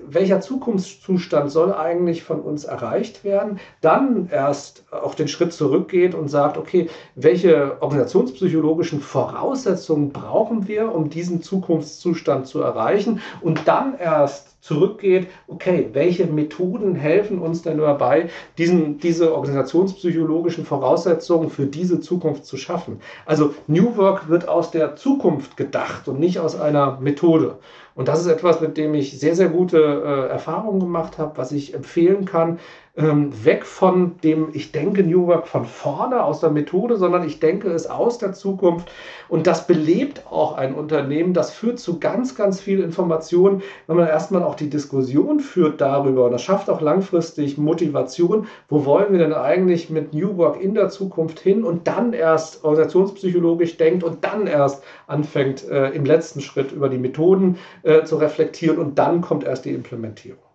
welcher 0.07 0.41
Zukunftszustand 0.41 1.51
soll 1.51 1.73
eigentlich 1.73 2.23
von 2.23 2.41
uns 2.41 2.63
erreicht 2.63 3.23
werden, 3.23 3.59
dann 3.81 4.29
erst 4.29 4.83
auch 4.91 5.15
den 5.15 5.27
Schritt 5.27 5.53
zurückgeht 5.53 6.15
und 6.15 6.27
sagt, 6.27 6.57
okay, 6.57 6.89
welche 7.15 7.81
organisationspsychologischen 7.81 9.01
Voraussetzungen 9.01 10.11
brauchen 10.11 10.67
wir, 10.67 10.93
um 10.93 11.09
diesen 11.09 11.41
Zukunftszustand 11.41 12.47
zu 12.47 12.61
erreichen? 12.61 13.21
Und 13.41 13.67
dann 13.67 13.97
erst 13.97 14.50
zurückgeht, 14.61 15.27
okay, 15.47 15.89
welche 15.91 16.27
Methoden 16.27 16.95
helfen 16.95 17.39
uns 17.39 17.63
denn 17.63 17.79
dabei, 17.79 18.29
diesen, 18.57 18.99
diese 18.99 19.33
organisationspsychologischen 19.33 20.65
Voraussetzungen 20.65 21.49
für 21.49 21.65
diese 21.65 21.99
Zukunft 21.99 22.45
zu 22.45 22.57
schaffen. 22.57 23.01
Also 23.25 23.53
New 23.67 23.97
Work 23.97 24.29
wird 24.29 24.47
aus 24.47 24.71
der 24.71 24.95
Zukunft 24.95 25.57
gedacht 25.57 26.07
und 26.07 26.19
nicht 26.19 26.39
aus 26.39 26.59
einer 26.59 26.99
Methode. 27.01 27.57
Und 27.93 28.07
das 28.07 28.21
ist 28.21 28.27
etwas, 28.27 28.61
mit 28.61 28.77
dem 28.77 28.93
ich 28.93 29.19
sehr, 29.19 29.35
sehr 29.35 29.49
gute 29.49 29.77
äh, 29.77 30.31
Erfahrungen 30.31 30.79
gemacht 30.79 31.17
habe, 31.17 31.37
was 31.37 31.51
ich 31.51 31.73
empfehlen 31.73 32.25
kann, 32.25 32.59
ähm, 33.01 33.45
weg 33.45 33.65
von 33.65 34.19
dem, 34.23 34.49
ich 34.53 34.71
denke 34.71 35.03
New 35.03 35.27
Work 35.27 35.47
von 35.47 35.65
vorne 35.65 36.23
aus 36.23 36.39
der 36.39 36.51
Methode, 36.51 36.97
sondern 36.97 37.25
ich 37.25 37.39
denke 37.39 37.69
es 37.69 37.87
aus 37.87 38.17
der 38.17 38.33
Zukunft. 38.33 38.91
Und 39.27 39.47
das 39.47 39.65
belebt 39.65 40.23
auch 40.29 40.57
ein 40.57 40.75
Unternehmen. 40.75 41.33
Das 41.33 41.51
führt 41.51 41.79
zu 41.79 41.99
ganz, 41.99 42.35
ganz 42.35 42.59
viel 42.59 42.81
Information, 42.81 43.61
wenn 43.87 43.95
man 43.95 44.07
erstmal 44.07 44.43
auch 44.43 44.55
die 44.55 44.69
Diskussion 44.69 45.39
führt 45.39 45.81
darüber. 45.81 46.25
Und 46.25 46.31
das 46.31 46.43
schafft 46.43 46.69
auch 46.69 46.81
langfristig 46.81 47.57
Motivation. 47.57 48.47
Wo 48.67 48.85
wollen 48.85 49.11
wir 49.11 49.19
denn 49.19 49.33
eigentlich 49.33 49.89
mit 49.89 50.13
New 50.13 50.37
Work 50.37 50.61
in 50.61 50.75
der 50.75 50.89
Zukunft 50.89 51.39
hin? 51.39 51.63
Und 51.63 51.87
dann 51.87 52.13
erst 52.13 52.63
organisationspsychologisch 52.63 53.77
denkt 53.77 54.03
und 54.03 54.23
dann 54.23 54.47
erst 54.47 54.83
anfängt, 55.07 55.67
äh, 55.69 55.89
im 55.89 56.05
letzten 56.05 56.41
Schritt 56.41 56.71
über 56.71 56.89
die 56.89 56.97
Methoden 56.97 57.57
äh, 57.83 58.03
zu 58.03 58.17
reflektieren. 58.17 58.77
Und 58.77 58.99
dann 58.99 59.21
kommt 59.21 59.43
erst 59.43 59.65
die 59.65 59.73
Implementierung. 59.73 60.50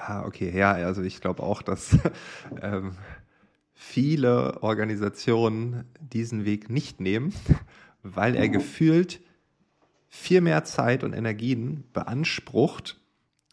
Ah, 0.00 0.24
okay, 0.24 0.56
ja, 0.56 0.72
also 0.72 1.02
ich 1.02 1.20
glaube 1.20 1.42
auch, 1.42 1.60
dass 1.60 1.98
ähm, 2.62 2.92
viele 3.74 4.62
Organisationen 4.62 5.84
diesen 6.00 6.44
Weg 6.44 6.70
nicht 6.70 7.00
nehmen, 7.00 7.34
weil 8.02 8.36
er 8.36 8.48
gefühlt 8.48 9.20
viel 10.08 10.40
mehr 10.40 10.64
Zeit 10.64 11.02
und 11.02 11.12
Energien 11.12 11.84
beansprucht, 11.92 13.00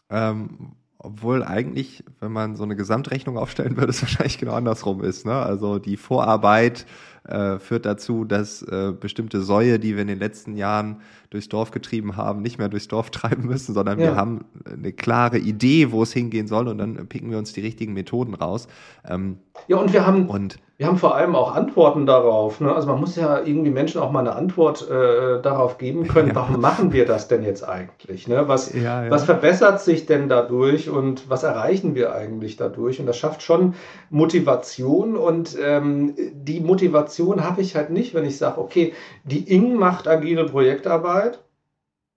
ähm, 0.08 0.76
obwohl 1.06 1.44
eigentlich, 1.44 2.02
wenn 2.18 2.32
man 2.32 2.56
so 2.56 2.64
eine 2.64 2.74
Gesamtrechnung 2.74 3.38
aufstellen 3.38 3.76
würde, 3.76 3.90
es 3.90 4.02
wahrscheinlich 4.02 4.38
genau 4.38 4.54
andersrum 4.54 5.02
ist. 5.02 5.24
Ne? 5.24 5.34
Also 5.34 5.78
die 5.78 5.96
Vorarbeit 5.96 6.84
äh, 7.24 7.60
führt 7.60 7.86
dazu, 7.86 8.24
dass 8.24 8.62
äh, 8.62 8.92
bestimmte 8.98 9.40
Säue, 9.40 9.78
die 9.78 9.94
wir 9.94 10.02
in 10.02 10.08
den 10.08 10.18
letzten 10.18 10.56
Jahren 10.56 11.00
durchs 11.30 11.48
Dorf 11.48 11.70
getrieben 11.70 12.16
haben, 12.16 12.42
nicht 12.42 12.58
mehr 12.58 12.68
durchs 12.68 12.88
Dorf 12.88 13.10
treiben 13.12 13.46
müssen, 13.46 13.72
sondern 13.72 14.00
ja. 14.00 14.06
wir 14.06 14.16
haben 14.16 14.44
eine 14.64 14.92
klare 14.92 15.38
Idee, 15.38 15.92
wo 15.92 16.02
es 16.02 16.12
hingehen 16.12 16.48
soll 16.48 16.66
und 16.66 16.78
dann 16.78 16.94
picken 17.06 17.30
wir 17.30 17.38
uns 17.38 17.52
die 17.52 17.60
richtigen 17.60 17.92
Methoden 17.92 18.34
raus. 18.34 18.66
Ähm, 19.08 19.38
ja, 19.68 19.76
und 19.76 19.92
wir 19.92 20.04
haben, 20.04 20.28
und, 20.28 20.58
wir 20.78 20.86
haben 20.86 20.98
vor 20.98 21.14
allem 21.14 21.34
auch 21.34 21.54
Antworten 21.54 22.04
darauf. 22.04 22.60
Ne? 22.60 22.74
Also 22.74 22.88
man 22.88 23.00
muss 23.00 23.16
ja 23.16 23.40
irgendwie 23.42 23.70
Menschen 23.70 24.00
auch 24.00 24.10
mal 24.10 24.20
eine 24.20 24.36
Antwort 24.36 24.88
äh, 24.90 25.40
darauf 25.40 25.78
geben 25.78 26.06
können, 26.06 26.28
ja. 26.28 26.34
warum 26.34 26.60
machen 26.60 26.92
wir 26.92 27.06
das 27.06 27.28
denn 27.28 27.42
jetzt 27.42 27.66
eigentlich? 27.66 28.28
Ne? 28.28 28.46
Was, 28.46 28.74
ja, 28.74 29.04
ja. 29.04 29.10
was 29.10 29.24
verbessert 29.24 29.80
sich 29.80 30.04
denn 30.04 30.28
dadurch 30.28 30.90
und 30.90 31.30
was 31.30 31.44
erreichen 31.44 31.94
wir 31.94 32.14
eigentlich 32.14 32.56
dadurch? 32.56 33.00
Und 33.00 33.06
das 33.06 33.16
schafft 33.16 33.42
schon 33.42 33.74
Motivation 34.10 35.16
und 35.16 35.56
ähm, 35.62 36.14
die 36.34 36.60
Motivation 36.60 37.42
habe 37.42 37.62
ich 37.62 37.74
halt 37.74 37.90
nicht, 37.90 38.14
wenn 38.14 38.26
ich 38.26 38.36
sage, 38.36 38.60
okay, 38.60 38.92
die 39.24 39.50
Ing 39.54 39.76
macht 39.76 40.06
agile 40.06 40.44
Projektarbeit 40.44 41.38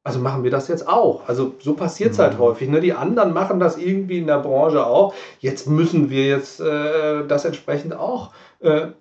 also 0.01 0.20
machen 0.20 0.43
wir 0.43 0.49
das 0.49 0.68
jetzt 0.70 0.88
auch. 0.88 1.28
Also 1.28 1.53
so 1.60 1.74
passiert 1.74 2.14
es 2.14 2.20
halt 2.20 2.36
mhm. 2.36 2.39
häufig. 2.39 2.70
Ne? 2.70 2.80
Die 2.82 2.93
anderen 2.93 3.34
machen 3.34 3.60
das 3.60 3.78
irgendwie 3.78 4.18
in 4.18 4.28
der 4.28 4.39
Branche 4.39 4.86
auch. 4.86 5.14
Jetzt 5.39 5.68
müssen 5.68 6.10
wir 6.10 6.26
jetzt 6.26 6.62
äh, 6.62 7.28
das 7.28 7.45
entsprechend 7.45 7.93
auch 7.93 8.28
äh, 8.30 8.49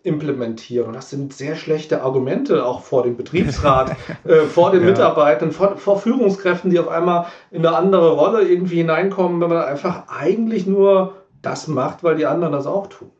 implementieren. 0.04 0.86
Und 0.86 0.92
das 0.94 1.10
sind 1.10 1.32
sehr 1.32 1.56
schlechte 1.56 2.02
Argumente 2.02 2.64
auch 2.64 2.82
vor 2.82 3.02
dem 3.02 3.16
Betriebsrat, 3.16 3.96
äh, 4.24 4.42
vor 4.42 4.70
den 4.70 4.82
ja. 4.82 4.90
Mitarbeitern, 4.90 5.50
vor, 5.50 5.76
vor, 5.76 5.98
Führungskräften, 5.98 6.70
die 6.70 6.78
auf 6.78 6.86
einmal 6.86 7.26
in 7.50 7.66
eine 7.66 7.76
andere 7.76 8.12
Rolle 8.12 8.46
irgendwie 8.46 8.76
hineinkommen, 8.76 9.40
wenn 9.40 9.48
man 9.48 9.64
einfach 9.64 10.04
eigentlich 10.08 10.68
nur 10.68 11.16
das 11.42 11.66
macht, 11.66 12.04
weil 12.04 12.14
die 12.14 12.26
anderen 12.26 12.52
das 12.52 12.68
auch 12.68 12.86
tun. 12.86 13.10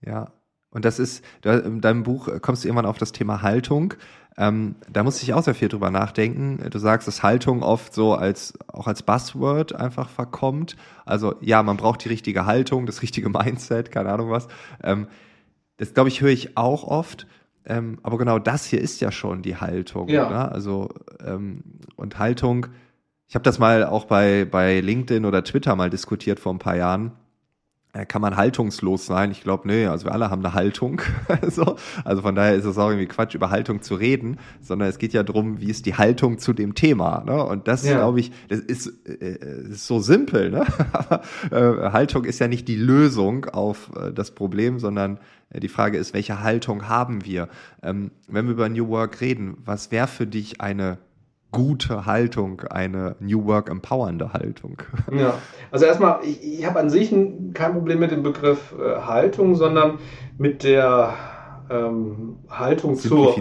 Ja, 0.00 0.32
und 0.70 0.86
das 0.86 0.98
ist, 0.98 1.22
in 1.44 1.82
deinem 1.82 2.02
Buch 2.02 2.28
kommst 2.40 2.64
du 2.64 2.68
irgendwann 2.68 2.86
auf 2.86 2.98
das 2.98 3.12
Thema 3.12 3.42
Haltung. 3.42 3.94
Ähm, 4.38 4.76
da 4.90 5.02
muss 5.02 5.22
ich 5.22 5.32
auch 5.32 5.42
sehr 5.42 5.54
viel 5.54 5.68
drüber 5.68 5.90
nachdenken. 5.90 6.62
Du 6.70 6.78
sagst, 6.78 7.08
dass 7.08 7.22
Haltung 7.22 7.62
oft 7.62 7.94
so 7.94 8.14
als 8.14 8.54
auch 8.68 8.86
als 8.86 9.02
Buzzword 9.02 9.74
einfach 9.74 10.10
verkommt. 10.10 10.76
Also 11.06 11.34
ja, 11.40 11.62
man 11.62 11.78
braucht 11.78 12.04
die 12.04 12.08
richtige 12.08 12.44
Haltung, 12.44 12.86
das 12.86 13.02
richtige 13.02 13.28
Mindset, 13.30 13.90
keine 13.90 14.10
Ahnung 14.12 14.30
was. 14.30 14.48
Ähm, 14.82 15.08
das 15.76 15.94
glaube 15.94 16.08
ich 16.08 16.20
höre 16.20 16.30
ich 16.30 16.56
auch 16.56 16.84
oft. 16.84 17.26
Ähm, 17.64 17.98
aber 18.02 18.16
genau 18.18 18.38
das 18.38 18.64
hier 18.64 18.80
ist 18.80 19.00
ja 19.00 19.10
schon 19.10 19.42
die 19.42 19.56
Haltung. 19.56 20.08
Ja. 20.08 20.26
Oder? 20.26 20.52
Also 20.52 20.88
ähm, 21.24 21.62
und 21.96 22.18
Haltung. 22.18 22.66
Ich 23.28 23.34
habe 23.34 23.42
das 23.42 23.58
mal 23.58 23.84
auch 23.84 24.04
bei 24.04 24.44
bei 24.44 24.80
LinkedIn 24.80 25.24
oder 25.24 25.42
Twitter 25.42 25.74
mal 25.74 25.90
diskutiert 25.90 26.38
vor 26.38 26.54
ein 26.54 26.60
paar 26.60 26.76
Jahren 26.76 27.12
kann 28.04 28.20
man 28.20 28.36
haltungslos 28.36 29.06
sein? 29.06 29.30
Ich 29.30 29.42
glaube, 29.42 29.66
nee, 29.68 29.86
also 29.86 30.06
wir 30.06 30.12
alle 30.12 30.30
haben 30.30 30.44
eine 30.44 30.54
Haltung. 30.54 31.00
so. 31.48 31.76
Also 32.04 32.22
von 32.22 32.34
daher 32.34 32.54
ist 32.54 32.64
es 32.64 32.78
auch 32.78 32.88
irgendwie 32.88 33.06
Quatsch, 33.06 33.34
über 33.34 33.50
Haltung 33.50 33.82
zu 33.82 33.94
reden, 33.94 34.38
sondern 34.60 34.88
es 34.88 34.98
geht 34.98 35.12
ja 35.12 35.22
darum, 35.22 35.60
wie 35.60 35.70
ist 35.70 35.86
die 35.86 35.94
Haltung 35.94 36.38
zu 36.38 36.52
dem 36.52 36.74
Thema. 36.74 37.24
Ne? 37.24 37.42
Und 37.42 37.68
das, 37.68 37.84
ja. 37.84 37.98
glaube 37.98 38.20
ich, 38.20 38.32
das 38.48 38.60
ist, 38.60 38.92
äh, 39.06 39.70
ist 39.70 39.86
so 39.86 40.00
simpel. 40.00 40.50
Ne? 40.50 40.66
äh, 41.50 41.90
Haltung 41.90 42.24
ist 42.24 42.38
ja 42.38 42.48
nicht 42.48 42.68
die 42.68 42.76
Lösung 42.76 43.46
auf 43.46 43.90
äh, 43.96 44.12
das 44.12 44.32
Problem, 44.32 44.78
sondern 44.78 45.18
äh, 45.50 45.60
die 45.60 45.68
Frage 45.68 45.98
ist, 45.98 46.14
welche 46.14 46.42
Haltung 46.42 46.88
haben 46.88 47.24
wir? 47.24 47.48
Ähm, 47.82 48.10
wenn 48.28 48.46
wir 48.46 48.52
über 48.52 48.68
New 48.68 48.88
Work 48.88 49.20
reden, 49.20 49.58
was 49.64 49.90
wäre 49.90 50.08
für 50.08 50.26
dich 50.26 50.60
eine 50.60 50.98
gute 51.56 52.06
Haltung, 52.06 52.62
eine 52.70 53.16
New 53.20 53.46
Work 53.46 53.70
empowernde 53.70 54.32
Haltung. 54.32 54.82
Ja, 55.12 55.34
also 55.70 55.84
erstmal, 55.84 56.20
ich, 56.22 56.42
ich 56.42 56.66
habe 56.66 56.78
an 56.78 56.90
sich 56.90 57.14
kein 57.54 57.72
Problem 57.72 57.98
mit 57.98 58.10
dem 58.10 58.22
Begriff 58.22 58.74
äh, 58.78 59.00
Haltung, 59.00 59.54
sondern 59.56 59.98
mit 60.38 60.62
der 60.62 61.14
ähm, 61.70 62.36
Haltung 62.48 62.96
zur 62.96 63.34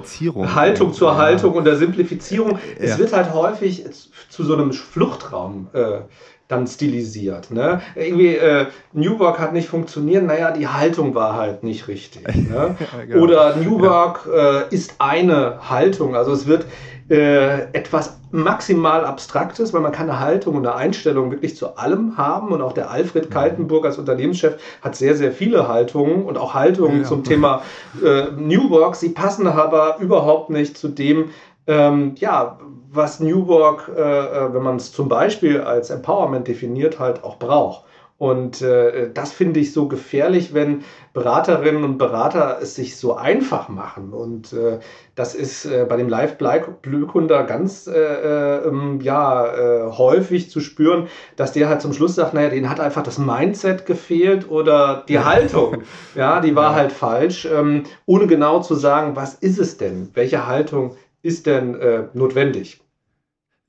Haltung 0.55 0.93
zur 0.93 1.11
ja. 1.11 1.17
Haltung 1.17 1.53
und 1.53 1.65
der 1.65 1.75
Simplifizierung. 1.75 2.57
Es 2.79 2.91
ja. 2.91 2.97
wird 2.97 3.13
halt 3.13 3.33
häufig 3.33 3.85
zu 4.29 4.43
so 4.43 4.53
einem 4.53 4.71
Fluchtraum 4.73 5.67
äh, 5.73 5.99
dann 6.47 6.67
stilisiert. 6.67 7.49
Ne? 7.51 7.81
Irgendwie 7.95 8.35
äh, 8.35 8.67
New 8.93 9.17
Work 9.19 9.39
hat 9.39 9.53
nicht 9.53 9.67
funktioniert, 9.67 10.23
naja, 10.23 10.51
die 10.51 10.67
Haltung 10.67 11.15
war 11.15 11.35
halt 11.35 11.63
nicht 11.63 11.87
richtig. 11.87 12.23
Ne? 12.27 12.75
genau. 13.07 13.23
Oder 13.23 13.55
New 13.55 13.79
Work 13.81 14.27
äh, 14.31 14.73
ist 14.73 14.95
eine 14.99 15.69
Haltung. 15.69 16.15
Also 16.15 16.31
es 16.33 16.45
wird 16.45 16.65
äh, 17.09 17.71
etwas 17.73 18.17
maximal 18.31 19.05
Abstraktes, 19.05 19.73
weil 19.73 19.81
man 19.81 19.91
kann 19.91 20.09
eine 20.09 20.19
Haltung 20.19 20.55
und 20.55 20.65
eine 20.65 20.75
Einstellung 20.75 21.31
wirklich 21.31 21.55
zu 21.55 21.77
allem 21.77 22.17
haben. 22.17 22.51
Und 22.51 22.61
auch 22.61 22.73
der 22.73 22.89
Alfred 22.89 23.29
mhm. 23.29 23.33
Kaltenburg 23.33 23.85
als 23.85 23.97
Unternehmenschef 23.97 24.57
hat 24.81 24.95
sehr, 24.95 25.15
sehr 25.15 25.31
viele 25.31 25.67
Haltungen 25.67 26.25
und 26.25 26.37
auch 26.37 26.53
Haltungen 26.53 27.01
ja. 27.01 27.07
zum 27.07 27.23
Thema 27.23 27.61
äh, 28.03 28.31
New 28.37 28.69
Work. 28.71 28.95
Sie 28.95 29.09
passen 29.09 29.47
aber 29.47 29.97
überhaupt 29.99 30.49
nicht 30.49 30.77
zu 30.77 30.87
dem, 30.87 31.29
ähm, 31.67 32.15
ja, 32.17 32.57
was 32.91 33.19
New 33.19 33.47
Work, 33.47 33.91
äh, 33.95 34.01
äh 34.01 34.53
wenn 34.53 34.63
man 34.63 34.77
es 34.77 34.91
zum 34.91 35.07
Beispiel 35.07 35.61
als 35.61 35.89
Empowerment 35.89 36.47
definiert, 36.47 36.99
halt 36.99 37.23
auch 37.23 37.37
braucht. 37.37 37.84
Und 38.17 38.61
äh, 38.61 39.09
das 39.13 39.33
finde 39.33 39.59
ich 39.59 39.73
so 39.73 39.89
gefährlich, 39.89 40.53
wenn 40.53 40.85
Beraterinnen 41.11 41.83
und 41.83 41.97
Berater 41.97 42.59
es 42.61 42.75
sich 42.75 42.95
so 42.95 43.15
einfach 43.15 43.67
machen. 43.67 44.13
Und 44.13 44.53
äh, 44.53 44.79
das 45.15 45.35
ist 45.35 45.65
äh, 45.65 45.85
bei 45.87 45.97
dem 45.97 46.07
Live-Blühkunder 46.07 47.43
ganz 47.43 47.87
äh, 47.87 48.57
ähm, 48.67 49.01
ja, 49.01 49.45
äh, 49.47 49.91
häufig 49.91 50.49
zu 50.49 50.61
spüren, 50.61 51.07
dass 51.35 51.51
der 51.51 51.67
halt 51.67 51.81
zum 51.81 51.91
Schluss 51.91 52.15
sagt, 52.15 52.33
naja, 52.33 52.49
denen 52.49 52.69
hat 52.69 52.79
einfach 52.79 53.03
das 53.03 53.17
Mindset 53.17 53.85
gefehlt 53.85 54.49
oder 54.49 55.03
die 55.09 55.19
Haltung. 55.19 55.83
Ja, 56.15 56.39
die 56.39 56.55
war 56.55 56.71
ja. 56.71 56.75
halt 56.75 56.93
falsch, 56.93 57.45
ähm, 57.45 57.83
ohne 58.05 58.27
genau 58.27 58.61
zu 58.61 58.75
sagen, 58.75 59.17
was 59.17 59.33
ist 59.33 59.59
es 59.59 59.77
denn? 59.77 60.11
Welche 60.13 60.47
Haltung 60.47 60.95
ist 61.21 61.47
denn 61.47 61.75
äh, 61.75 62.03
notwendig? 62.13 62.84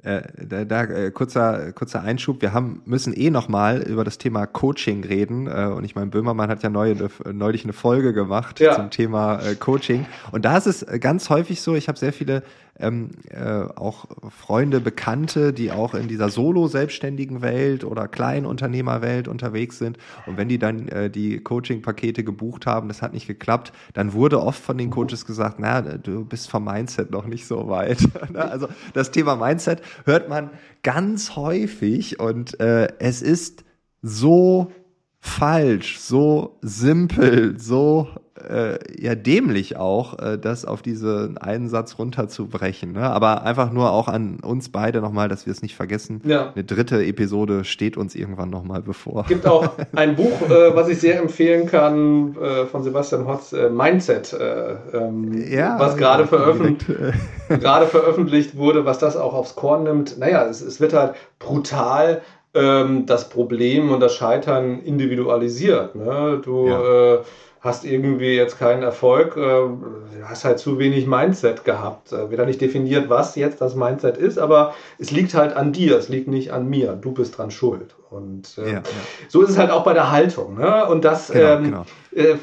Äh, 0.02 0.22
da, 0.46 0.64
da 0.64 0.84
äh, 0.84 1.10
kurzer, 1.10 1.72
kurzer 1.72 2.02
Einschub. 2.02 2.42
Wir 2.42 2.52
haben, 2.52 2.82
müssen 2.84 3.14
eh 3.14 3.30
nochmal 3.30 3.82
über 3.82 4.04
das 4.04 4.18
Thema 4.18 4.46
Coaching 4.46 5.04
reden. 5.04 5.46
Äh, 5.46 5.66
und 5.74 5.84
ich 5.84 5.94
meine, 5.94 6.08
Böhmermann 6.08 6.50
hat 6.50 6.62
ja 6.62 6.68
neu, 6.68 6.94
neulich 7.32 7.64
eine 7.64 7.72
Folge 7.72 8.12
gemacht 8.12 8.60
ja. 8.60 8.74
zum 8.74 8.90
Thema 8.90 9.40
äh, 9.40 9.54
Coaching. 9.54 10.06
Und 10.32 10.44
da 10.44 10.56
ist 10.58 10.66
es 10.66 10.86
ganz 11.00 11.30
häufig 11.30 11.60
so, 11.60 11.74
ich 11.74 11.88
habe 11.88 11.98
sehr 11.98 12.12
viele 12.12 12.42
ähm, 12.78 13.10
äh, 13.30 13.62
auch 13.76 14.06
Freunde, 14.30 14.80
Bekannte, 14.80 15.52
die 15.52 15.70
auch 15.70 15.94
in 15.94 16.08
dieser 16.08 16.28
Solo-selbstständigen 16.28 17.42
Welt 17.42 17.84
oder 17.84 18.08
Kleinunternehmerwelt 18.08 19.28
unterwegs 19.28 19.78
sind. 19.78 19.98
Und 20.26 20.36
wenn 20.36 20.48
die 20.48 20.58
dann 20.58 20.88
äh, 20.88 21.10
die 21.10 21.40
Coaching-Pakete 21.40 22.24
gebucht 22.24 22.66
haben, 22.66 22.88
das 22.88 23.02
hat 23.02 23.12
nicht 23.12 23.26
geklappt, 23.26 23.72
dann 23.94 24.12
wurde 24.12 24.40
oft 24.40 24.62
von 24.62 24.78
den 24.78 24.90
Coaches 24.90 25.26
gesagt, 25.26 25.56
na, 25.58 25.80
du 25.82 26.24
bist 26.24 26.50
vom 26.50 26.64
Mindset 26.64 27.10
noch 27.10 27.26
nicht 27.26 27.46
so 27.46 27.68
weit. 27.68 27.98
Ne? 28.32 28.42
also 28.50 28.68
das 28.92 29.12
Thema 29.12 29.36
Mindset 29.36 29.82
hört 30.04 30.28
man 30.28 30.50
ganz 30.82 31.36
häufig 31.36 32.18
und 32.18 32.58
äh, 32.60 32.88
es 32.98 33.22
ist 33.22 33.64
so 34.02 34.72
falsch, 35.20 35.98
so 35.98 36.58
simpel, 36.62 37.58
so 37.58 38.08
äh, 38.48 38.78
ja 38.98 39.14
dämlich 39.14 39.76
auch, 39.76 40.18
äh, 40.18 40.38
das 40.38 40.64
auf 40.64 40.82
diesen 40.82 41.38
einen 41.38 41.68
Satz 41.68 41.98
runterzubrechen. 41.98 42.92
Ne? 42.92 43.02
Aber 43.02 43.42
einfach 43.42 43.72
nur 43.72 43.92
auch 43.92 44.08
an 44.08 44.38
uns 44.40 44.68
beide 44.68 45.00
nochmal, 45.00 45.28
dass 45.28 45.46
wir 45.46 45.52
es 45.52 45.62
nicht 45.62 45.74
vergessen. 45.74 46.20
Ja. 46.24 46.52
Eine 46.54 46.64
dritte 46.64 47.04
Episode 47.04 47.64
steht 47.64 47.96
uns 47.96 48.14
irgendwann 48.14 48.50
nochmal 48.50 48.82
bevor. 48.82 49.22
Es 49.22 49.28
gibt 49.28 49.46
auch 49.46 49.70
ein 49.94 50.16
Buch, 50.16 50.42
äh, 50.48 50.74
was 50.74 50.88
ich 50.88 51.00
sehr 51.00 51.18
empfehlen 51.18 51.66
kann, 51.66 52.36
äh, 52.36 52.66
von 52.66 52.82
Sebastian 52.82 53.26
Hotz, 53.26 53.52
äh, 53.52 53.70
Mindset, 53.70 54.32
äh, 54.32 54.74
ähm, 54.92 55.32
ja, 55.50 55.78
was 55.78 55.96
gerade 55.96 56.24
ja, 56.24 56.28
veröffentlicht, 56.28 56.98
gerade 57.48 57.86
veröffentlicht 57.86 58.56
wurde, 58.56 58.84
was 58.84 58.98
das 58.98 59.16
auch 59.16 59.34
aufs 59.34 59.56
Korn 59.56 59.84
nimmt. 59.84 60.18
Naja, 60.18 60.46
es, 60.46 60.60
es 60.60 60.80
wird 60.80 60.92
halt 60.92 61.14
brutal 61.38 62.22
ähm, 62.54 63.06
das 63.06 63.28
Problem 63.28 63.90
und 63.90 64.00
das 64.00 64.14
Scheitern 64.14 64.80
individualisiert. 64.80 65.94
Ne? 65.94 66.40
Du 66.44 66.68
ja 66.68 67.18
hast 67.66 67.84
irgendwie 67.84 68.34
jetzt 68.34 68.58
keinen 68.58 68.82
Erfolg, 68.82 69.36
äh, 69.36 69.60
hast 70.24 70.44
halt 70.44 70.58
zu 70.58 70.78
wenig 70.78 71.06
Mindset 71.06 71.64
gehabt. 71.64 72.12
Äh, 72.12 72.30
wird 72.30 72.46
nicht 72.46 72.60
definiert, 72.60 73.10
was 73.10 73.36
jetzt 73.36 73.60
das 73.60 73.74
Mindset 73.74 74.16
ist, 74.16 74.38
aber 74.38 74.74
es 74.98 75.10
liegt 75.10 75.34
halt 75.34 75.54
an 75.54 75.72
dir, 75.72 75.98
es 75.98 76.08
liegt 76.08 76.28
nicht 76.28 76.52
an 76.52 76.68
mir. 76.68 76.92
Du 76.92 77.12
bist 77.12 77.36
dran 77.36 77.50
schuld. 77.50 77.94
Und 78.08 78.56
äh, 78.58 78.66
ja, 78.66 78.72
ja. 78.74 78.82
so 79.28 79.42
ist 79.42 79.50
es 79.50 79.58
halt 79.58 79.70
auch 79.70 79.84
bei 79.84 79.92
der 79.92 80.10
Haltung. 80.10 80.56
Ne? 80.56 80.86
Und 80.86 81.04
das 81.04 81.28
genau, 81.28 81.46
ähm, 81.46 81.64
genau. 81.64 81.84
Äh, 82.14 82.36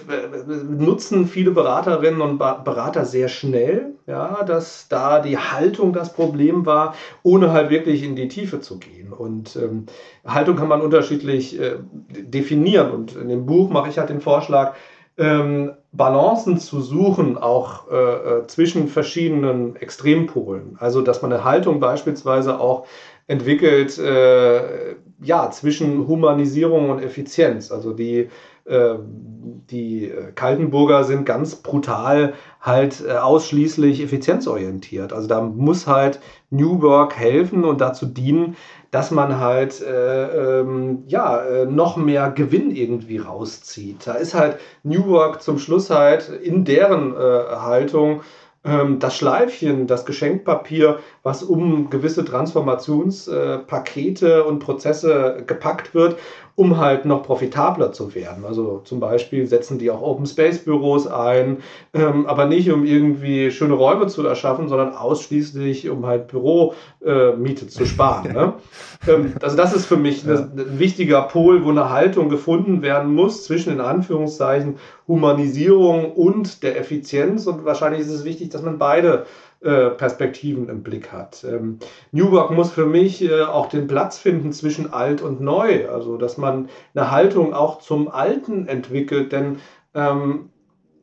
nutzen 0.70 1.26
viele 1.26 1.52
Beraterinnen 1.52 2.22
und 2.22 2.38
Berater 2.38 3.06
sehr 3.06 3.28
schnell, 3.28 3.96
ja, 4.06 4.44
dass 4.44 4.88
da 4.90 5.20
die 5.20 5.38
Haltung 5.38 5.94
das 5.94 6.14
Problem 6.14 6.66
war, 6.66 6.94
ohne 7.24 7.52
halt 7.52 7.70
wirklich 7.70 8.04
in 8.04 8.16
die 8.16 8.28
Tiefe 8.28 8.60
zu 8.60 8.78
gehen. 8.78 9.14
Und 9.14 9.56
ähm, 9.56 9.86
Haltung 10.26 10.58
kann 10.58 10.68
man 10.68 10.82
unterschiedlich 10.82 11.60
äh, 11.60 11.78
definieren. 12.10 12.92
Und 12.92 13.16
in 13.16 13.30
dem 13.30 13.46
Buch 13.46 13.70
mache 13.70 13.90
ich 13.90 13.98
halt 13.98 14.10
den 14.10 14.22
Vorschlag, 14.22 14.76
ähm, 15.18 15.74
Balancen 15.92 16.58
zu 16.58 16.82
suchen, 16.82 17.38
auch 17.38 17.90
äh, 17.92 17.96
äh, 17.96 18.48
zwischen 18.48 18.88
verschiedenen 18.88 19.76
Extrempolen. 19.76 20.76
Also, 20.80 21.02
dass 21.02 21.22
man 21.22 21.32
eine 21.32 21.44
Haltung 21.44 21.80
beispielsweise 21.80 22.60
auch 22.60 22.88
entwickelt, 23.28 23.98
äh, 24.00 24.96
ja, 25.22 25.50
zwischen 25.52 26.08
Humanisierung 26.08 26.90
und 26.90 27.02
Effizienz. 27.02 27.72
Also 27.72 27.94
die, 27.94 28.30
die 28.66 30.14
Kaltenburger 30.36 31.04
sind 31.04 31.26
ganz 31.26 31.56
brutal 31.56 32.34
halt 32.62 33.04
äh, 33.06 33.14
ausschließlich 33.14 34.02
effizienzorientiert. 34.02 35.12
Also 35.12 35.28
da 35.28 35.42
muss 35.42 35.88
halt 35.88 36.20
New 36.50 36.82
Work 36.82 37.18
helfen 37.18 37.66
und 37.66 37.82
dazu 37.82 38.06
dienen, 38.06 38.56
dass 38.92 39.12
man 39.12 39.40
halt 39.40 39.82
äh, 39.82 40.62
ähm, 40.62 41.04
ja 41.08 41.44
äh, 41.44 41.66
noch 41.66 41.98
mehr 41.98 42.30
Gewinn 42.30 42.72
irgendwie 42.72 43.18
rauszieht. 43.18 44.06
Da 44.06 44.14
ist 44.14 44.34
halt 44.34 44.60
New 44.84 45.08
Work 45.08 45.42
zum 45.42 45.60
Schluss 45.60 45.90
halt 45.90 46.30
in 46.30 46.64
deren 46.64 47.14
äh, 47.14 47.18
Haltung 47.18 48.22
ähm, 48.64 49.00
das 49.00 49.18
Schleifchen, 49.18 49.88
das 49.88 50.06
Geschenkpapier, 50.06 51.00
was 51.22 51.44
um 51.44 51.90
gewisse 51.90 52.24
Transformationspakete 52.24 54.46
und 54.46 54.60
Prozesse 54.60 55.44
gepackt 55.46 55.94
wird 55.94 56.18
um 56.56 56.78
halt 56.78 57.06
noch 57.06 57.24
profitabler 57.24 57.92
zu 57.92 58.14
werden. 58.14 58.46
Also 58.46 58.82
zum 58.84 59.00
Beispiel 59.00 59.48
setzen 59.48 59.80
die 59.80 59.90
auch 59.90 60.02
Open 60.02 60.28
Space 60.28 60.60
Büros 60.60 61.08
ein, 61.08 61.58
ähm, 61.94 62.28
aber 62.28 62.46
nicht 62.46 62.72
um 62.72 62.86
irgendwie 62.86 63.50
schöne 63.50 63.74
Räume 63.74 64.06
zu 64.08 64.26
erschaffen, 64.26 64.68
sondern 64.68 64.94
ausschließlich 64.94 65.90
um 65.90 66.06
halt 66.06 66.28
Büromiete 66.28 67.66
äh, 67.66 67.68
zu 67.68 67.86
sparen. 67.86 68.34
ne? 68.34 68.54
ähm, 69.08 69.34
also 69.42 69.58
das 69.58 69.74
ist 69.74 69.88
für 69.88 69.98
mich 69.98 70.24
ja. 70.26 70.36
ein 70.36 70.78
wichtiger 70.78 71.24
Pol, 71.24 71.66
wo 71.66 71.72
eine 71.72 71.90
Haltung 71.90 72.30
gefunden 72.30 72.84
werden 72.84 73.16
muss 73.16 73.46
zwischen 73.46 73.74
in 73.74 73.82
Anführungszeichen 73.82 74.76
Humanisierung 75.08 76.14
und 76.14 76.62
der 76.62 76.80
Effizienz. 76.80 77.48
Und 77.48 77.66
wahrscheinlich 77.66 78.02
ist 78.02 78.10
es 78.10 78.26
wichtig, 78.26 78.50
dass 78.50 78.62
man 78.62 78.78
beide 78.78 79.26
äh, 79.64 79.92
Perspektiven 79.92 80.70
im 80.70 80.84
Blick 80.84 81.12
hat. 81.12 81.44
Ähm, 81.44 81.80
New 82.12 82.32
Work 82.32 82.52
muss 82.52 82.72
für 82.72 82.86
mich 82.86 83.24
äh, 83.24 83.44
auch 83.44 83.70
den 83.70 83.88
Platz 83.88 84.18
finden 84.18 84.52
zwischen 84.52 84.92
alt 84.92 85.22
und 85.22 85.42
neu, 85.42 85.88
also 85.90 86.18
dass 86.18 86.38
man 86.38 86.70
eine 86.94 87.12
Haltung 87.12 87.54
auch 87.54 87.80
zum 87.80 88.10
Alten 88.10 88.68
entwickelt, 88.68 89.32
denn 89.32 89.60
ähm, 89.94 90.50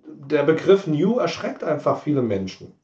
der 0.07 0.43
Begriff 0.43 0.87
New 0.87 1.19
erschreckt 1.19 1.65
einfach 1.65 2.03
viele 2.03 2.23
Menschen. 2.23 2.75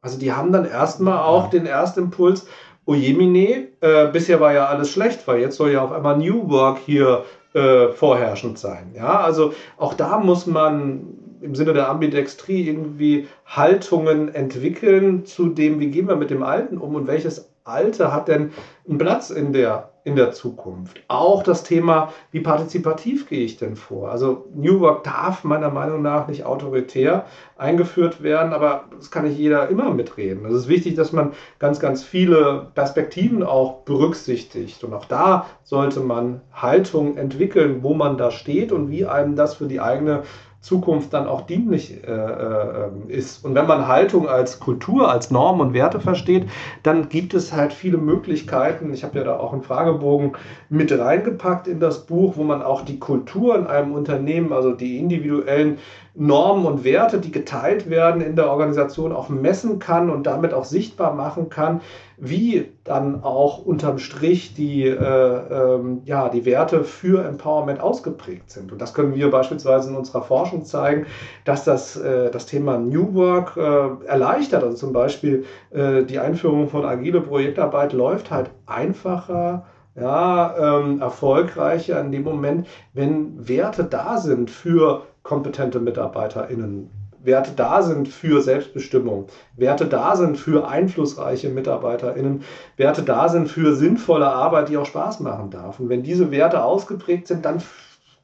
Also 0.00 0.18
die 0.18 0.32
haben 0.32 0.52
dann 0.52 0.64
erstmal 0.64 1.18
auch 1.18 1.50
den 1.50 1.66
Erstimpuls, 1.66 2.46
Ojemine, 2.86 3.68
äh, 3.80 4.06
bisher 4.12 4.40
war 4.40 4.52
ja 4.52 4.66
alles 4.66 4.90
schlecht, 4.90 5.26
weil 5.26 5.40
jetzt 5.40 5.56
soll 5.56 5.72
ja 5.72 5.82
auf 5.82 5.92
einmal 5.92 6.16
New 6.16 6.48
Work 6.48 6.78
hier 6.78 7.24
äh, 7.52 7.88
vorherrschend 7.88 8.58
sein. 8.58 8.92
Ja, 8.94 9.20
also 9.20 9.52
auch 9.76 9.94
da 9.94 10.18
muss 10.18 10.46
man 10.46 11.25
im 11.40 11.54
Sinne 11.54 11.72
der 11.72 11.88
Ambidextrie 11.88 12.68
irgendwie 12.68 13.28
Haltungen 13.44 14.34
entwickeln 14.34 15.24
zu 15.24 15.48
dem, 15.48 15.80
wie 15.80 15.90
gehen 15.90 16.08
wir 16.08 16.16
mit 16.16 16.30
dem 16.30 16.42
Alten 16.42 16.78
um 16.78 16.94
und 16.94 17.06
welches 17.06 17.50
Alte 17.66 18.12
hat 18.12 18.28
denn 18.28 18.52
einen 18.88 18.98
Platz 18.98 19.30
in 19.30 19.52
der, 19.52 19.90
in 20.04 20.14
der 20.14 20.30
Zukunft. 20.30 21.02
Auch 21.08 21.42
das 21.42 21.64
Thema, 21.64 22.12
wie 22.30 22.38
partizipativ 22.38 23.28
gehe 23.28 23.44
ich 23.44 23.56
denn 23.56 23.74
vor? 23.74 24.08
Also 24.12 24.46
New 24.54 24.78
Work 24.78 25.02
darf 25.02 25.42
meiner 25.42 25.70
Meinung 25.70 26.00
nach 26.00 26.28
nicht 26.28 26.44
autoritär 26.44 27.26
eingeführt 27.58 28.22
werden, 28.22 28.52
aber 28.52 28.84
das 28.96 29.10
kann 29.10 29.24
nicht 29.24 29.36
jeder 29.36 29.68
immer 29.68 29.92
mitreden. 29.92 30.46
Es 30.46 30.54
ist 30.54 30.68
wichtig, 30.68 30.94
dass 30.94 31.12
man 31.12 31.32
ganz, 31.58 31.80
ganz 31.80 32.04
viele 32.04 32.68
Perspektiven 32.76 33.42
auch 33.42 33.82
berücksichtigt. 33.82 34.84
Und 34.84 34.94
auch 34.94 35.06
da 35.06 35.46
sollte 35.64 35.98
man 35.98 36.42
Haltung 36.52 37.16
entwickeln, 37.16 37.82
wo 37.82 37.94
man 37.94 38.16
da 38.16 38.30
steht 38.30 38.70
und 38.70 38.92
wie 38.92 39.06
einem 39.06 39.34
das 39.34 39.54
für 39.54 39.66
die 39.66 39.80
eigene 39.80 40.22
Zukunft 40.60 41.12
dann 41.12 41.28
auch 41.28 41.42
dienlich 41.42 42.02
äh, 42.04 42.10
äh, 42.10 42.88
ist. 43.08 43.44
Und 43.44 43.54
wenn 43.54 43.66
man 43.66 43.86
Haltung 43.86 44.28
als 44.28 44.58
Kultur, 44.58 45.10
als 45.10 45.30
Norm 45.30 45.60
und 45.60 45.74
Werte 45.74 46.00
versteht, 46.00 46.48
dann 46.82 47.08
gibt 47.08 47.34
es 47.34 47.52
halt 47.52 47.72
viele 47.72 47.98
Möglichkeiten. 47.98 48.92
Ich 48.92 49.04
habe 49.04 49.18
ja 49.18 49.24
da 49.24 49.38
auch 49.38 49.52
einen 49.52 49.62
Fragebogen 49.62 50.32
mit 50.68 50.90
reingepackt 50.90 51.68
in 51.68 51.78
das 51.78 52.06
Buch, 52.06 52.36
wo 52.36 52.42
man 52.42 52.62
auch 52.62 52.82
die 52.82 52.98
Kultur 52.98 53.56
in 53.56 53.66
einem 53.66 53.92
Unternehmen, 53.92 54.52
also 54.52 54.72
die 54.72 54.98
individuellen 54.98 55.78
Normen 56.18 56.64
und 56.64 56.84
Werte, 56.84 57.18
die 57.18 57.30
geteilt 57.30 57.90
werden 57.90 58.22
in 58.22 58.36
der 58.36 58.50
Organisation, 58.50 59.12
auch 59.12 59.28
messen 59.28 59.78
kann 59.78 60.08
und 60.08 60.26
damit 60.26 60.54
auch 60.54 60.64
sichtbar 60.64 61.14
machen 61.14 61.50
kann, 61.50 61.82
wie 62.16 62.72
dann 62.84 63.22
auch 63.22 63.58
unterm 63.58 63.98
Strich 63.98 64.54
die, 64.54 64.84
äh, 64.84 64.94
ähm, 64.94 66.00
ja, 66.06 66.30
die 66.30 66.46
Werte 66.46 66.84
für 66.84 67.22
Empowerment 67.24 67.80
ausgeprägt 67.80 68.50
sind. 68.50 68.72
Und 68.72 68.80
das 68.80 68.94
können 68.94 69.14
wir 69.14 69.30
beispielsweise 69.30 69.90
in 69.90 69.96
unserer 69.96 70.22
Forschung 70.22 70.64
zeigen, 70.64 71.06
dass 71.44 71.64
das, 71.64 71.96
äh, 71.96 72.30
das 72.30 72.46
Thema 72.46 72.78
New 72.78 73.14
Work 73.14 73.56
äh, 73.56 74.06
erleichtert. 74.06 74.64
Also 74.64 74.76
zum 74.76 74.92
Beispiel 74.94 75.44
äh, 75.70 76.04
die 76.04 76.18
Einführung 76.18 76.68
von 76.68 76.86
agile 76.86 77.20
Projektarbeit 77.20 77.92
läuft 77.92 78.30
halt 78.30 78.50
einfacher 78.64 79.64
ja, 79.98 80.78
ähm, 80.78 81.00
erfolgreicher 81.00 82.00
in 82.00 82.12
dem 82.12 82.22
Moment, 82.22 82.66
wenn 82.92 83.48
Werte 83.48 83.84
da 83.84 84.18
sind 84.18 84.50
für 84.50 85.02
kompetente 85.26 85.80
MitarbeiterInnen, 85.80 86.88
Werte 87.20 87.50
da 87.56 87.82
sind 87.82 88.06
für 88.06 88.40
Selbstbestimmung, 88.40 89.26
Werte 89.56 89.86
da 89.86 90.14
sind 90.14 90.38
für 90.38 90.68
einflussreiche 90.68 91.48
MitarbeiterInnen, 91.48 92.44
Werte 92.76 93.02
da 93.02 93.28
sind 93.28 93.48
für 93.48 93.74
sinnvolle 93.74 94.28
Arbeit, 94.28 94.68
die 94.68 94.76
auch 94.76 94.86
Spaß 94.86 95.18
machen 95.20 95.50
darf. 95.50 95.80
Und 95.80 95.88
wenn 95.88 96.04
diese 96.04 96.30
Werte 96.30 96.62
ausgeprägt 96.62 97.26
sind, 97.26 97.44
dann 97.44 97.60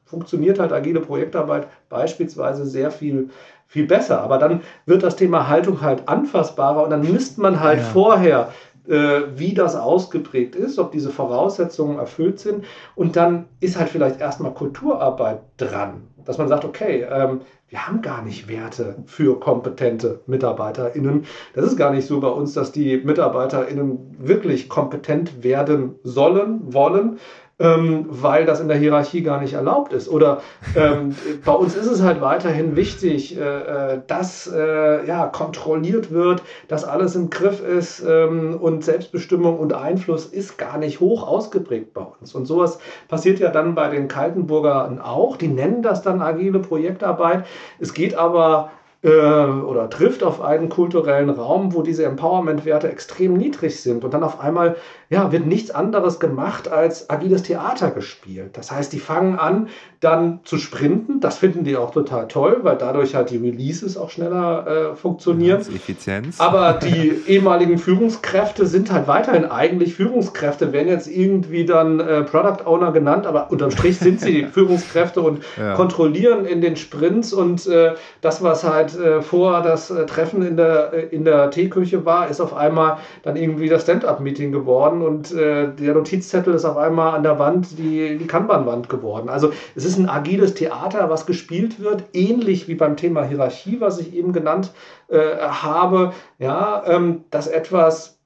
funktioniert 0.05 0.59
halt 0.59 0.71
agile 0.71 1.01
Projektarbeit 1.01 1.67
beispielsweise 1.89 2.65
sehr 2.65 2.89
viel, 2.89 3.29
viel 3.67 3.85
besser. 3.85 4.21
Aber 4.21 4.37
dann 4.37 4.61
wird 4.85 5.03
das 5.03 5.17
Thema 5.17 5.49
Haltung 5.49 5.81
halt 5.81 6.07
anfassbarer 6.07 6.83
und 6.83 6.91
dann 6.91 7.11
misst 7.11 7.37
man 7.37 7.59
halt 7.59 7.79
ja. 7.79 7.85
vorher, 7.85 8.53
wie 8.85 9.53
das 9.53 9.75
ausgeprägt 9.75 10.55
ist, 10.55 10.77
ob 10.77 10.91
diese 10.91 11.09
Voraussetzungen 11.09 11.99
erfüllt 11.99 12.39
sind. 12.39 12.65
Und 12.95 13.15
dann 13.15 13.45
ist 13.61 13.79
halt 13.79 13.89
vielleicht 13.89 14.19
erstmal 14.19 14.53
Kulturarbeit 14.53 15.39
dran 15.57 16.07
dass 16.25 16.37
man 16.37 16.47
sagt, 16.47 16.65
okay, 16.65 17.05
ähm, 17.09 17.41
wir 17.69 17.87
haben 17.87 18.01
gar 18.01 18.21
nicht 18.21 18.47
Werte 18.47 18.97
für 19.05 19.39
kompetente 19.39 20.21
MitarbeiterInnen. 20.27 21.25
Das 21.55 21.65
ist 21.65 21.77
gar 21.77 21.91
nicht 21.91 22.05
so 22.05 22.19
bei 22.19 22.27
uns, 22.27 22.53
dass 22.53 22.71
die 22.71 22.97
MitarbeiterInnen 22.97 24.15
wirklich 24.19 24.69
kompetent 24.69 25.43
werden 25.43 25.95
sollen, 26.03 26.73
wollen, 26.73 27.19
ähm, 27.59 28.05
weil 28.09 28.45
das 28.45 28.59
in 28.59 28.67
der 28.67 28.77
Hierarchie 28.77 29.21
gar 29.21 29.39
nicht 29.39 29.53
erlaubt 29.53 29.93
ist. 29.93 30.09
Oder 30.09 30.41
ähm, 30.75 31.15
bei 31.45 31.51
uns 31.51 31.75
ist 31.75 31.85
es 31.85 32.01
halt 32.01 32.21
weiterhin 32.21 32.75
wichtig, 32.75 33.37
äh, 33.37 33.41
äh, 33.41 34.01
dass 34.07 34.51
äh, 34.51 35.05
ja, 35.05 35.27
kontrolliert 35.27 36.11
wird, 36.11 36.41
dass 36.67 36.83
alles 36.83 37.15
im 37.15 37.29
Griff 37.29 37.63
ist 37.63 38.03
ähm, 38.07 38.57
und 38.59 38.83
Selbstbestimmung 38.83 39.59
und 39.59 39.73
Einfluss 39.73 40.25
ist 40.25 40.57
gar 40.57 40.77
nicht 40.77 40.99
hoch 40.99 41.27
ausgeprägt 41.27 41.93
bei 41.93 42.05
uns. 42.19 42.33
Und 42.33 42.45
sowas 42.45 42.79
passiert 43.07 43.39
ja 43.39 43.49
dann 43.49 43.75
bei 43.75 43.89
den 43.89 44.07
Kaltenburgern 44.07 44.99
auch. 44.99 45.37
Die 45.37 45.47
nennen 45.47 45.83
das 45.83 46.01
dann 46.01 46.21
agile 46.21 46.59
Projektarbeit. 46.59 47.45
Es 47.79 47.93
geht 47.93 48.15
aber 48.15 48.71
äh, 49.03 49.07
oder 49.09 49.89
trifft 49.89 50.23
auf 50.23 50.41
einen 50.41 50.69
kulturellen 50.69 51.29
Raum, 51.29 51.73
wo 51.73 51.81
diese 51.81 52.05
Empowerment-Werte 52.05 52.89
extrem 52.89 53.33
niedrig 53.33 53.81
sind. 53.81 54.03
Und 54.03 54.13
dann 54.13 54.23
auf 54.23 54.39
einmal 54.39 54.77
ja, 55.09 55.31
wird 55.31 55.45
nichts 55.45 55.71
anderes 55.71 56.19
gemacht 56.19 56.69
als 56.69 57.09
agiles 57.09 57.43
Theater 57.43 57.91
gespielt. 57.91 58.57
Das 58.57 58.71
heißt, 58.71 58.93
die 58.93 58.99
fangen 58.99 59.37
an, 59.37 59.67
dann 60.03 60.39
zu 60.43 60.57
sprinten. 60.57 61.19
Das 61.19 61.37
finden 61.37 61.63
die 61.63 61.77
auch 61.77 61.91
total 61.91 62.27
toll, 62.27 62.59
weil 62.63 62.77
dadurch 62.77 63.15
halt 63.15 63.29
die 63.29 63.37
Releases 63.37 63.97
auch 63.97 64.09
schneller 64.09 64.91
äh, 64.91 64.95
funktionieren. 64.95 65.61
Ja, 65.61 65.75
Effizienz. 65.75 66.39
Aber 66.39 66.73
die 66.81 67.21
ehemaligen 67.27 67.77
Führungskräfte 67.77 68.65
sind 68.65 68.91
halt 68.91 69.07
weiterhin 69.07 69.45
eigentlich 69.45 69.93
Führungskräfte, 69.95 70.73
werden 70.73 70.89
jetzt 70.89 71.07
irgendwie 71.07 71.65
dann 71.65 71.99
äh, 71.99 72.23
Product 72.23 72.65
Owner 72.65 72.91
genannt, 72.91 73.25
aber 73.25 73.49
unterm 73.51 73.71
Strich 73.71 73.97
sind 73.99 74.19
sie 74.19 74.45
Führungskräfte 74.51 75.21
und 75.21 75.43
ja. 75.57 75.75
kontrollieren 75.75 76.45
in 76.45 76.61
den 76.61 76.75
Sprints 76.75 77.31
und 77.31 77.65
äh, 77.67 77.93
das, 78.21 78.43
was 78.43 78.63
halt 78.63 78.97
äh, 78.97 79.21
vor 79.21 79.61
das 79.61 79.89
äh, 79.89 80.05
Treffen 80.05 80.45
in 80.45 80.57
der, 80.57 80.93
äh, 80.93 81.15
in 81.15 81.23
der 81.23 81.51
Teeküche 81.51 82.05
war, 82.05 82.29
ist 82.29 82.41
auf 82.41 82.53
einmal 82.53 82.97
dann 83.23 83.35
irgendwie 83.35 83.69
das 83.69 83.83
Stand-up-Meeting 83.83 84.51
geworden 84.51 85.01
und 85.01 85.33
der 85.33 85.93
Notizzettel 85.93 86.53
ist 86.53 86.65
auf 86.65 86.77
einmal 86.77 87.15
an 87.15 87.23
der 87.23 87.39
Wand 87.39 87.77
die, 87.77 88.17
die 88.17 88.27
Kanban-Wand 88.27 88.89
geworden. 88.89 89.29
Also 89.29 89.51
es 89.75 89.85
ist 89.85 89.92
ist 89.93 89.99
ein 89.99 90.09
agiles 90.09 90.53
Theater, 90.55 91.09
was 91.09 91.25
gespielt 91.25 91.79
wird, 91.79 92.03
ähnlich 92.13 92.67
wie 92.67 92.75
beim 92.75 92.97
Thema 92.97 93.23
Hierarchie, 93.23 93.79
was 93.79 93.99
ich 93.99 94.13
eben 94.13 94.33
genannt 94.33 94.71
äh, 95.07 95.37
habe, 95.37 96.13
ja, 96.39 96.83
ähm, 96.85 97.25
dass 97.29 97.47
etwas 97.47 98.19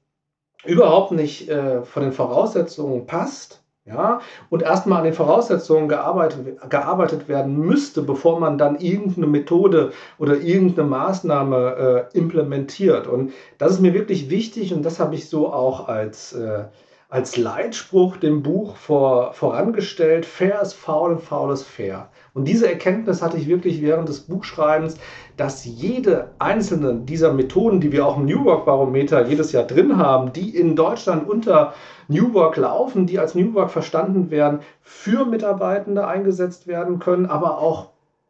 überhaupt 0.64 1.12
nicht 1.12 1.48
äh, 1.48 1.82
von 1.82 2.02
den 2.02 2.12
Voraussetzungen 2.12 3.06
passt. 3.06 3.62
Ja, 3.84 4.20
und 4.50 4.62
erstmal 4.62 4.98
an 4.98 5.04
den 5.04 5.14
Voraussetzungen 5.14 5.88
gearbeitet, 5.88 6.58
gearbeitet 6.68 7.26
werden 7.26 7.56
müsste, 7.56 8.02
bevor 8.02 8.38
man 8.38 8.58
dann 8.58 8.78
irgendeine 8.78 9.26
Methode 9.26 9.92
oder 10.18 10.36
irgendeine 10.36 10.86
Maßnahme 10.88 12.08
äh, 12.12 12.18
implementiert. 12.18 13.06
Und 13.06 13.32
das 13.56 13.72
ist 13.72 13.80
mir 13.80 13.94
wirklich 13.94 14.28
wichtig 14.28 14.74
und 14.74 14.82
das 14.82 15.00
habe 15.00 15.14
ich 15.14 15.30
so 15.30 15.50
auch 15.50 15.88
als, 15.88 16.34
äh, 16.34 16.64
als 17.10 17.38
Leitspruch 17.38 18.18
dem 18.18 18.42
Buch 18.42 18.76
vor, 18.76 19.32
vorangestellt, 19.32 20.26
fair 20.26 20.60
ist 20.60 20.74
faul 20.74 21.12
und 21.12 21.22
faul 21.22 21.54
ist 21.54 21.62
fair. 21.62 22.10
Und 22.34 22.46
diese 22.46 22.68
Erkenntnis 22.68 23.22
hatte 23.22 23.38
ich 23.38 23.48
wirklich 23.48 23.80
während 23.80 24.10
des 24.10 24.20
Buchschreibens, 24.20 24.98
dass 25.38 25.64
jede 25.64 26.32
einzelne 26.38 26.94
dieser 26.96 27.32
Methoden, 27.32 27.80
die 27.80 27.92
wir 27.92 28.06
auch 28.06 28.18
im 28.18 28.26
New 28.26 28.44
Work 28.44 28.66
Barometer 28.66 29.26
jedes 29.26 29.52
Jahr 29.52 29.64
drin 29.64 29.96
haben, 29.96 30.34
die 30.34 30.54
in 30.54 30.76
Deutschland 30.76 31.26
unter 31.26 31.72
New 32.08 32.34
Work 32.34 32.58
laufen, 32.58 33.06
die 33.06 33.18
als 33.18 33.34
New 33.34 33.54
Work 33.54 33.70
verstanden 33.70 34.30
werden, 34.30 34.60
für 34.82 35.24
Mitarbeitende 35.24 36.06
eingesetzt 36.06 36.66
werden 36.66 36.98
können, 36.98 37.24
aber 37.24 37.58
auch 37.58 37.88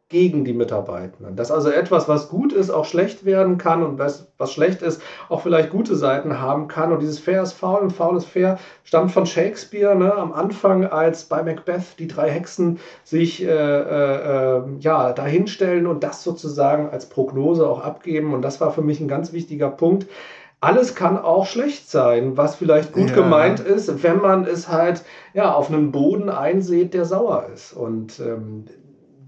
gegen 0.09 0.43
die 0.43 0.53
Mitarbeitenden. 0.53 1.35
Dass 1.35 1.51
also 1.51 1.69
etwas, 1.69 2.09
was 2.09 2.29
gut 2.29 2.51
ist, 2.51 2.71
auch 2.71 2.85
schlecht 2.85 3.25
werden 3.25 3.59
kann 3.59 3.83
und 3.83 3.99
was, 3.99 4.27
was 4.39 4.51
schlecht 4.51 4.81
ist, 4.81 5.01
auch 5.29 5.41
vielleicht 5.41 5.69
gute 5.69 5.95
Seiten 5.95 6.39
haben 6.39 6.67
kann. 6.67 6.91
Und 6.91 7.01
dieses 7.01 7.19
Fair 7.19 7.43
ist 7.43 7.53
faul 7.53 7.81
und 7.81 7.91
faul 7.91 8.17
ist 8.17 8.25
fair 8.25 8.57
stammt 8.83 9.11
von 9.11 9.27
Shakespeare 9.27 9.95
ne? 9.95 10.11
am 10.11 10.33
Anfang, 10.33 10.83
als 10.83 11.25
bei 11.25 11.43
Macbeth 11.43 11.99
die 11.99 12.07
drei 12.07 12.31
Hexen 12.31 12.79
sich 13.03 13.43
äh, 13.43 13.47
äh, 13.47 14.57
äh, 14.57 14.61
ja, 14.79 15.13
dahinstellen 15.13 15.85
und 15.85 16.03
das 16.03 16.23
sozusagen 16.23 16.89
als 16.89 17.07
Prognose 17.07 17.69
auch 17.69 17.81
abgeben. 17.81 18.33
Und 18.33 18.41
das 18.41 18.59
war 18.59 18.71
für 18.71 18.81
mich 18.81 18.99
ein 18.99 19.07
ganz 19.07 19.31
wichtiger 19.31 19.69
Punkt. 19.69 20.07
Alles 20.59 20.95
kann 20.95 21.19
auch 21.19 21.45
schlecht 21.45 21.89
sein, 21.89 22.35
was 22.35 22.55
vielleicht 22.55 22.91
gut 22.93 23.11
ja. 23.11 23.15
gemeint 23.15 23.59
ist, 23.59 24.03
wenn 24.03 24.19
man 24.19 24.45
es 24.45 24.67
halt 24.67 25.03
ja, 25.35 25.53
auf 25.53 25.69
einen 25.69 25.91
Boden 25.91 26.29
einsät, 26.29 26.95
der 26.95 27.05
sauer 27.05 27.45
ist. 27.53 27.71
Und 27.73 28.19
ähm, 28.19 28.65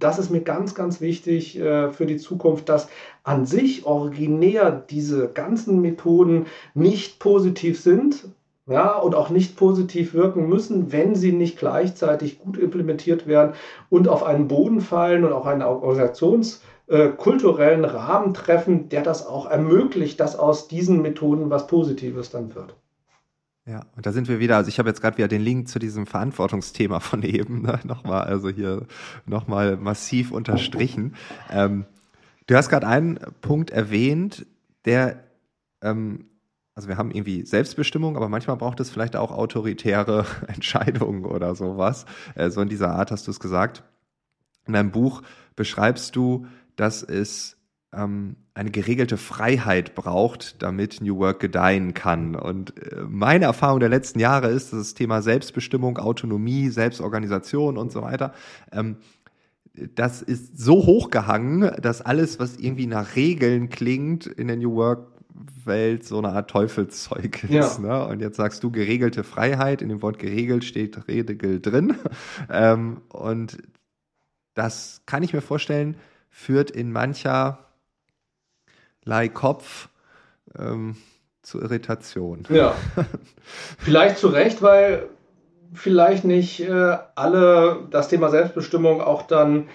das 0.03 0.19
ist 0.19 0.29
mir 0.29 0.41
ganz, 0.41 0.75
ganz 0.75 1.01
wichtig 1.01 1.59
äh, 1.59 1.91
für 1.91 2.05
die 2.05 2.17
Zukunft, 2.17 2.69
dass 2.69 2.87
an 3.23 3.45
sich 3.45 3.85
originär 3.85 4.83
diese 4.89 5.29
ganzen 5.29 5.81
Methoden 5.81 6.47
nicht 6.73 7.19
positiv 7.19 7.79
sind, 7.79 8.25
ja, 8.67 8.97
und 8.97 9.15
auch 9.15 9.29
nicht 9.29 9.57
positiv 9.57 10.13
wirken 10.13 10.47
müssen, 10.47 10.91
wenn 10.91 11.15
sie 11.15 11.31
nicht 11.31 11.57
gleichzeitig 11.57 12.39
gut 12.39 12.57
implementiert 12.57 13.27
werden 13.27 13.53
und 13.89 14.07
auf 14.07 14.23
einen 14.23 14.47
Boden 14.47 14.81
fallen 14.81 15.25
und 15.25 15.33
auch 15.33 15.45
einen 15.45 15.63
organisationskulturellen 15.63 17.83
äh, 17.83 17.87
Rahmen 17.87 18.33
treffen, 18.33 18.89
der 18.89 19.03
das 19.03 19.25
auch 19.25 19.49
ermöglicht, 19.49 20.19
dass 20.19 20.37
aus 20.37 20.67
diesen 20.67 21.01
Methoden 21.01 21.49
was 21.49 21.67
Positives 21.67 22.29
dann 22.29 22.53
wird. 22.55 22.75
Ja, 23.71 23.85
und 23.95 24.05
da 24.05 24.11
sind 24.11 24.27
wir 24.27 24.41
wieder, 24.41 24.57
also 24.57 24.67
ich 24.67 24.79
habe 24.79 24.89
jetzt 24.89 24.99
gerade 24.99 25.17
wieder 25.17 25.29
den 25.29 25.41
Link 25.41 25.69
zu 25.69 25.79
diesem 25.79 26.05
Verantwortungsthema 26.05 26.99
von 26.99 27.23
eben 27.23 27.61
ne, 27.61 27.79
nochmal, 27.85 28.23
also 28.23 28.49
hier 28.49 28.85
nochmal 29.25 29.77
massiv 29.77 30.33
unterstrichen. 30.33 31.15
Ähm, 31.49 31.85
du 32.47 32.55
hast 32.57 32.67
gerade 32.67 32.85
einen 32.85 33.17
Punkt 33.39 33.69
erwähnt, 33.69 34.45
der, 34.83 35.23
ähm, 35.81 36.25
also 36.75 36.89
wir 36.89 36.97
haben 36.97 37.11
irgendwie 37.11 37.45
Selbstbestimmung, 37.45 38.17
aber 38.17 38.27
manchmal 38.27 38.57
braucht 38.57 38.81
es 38.81 38.89
vielleicht 38.89 39.15
auch 39.15 39.31
autoritäre 39.31 40.25
Entscheidungen 40.47 41.23
oder 41.23 41.55
sowas. 41.55 42.05
Äh, 42.35 42.49
so 42.49 42.59
in 42.59 42.67
dieser 42.67 42.93
Art 42.93 43.09
hast 43.09 43.27
du 43.27 43.31
es 43.31 43.39
gesagt. 43.39 43.83
In 44.67 44.73
deinem 44.73 44.91
Buch 44.91 45.21
beschreibst 45.55 46.17
du, 46.17 46.45
dass 46.75 47.03
es 47.03 47.55
ähm, 47.93 48.35
eine 48.53 48.71
geregelte 48.71 49.17
Freiheit 49.17 49.95
braucht, 49.95 50.61
damit 50.61 51.01
New 51.01 51.17
Work 51.17 51.39
gedeihen 51.39 51.93
kann. 51.93 52.35
Und 52.35 52.77
äh, 52.77 53.01
meine 53.07 53.45
Erfahrung 53.45 53.79
der 53.79 53.89
letzten 53.89 54.19
Jahre 54.19 54.49
ist, 54.49 54.73
dass 54.73 54.79
das 54.79 54.93
Thema 54.93 55.21
Selbstbestimmung, 55.21 55.97
Autonomie, 55.97 56.69
Selbstorganisation 56.69 57.77
und 57.77 57.91
so 57.91 58.01
weiter, 58.01 58.33
ähm, 58.71 58.97
das 59.95 60.21
ist 60.21 60.59
so 60.59 60.85
hochgehangen, 60.85 61.71
dass 61.81 62.01
alles, 62.01 62.39
was 62.39 62.57
irgendwie 62.57 62.87
nach 62.87 63.15
Regeln 63.15 63.69
klingt, 63.69 64.25
in 64.27 64.47
der 64.47 64.57
New 64.57 64.75
Work 64.75 65.11
Welt 65.65 66.03
so 66.03 66.17
eine 66.17 66.29
Art 66.29 66.49
Teufelszeug 66.49 67.43
ist. 67.45 67.51
Ja. 67.51 67.79
Ne? 67.79 68.05
Und 68.07 68.21
jetzt 68.21 68.37
sagst 68.37 68.63
du 68.63 68.71
geregelte 68.71 69.23
Freiheit, 69.23 69.81
in 69.81 69.89
dem 69.89 70.01
Wort 70.01 70.19
geregelt 70.19 70.63
steht 70.63 71.07
Regel 71.07 71.61
drin. 71.61 71.95
Ähm, 72.49 73.01
und 73.09 73.57
das 74.53 75.03
kann 75.05 75.23
ich 75.23 75.33
mir 75.33 75.41
vorstellen, 75.41 75.95
führt 76.29 76.71
in 76.71 76.91
mancher 76.91 77.70
Leihkopf 79.03 79.89
ähm, 80.57 80.95
zu 81.41 81.61
Irritation. 81.61 82.43
Ja. 82.49 82.75
vielleicht 83.77 84.17
zu 84.17 84.27
Recht, 84.27 84.61
weil 84.61 85.09
vielleicht 85.73 86.25
nicht 86.25 86.61
äh, 86.61 86.97
alle 87.15 87.87
das 87.89 88.09
Thema 88.09 88.29
Selbstbestimmung 88.29 89.01
auch 89.01 89.23
dann 89.23 89.69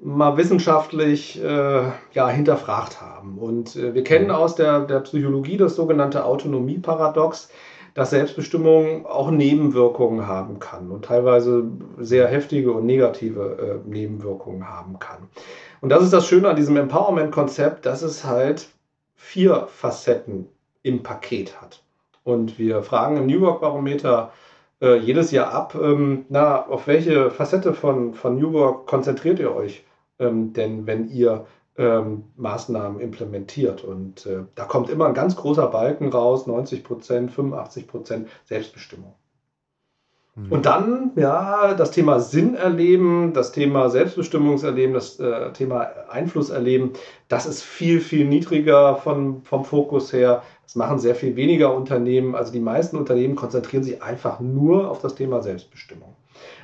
mal 0.00 0.36
wissenschaftlich 0.36 1.42
äh, 1.42 1.82
ja, 2.12 2.28
hinterfragt 2.28 3.00
haben. 3.00 3.38
Und 3.38 3.76
äh, 3.76 3.94
wir 3.94 4.04
kennen 4.04 4.30
aus 4.30 4.54
der, 4.54 4.80
der 4.80 5.00
Psychologie 5.00 5.56
das 5.56 5.76
sogenannte 5.76 6.24
Autonomieparadox, 6.24 7.48
dass 7.94 8.10
Selbstbestimmung 8.10 9.06
auch 9.06 9.30
Nebenwirkungen 9.30 10.26
haben 10.26 10.58
kann 10.58 10.90
und 10.90 11.04
teilweise 11.04 11.64
sehr 11.98 12.26
heftige 12.26 12.72
und 12.72 12.86
negative 12.86 13.82
äh, 13.86 13.88
Nebenwirkungen 13.88 14.68
haben 14.68 14.98
kann. 14.98 15.28
Und 15.84 15.90
das 15.90 16.02
ist 16.02 16.14
das 16.14 16.26
Schöne 16.26 16.48
an 16.48 16.56
diesem 16.56 16.78
Empowerment-Konzept, 16.78 17.84
dass 17.84 18.00
es 18.00 18.24
halt 18.24 18.70
vier 19.16 19.66
Facetten 19.66 20.48
im 20.82 21.02
Paket 21.02 21.60
hat. 21.60 21.82
Und 22.22 22.58
wir 22.58 22.82
fragen 22.82 23.18
im 23.18 23.26
New 23.26 23.42
Work 23.42 23.60
Barometer 23.60 24.32
äh, 24.80 24.96
jedes 24.96 25.30
Jahr 25.30 25.52
ab, 25.52 25.74
ähm, 25.74 26.24
na, 26.30 26.66
auf 26.66 26.86
welche 26.86 27.30
Facette 27.30 27.74
von, 27.74 28.14
von 28.14 28.38
New 28.38 28.54
Work 28.54 28.86
konzentriert 28.86 29.38
ihr 29.38 29.54
euch 29.54 29.84
ähm, 30.18 30.54
denn, 30.54 30.86
wenn 30.86 31.10
ihr 31.10 31.44
ähm, 31.76 32.24
Maßnahmen 32.36 32.98
implementiert? 32.98 33.84
Und 33.84 34.24
äh, 34.24 34.44
da 34.54 34.64
kommt 34.64 34.88
immer 34.88 35.04
ein 35.04 35.12
ganz 35.12 35.36
großer 35.36 35.66
Balken 35.66 36.08
raus, 36.08 36.46
90 36.46 36.82
Prozent, 36.82 37.30
85 37.30 37.86
Prozent 37.86 38.28
Selbstbestimmung. 38.46 39.12
Mhm. 40.36 40.52
Und 40.52 40.66
dann, 40.66 41.12
ja, 41.16 41.74
das 41.74 41.90
Thema 41.92 42.20
Sinn 42.20 42.54
erleben, 42.54 43.32
das 43.32 43.52
Thema 43.52 43.88
Selbstbestimmungserleben, 43.88 44.94
das 44.94 45.20
äh, 45.20 45.52
Thema 45.52 45.88
Einfluss 46.10 46.50
erleben, 46.50 46.92
das 47.28 47.46
ist 47.46 47.62
viel, 47.62 48.00
viel 48.00 48.26
niedriger 48.26 48.96
von, 48.96 49.42
vom 49.42 49.64
Fokus 49.64 50.12
her. 50.12 50.42
Das 50.64 50.76
machen 50.76 50.98
sehr 50.98 51.14
viel 51.14 51.36
weniger 51.36 51.74
Unternehmen. 51.74 52.34
Also 52.34 52.52
die 52.52 52.60
meisten 52.60 52.96
Unternehmen 52.96 53.36
konzentrieren 53.36 53.84
sich 53.84 54.02
einfach 54.02 54.40
nur 54.40 54.90
auf 54.90 55.00
das 55.00 55.14
Thema 55.14 55.40
Selbstbestimmung. 55.42 56.16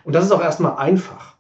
Und 0.04 0.14
das 0.14 0.24
ist 0.24 0.32
auch 0.32 0.42
erstmal 0.42 0.76
einfach. 0.76 1.36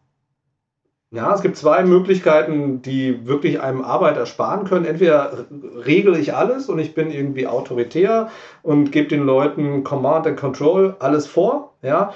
Ja, 1.12 1.34
es 1.34 1.42
gibt 1.42 1.56
zwei 1.56 1.82
Möglichkeiten, 1.82 2.82
die 2.82 3.26
wirklich 3.26 3.60
einem 3.60 3.82
Arbeit 3.82 4.16
ersparen 4.16 4.64
können. 4.64 4.84
Entweder 4.84 5.46
regle 5.84 6.16
ich 6.16 6.34
alles 6.34 6.68
und 6.68 6.78
ich 6.78 6.94
bin 6.94 7.10
irgendwie 7.10 7.48
autoritär 7.48 8.30
und 8.62 8.92
gebe 8.92 9.08
den 9.08 9.24
Leuten 9.24 9.82
Command 9.82 10.28
and 10.28 10.38
Control 10.38 10.94
alles 11.00 11.26
vor. 11.26 11.74
Ja, 11.82 12.12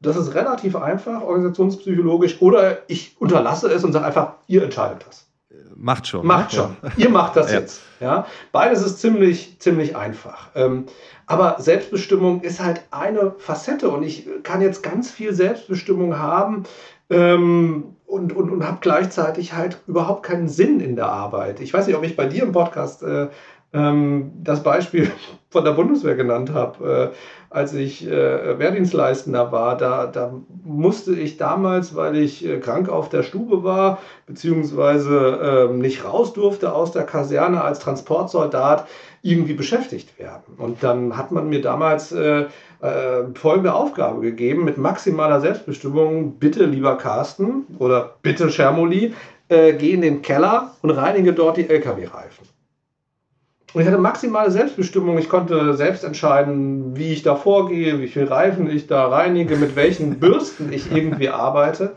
das 0.00 0.16
ist 0.16 0.34
relativ 0.34 0.76
einfach, 0.76 1.22
organisationspsychologisch. 1.22 2.40
Oder 2.40 2.78
ich 2.88 3.16
unterlasse 3.18 3.68
es 3.68 3.84
und 3.84 3.92
sage 3.92 4.06
einfach, 4.06 4.32
ihr 4.46 4.62
entscheidet 4.62 5.04
das. 5.06 5.26
Macht 5.76 6.06
schon. 6.06 6.26
Macht 6.26 6.54
schon. 6.54 6.76
Ja. 6.82 6.90
Ihr 6.96 7.10
macht 7.10 7.36
das 7.36 7.52
ja. 7.52 7.60
jetzt. 7.60 7.82
Ja, 8.00 8.26
beides 8.50 8.84
ist 8.84 8.98
ziemlich, 8.98 9.60
ziemlich 9.60 9.94
einfach. 9.94 10.48
Ähm, 10.54 10.86
aber 11.26 11.56
Selbstbestimmung 11.58 12.40
ist 12.40 12.60
halt 12.60 12.80
eine 12.90 13.34
Facette 13.38 13.90
und 13.90 14.02
ich 14.02 14.26
kann 14.42 14.62
jetzt 14.62 14.82
ganz 14.82 15.10
viel 15.10 15.34
Selbstbestimmung 15.34 16.18
haben, 16.18 16.64
ähm, 17.10 17.96
und, 18.08 18.34
und, 18.34 18.50
und 18.50 18.66
habe 18.66 18.78
gleichzeitig 18.80 19.52
halt 19.52 19.78
überhaupt 19.86 20.22
keinen 20.22 20.48
Sinn 20.48 20.80
in 20.80 20.96
der 20.96 21.08
Arbeit. 21.08 21.60
Ich 21.60 21.72
weiß 21.74 21.86
nicht, 21.86 21.96
ob 21.96 22.04
ich 22.04 22.16
bei 22.16 22.26
dir 22.26 22.42
im 22.42 22.52
Podcast 22.52 23.02
äh, 23.02 23.28
ähm, 23.72 24.32
das 24.42 24.62
Beispiel 24.62 25.10
von 25.50 25.64
der 25.64 25.72
Bundeswehr 25.72 26.14
genannt 26.14 26.52
habe. 26.52 27.12
Äh, 27.12 27.16
als 27.50 27.72
ich 27.72 28.06
äh, 28.06 28.58
Wehrdienstleistender 28.58 29.52
war, 29.52 29.76
da, 29.78 30.06
da 30.06 30.34
musste 30.64 31.14
ich 31.14 31.38
damals, 31.38 31.96
weil 31.96 32.16
ich 32.16 32.46
äh, 32.46 32.58
krank 32.58 32.90
auf 32.90 33.08
der 33.08 33.22
Stube 33.22 33.64
war, 33.64 33.98
beziehungsweise 34.26 35.68
äh, 35.70 35.74
nicht 35.74 36.04
raus 36.04 36.34
durfte 36.34 36.74
aus 36.74 36.92
der 36.92 37.04
Kaserne 37.04 37.62
als 37.62 37.78
Transportsoldat, 37.78 38.86
irgendwie 39.22 39.54
beschäftigt 39.54 40.18
werden. 40.18 40.54
Und 40.58 40.82
dann 40.82 41.16
hat 41.16 41.32
man 41.32 41.48
mir 41.48 41.62
damals 41.62 42.12
äh, 42.12 42.46
äh, 42.80 43.24
folgende 43.34 43.74
Aufgabe 43.74 44.20
gegeben 44.20 44.64
mit 44.64 44.76
maximaler 44.76 45.40
Selbstbestimmung. 45.40 46.38
Bitte, 46.38 46.64
lieber 46.64 46.96
Carsten 46.98 47.66
oder 47.78 48.16
bitte, 48.22 48.50
Schermoli, 48.50 49.14
äh, 49.48 49.72
geh 49.72 49.92
in 49.92 50.02
den 50.02 50.20
Keller 50.20 50.72
und 50.82 50.90
reinige 50.90 51.32
dort 51.32 51.56
die 51.56 51.68
LKW-Reifen. 51.68 52.57
Und 53.74 53.82
ich 53.82 53.86
hatte 53.86 53.98
maximale 53.98 54.50
Selbstbestimmung. 54.50 55.18
Ich 55.18 55.28
konnte 55.28 55.74
selbst 55.74 56.02
entscheiden, 56.02 56.96
wie 56.96 57.12
ich 57.12 57.22
da 57.22 57.36
vorgehe, 57.36 58.00
wie 58.00 58.08
viel 58.08 58.24
Reifen 58.24 58.70
ich 58.70 58.86
da 58.86 59.08
reinige, 59.08 59.56
mit 59.56 59.76
welchen 59.76 60.18
Bürsten 60.18 60.72
ich 60.72 60.90
irgendwie 60.90 61.28
arbeite. 61.28 61.94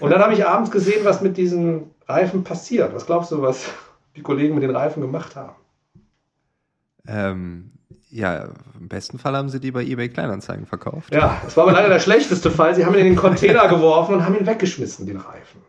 Und 0.00 0.10
dann 0.10 0.22
habe 0.22 0.32
ich 0.32 0.46
abends 0.46 0.70
gesehen, 0.70 1.04
was 1.04 1.20
mit 1.20 1.36
diesen 1.36 1.90
Reifen 2.08 2.42
passiert. 2.42 2.94
Was 2.94 3.04
glaubst 3.04 3.32
du, 3.32 3.42
was 3.42 3.70
die 4.16 4.22
Kollegen 4.22 4.54
mit 4.54 4.62
den 4.64 4.74
Reifen 4.74 5.02
gemacht 5.02 5.36
haben? 5.36 5.54
Ähm, 7.06 7.70
ja, 8.08 8.48
im 8.78 8.88
besten 8.88 9.18
Fall 9.18 9.36
haben 9.36 9.50
sie 9.50 9.60
die 9.60 9.72
bei 9.72 9.82
eBay 9.82 10.08
Kleinanzeigen 10.08 10.66
verkauft. 10.66 11.12
Ja, 11.12 11.38
das 11.44 11.56
war 11.56 11.64
aber 11.64 11.72
leider 11.72 11.88
der 11.88 11.98
schlechteste 11.98 12.50
Fall. 12.50 12.74
Sie 12.74 12.86
haben 12.86 12.94
ihn 12.94 13.00
in 13.00 13.06
den 13.06 13.16
Container 13.16 13.68
geworfen 13.68 14.14
und 14.14 14.24
haben 14.24 14.38
ihn 14.38 14.46
weggeschmissen, 14.46 15.04
den 15.04 15.18
Reifen. 15.18 15.60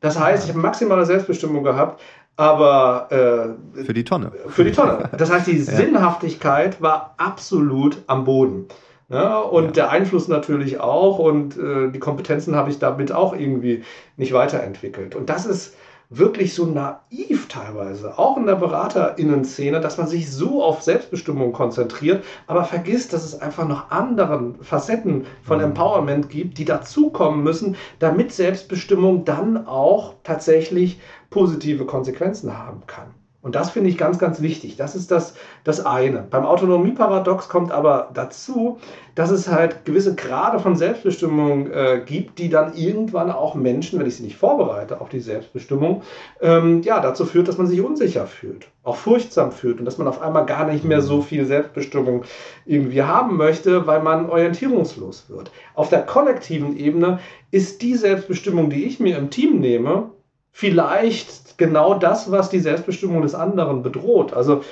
Das 0.00 0.18
heißt, 0.18 0.44
ich 0.44 0.50
habe 0.50 0.60
maximale 0.60 1.04
Selbstbestimmung 1.04 1.62
gehabt, 1.62 2.00
aber 2.40 3.54
äh, 3.76 3.84
für 3.84 3.92
die 3.92 4.02
Tonne. 4.02 4.32
Für 4.48 4.64
die 4.64 4.72
Tonne. 4.72 5.10
Das 5.16 5.30
heißt, 5.30 5.46
die 5.46 5.56
ja. 5.58 5.62
Sinnhaftigkeit 5.62 6.80
war 6.80 7.14
absolut 7.18 7.98
am 8.06 8.24
Boden. 8.24 8.66
Ja, 9.10 9.40
und 9.40 9.64
ja. 9.64 9.70
der 9.72 9.90
Einfluss 9.90 10.26
natürlich 10.26 10.80
auch 10.80 11.18
und 11.18 11.58
äh, 11.58 11.90
die 11.90 11.98
Kompetenzen 11.98 12.56
habe 12.56 12.70
ich 12.70 12.78
damit 12.78 13.12
auch 13.12 13.34
irgendwie 13.36 13.84
nicht 14.16 14.32
weiterentwickelt. 14.32 15.16
Und 15.16 15.28
das 15.28 15.44
ist 15.44 15.74
wirklich 16.08 16.54
so 16.54 16.66
naiv 16.66 17.46
teilweise, 17.48 18.18
auch 18.18 18.36
in 18.36 18.46
der 18.46 18.56
Beraterinnen-Szene, 18.56 19.80
dass 19.80 19.96
man 19.96 20.08
sich 20.08 20.32
so 20.32 20.62
auf 20.62 20.82
Selbstbestimmung 20.82 21.52
konzentriert, 21.52 22.24
aber 22.48 22.64
vergisst, 22.64 23.12
dass 23.12 23.24
es 23.24 23.40
einfach 23.40 23.68
noch 23.68 23.90
andere 23.90 24.54
Facetten 24.60 25.26
von 25.42 25.58
mhm. 25.58 25.66
Empowerment 25.66 26.28
gibt, 26.28 26.58
die 26.58 26.64
dazukommen 26.64 27.44
müssen, 27.44 27.76
damit 28.00 28.32
Selbstbestimmung 28.32 29.24
dann 29.24 29.66
auch 29.68 30.14
tatsächlich 30.24 30.98
positive 31.30 31.86
Konsequenzen 31.86 32.58
haben 32.58 32.82
kann. 32.86 33.14
Und 33.42 33.54
das 33.54 33.70
finde 33.70 33.88
ich 33.88 33.96
ganz, 33.96 34.18
ganz 34.18 34.42
wichtig. 34.42 34.76
Das 34.76 34.94
ist 34.94 35.10
das, 35.10 35.34
das 35.64 35.86
eine. 35.86 36.26
Beim 36.28 36.44
Autonomieparadox 36.44 37.48
kommt 37.48 37.72
aber 37.72 38.10
dazu, 38.12 38.78
dass 39.14 39.30
es 39.30 39.48
halt 39.48 39.86
gewisse 39.86 40.14
Grade 40.14 40.58
von 40.58 40.76
Selbstbestimmung 40.76 41.70
äh, 41.70 42.02
gibt, 42.04 42.38
die 42.38 42.50
dann 42.50 42.74
irgendwann 42.74 43.30
auch 43.30 43.54
Menschen, 43.54 43.98
wenn 43.98 44.06
ich 44.06 44.16
sie 44.16 44.24
nicht 44.24 44.36
vorbereite 44.36 45.00
auf 45.00 45.08
die 45.08 45.20
Selbstbestimmung, 45.20 46.02
ähm, 46.42 46.82
ja, 46.82 47.00
dazu 47.00 47.24
führt, 47.24 47.48
dass 47.48 47.56
man 47.56 47.66
sich 47.66 47.80
unsicher 47.80 48.26
fühlt, 48.26 48.68
auch 48.84 48.96
furchtsam 48.96 49.52
fühlt 49.52 49.78
und 49.78 49.86
dass 49.86 49.96
man 49.96 50.06
auf 50.06 50.20
einmal 50.20 50.44
gar 50.44 50.66
nicht 50.66 50.84
mehr 50.84 51.00
so 51.00 51.22
viel 51.22 51.46
Selbstbestimmung 51.46 52.24
irgendwie 52.66 53.02
haben 53.02 53.38
möchte, 53.38 53.86
weil 53.86 54.02
man 54.02 54.28
orientierungslos 54.28 55.30
wird. 55.30 55.50
Auf 55.74 55.88
der 55.88 56.02
kollektiven 56.02 56.76
Ebene 56.76 57.20
ist 57.50 57.80
die 57.80 57.94
Selbstbestimmung, 57.94 58.68
die 58.68 58.84
ich 58.84 59.00
mir 59.00 59.16
im 59.16 59.30
Team 59.30 59.60
nehme, 59.60 60.10
vielleicht 60.52 61.58
genau 61.58 61.94
das, 61.94 62.30
was 62.30 62.50
die 62.50 62.60
Selbstbestimmung 62.60 63.22
des 63.22 63.34
anderen 63.34 63.82
bedroht. 63.82 64.32
Also 64.32 64.62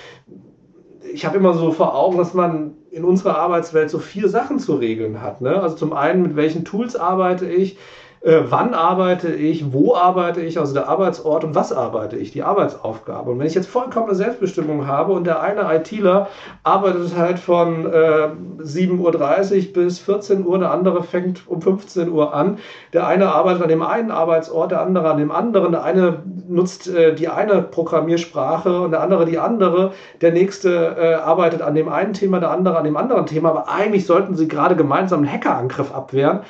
ich 1.13 1.25
habe 1.25 1.39
immer 1.39 1.55
so 1.55 1.73
vor 1.73 1.95
Augen, 1.95 2.19
dass 2.19 2.35
man 2.35 2.75
in 2.91 3.05
unserer 3.05 3.39
Arbeitswelt 3.39 3.91
so 3.91 3.99
vier 3.99 4.29
Sachen 4.29 4.59
zu 4.59 4.75
regeln 4.75 5.23
hat. 5.23 5.41
Ne? 5.41 5.61
Also 5.61 5.77
zum 5.77 5.93
einen, 5.93 6.23
mit 6.23 6.37
welchen 6.37 6.65
Tools 6.65 6.97
arbeite 6.97 7.49
ich, 7.49 7.79
äh, 8.21 8.41
wann 8.49 8.75
arbeite 8.75 9.29
ich, 9.29 9.73
wo 9.73 9.95
arbeite 9.95 10.41
ich, 10.41 10.59
also 10.59 10.75
der 10.75 10.89
Arbeitsort 10.89 11.45
und 11.45 11.55
was 11.55 11.73
arbeite 11.73 12.17
ich, 12.17 12.33
die 12.33 12.43
Arbeitsaufgabe. 12.43 13.31
Und 13.31 13.39
wenn 13.39 13.47
ich 13.47 13.55
jetzt 13.55 13.69
vollkommene 13.69 14.15
Selbstbestimmung 14.15 14.87
habe 14.87 15.13
und 15.13 15.27
der 15.27 15.41
eine 15.41 15.73
ITler 15.75 16.29
arbeitet 16.63 17.17
halt 17.17 17.39
von 17.39 17.87
äh, 17.87 18.29
7.30 18.61 19.69
Uhr 19.69 19.73
bis 19.73 19.99
14 20.01 20.45
Uhr, 20.47 20.59
der 20.59 20.71
andere 20.73 21.03
fängt 21.03 21.49
um 21.49 21.63
15 21.63 22.11
Uhr 22.11 22.35
an, 22.35 22.59
der 22.93 23.07
eine 23.07 23.33
arbeitet 23.33 23.63
an 23.63 23.69
dem 23.69 23.83
einen 23.83 24.11
Arbeitsort, 24.11 24.73
der 24.73 24.81
andere 24.81 25.11
an 25.11 25.19
dem 25.19 25.31
anderen, 25.31 25.73
der 25.73 25.85
eine 25.85 26.23
nutzt 26.49 26.89
äh, 26.89 27.15
die 27.15 27.29
eine 27.29 27.63
Programmiersprache 27.63 28.81
und 28.81 28.91
der 28.91 29.01
andere 29.01 29.27
die 29.27 29.39
andere, 29.39 29.93
der 30.21 30.33
nächste 30.33 30.97
äh, 30.99 31.15
arbeitet 31.15 31.63
an 31.63 31.75
dem 31.75 31.89
einen 31.89 32.15
Thema, 32.15 32.41
der 32.41 32.51
andere 32.51 32.79
an 32.79 32.85
dem 32.85 32.97
anderen 32.97 33.27
Thema, 33.27 33.51
aber 33.51 33.69
eigentlich 33.69 34.07
sollten 34.07 34.35
sie 34.35 34.49
gerade 34.49 34.75
gemeinsam 34.75 35.21
einen 35.21 35.33
Hackerangriff 35.33 35.95
abwehren 35.95 36.41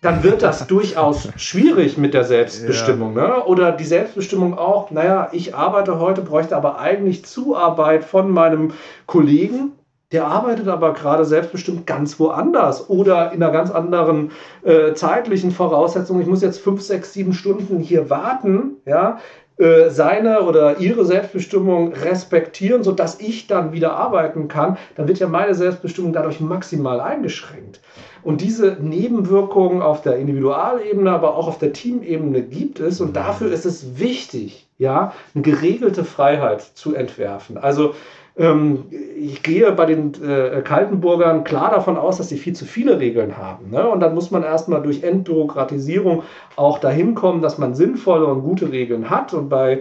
dann 0.00 0.22
wird 0.22 0.42
das 0.42 0.66
durchaus 0.68 1.28
schwierig 1.36 1.96
mit 1.98 2.14
der 2.14 2.24
Selbstbestimmung. 2.24 3.16
Ja. 3.16 3.26
Ne? 3.26 3.44
Oder 3.44 3.72
die 3.72 3.84
Selbstbestimmung 3.84 4.56
auch, 4.58 4.90
naja, 4.90 5.28
ich 5.32 5.54
arbeite 5.54 5.98
heute, 5.98 6.22
bräuchte 6.22 6.56
aber 6.56 6.78
eigentlich 6.78 7.24
Zuarbeit 7.24 8.04
von 8.04 8.30
meinem 8.30 8.72
Kollegen. 9.06 9.72
Der 10.12 10.26
arbeitet 10.26 10.66
aber 10.66 10.92
gerade 10.92 11.24
selbstbestimmt 11.24 11.86
ganz 11.86 12.18
woanders 12.18 12.90
oder 12.90 13.30
in 13.30 13.40
einer 13.40 13.52
ganz 13.52 13.70
anderen 13.70 14.32
äh, 14.64 14.92
zeitlichen 14.94 15.52
Voraussetzung. 15.52 16.20
Ich 16.20 16.26
muss 16.26 16.42
jetzt 16.42 16.58
fünf, 16.58 16.82
sechs, 16.82 17.12
sieben 17.12 17.32
Stunden 17.32 17.78
hier 17.78 18.10
warten, 18.10 18.78
ja, 18.86 19.20
äh, 19.60 19.90
seine 19.90 20.40
oder 20.42 20.78
ihre 20.78 21.04
Selbstbestimmung 21.04 21.92
respektieren, 21.92 22.82
sodass 22.82 23.20
ich 23.20 23.46
dann 23.46 23.72
wieder 23.72 23.92
arbeiten 23.92 24.48
kann, 24.48 24.78
dann 24.96 25.06
wird 25.06 25.18
ja 25.18 25.28
meine 25.28 25.54
Selbstbestimmung 25.54 26.12
dadurch 26.14 26.40
maximal 26.40 26.98
eingeschränkt. 26.98 27.80
Und 28.22 28.40
diese 28.40 28.76
Nebenwirkungen 28.80 29.82
auf 29.82 30.02
der 30.02 30.16
Individualebene, 30.16 31.10
aber 31.10 31.36
auch 31.36 31.48
auf 31.48 31.58
der 31.58 31.72
Teamebene 31.72 32.42
gibt 32.42 32.80
es. 32.80 33.00
Und 33.00 33.16
dafür 33.16 33.50
ist 33.52 33.66
es 33.66 33.98
wichtig, 33.98 34.66
ja, 34.78 35.12
eine 35.34 35.42
geregelte 35.42 36.04
Freiheit 36.04 36.62
zu 36.62 36.94
entwerfen. 36.94 37.56
Also 37.58 37.94
ähm, 38.36 38.84
ich 39.16 39.42
gehe 39.42 39.70
bei 39.72 39.86
den 39.86 40.12
äh, 40.22 40.62
Kaltenburgern 40.62 41.44
klar 41.44 41.70
davon 41.70 41.96
aus, 41.96 42.18
dass 42.18 42.28
sie 42.28 42.38
viel 42.38 42.54
zu 42.54 42.64
viele 42.64 43.00
Regeln 43.00 43.36
haben. 43.36 43.70
Ne? 43.70 43.88
Und 43.88 44.00
dann 44.00 44.14
muss 44.14 44.30
man 44.30 44.42
erstmal 44.42 44.82
durch 44.82 45.02
Entbürokratisierung 45.02 46.22
auch 46.56 46.78
dahin 46.78 47.14
kommen, 47.14 47.42
dass 47.42 47.58
man 47.58 47.74
sinnvolle 47.74 48.26
und 48.26 48.42
gute 48.42 48.72
Regeln 48.72 49.10
hat. 49.10 49.34
Und 49.34 49.48
bei 49.48 49.80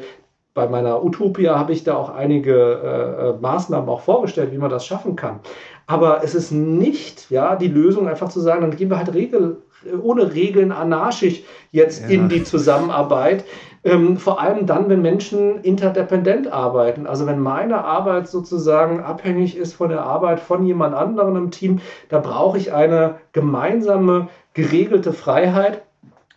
bei 0.56 0.68
meiner 0.68 1.06
Utopia 1.06 1.58
habe 1.58 1.72
ich 1.72 1.86
da 1.86 1.96
auch 1.96 2.10
einige 2.10 2.54
äh, 2.54 3.30
äh 3.30 3.34
Maßnahmen 3.40 3.88
auch 3.88 4.02
vorgestellt, 4.02 4.52
wie 4.52 4.58
man 4.58 4.70
das 4.70 4.86
schaffen 4.86 5.16
kann. 5.16 5.40
Aber 5.90 6.24
es 6.24 6.36
ist 6.36 6.52
nicht 6.52 7.32
ja, 7.32 7.56
die 7.56 7.68
Lösung, 7.68 8.08
einfach 8.08 8.30
zu 8.30 8.40
sagen, 8.42 8.62
dann 8.62 8.78
gehen 8.78 8.92
wir 8.92 9.00
halt 9.00 9.12
Regel, 9.16 9.64
ohne 10.04 10.36
Regeln 10.36 10.72
anarchisch 10.72 11.42
jetzt 11.72 12.04
ja. 12.04 12.10
in 12.10 12.30
die 12.30 12.44
Zusammenarbeit. 12.44 13.44
Ähm, 13.84 14.18
vor 14.18 14.40
allem 14.40 14.68
dann, 14.68 14.88
wenn 14.88 15.02
Menschen 15.02 15.64
interdependent 15.64 16.54
arbeiten. 16.54 17.08
Also 17.08 17.26
wenn 17.26 17.40
meine 17.40 17.84
Arbeit 17.86 18.28
sozusagen 18.28 19.00
abhängig 19.00 19.58
ist 19.58 19.74
von 19.74 19.90
der 19.90 20.04
Arbeit 20.04 20.40
von 20.40 20.64
jemand 20.64 20.94
anderem 20.94 21.36
im 21.36 21.50
Team, 21.50 21.80
da 22.10 22.20
brauche 22.20 22.60
ich 22.60 22.72
eine 22.72 23.16
gemeinsame, 23.32 24.28
geregelte 24.54 25.12
Freiheit. 25.12 25.82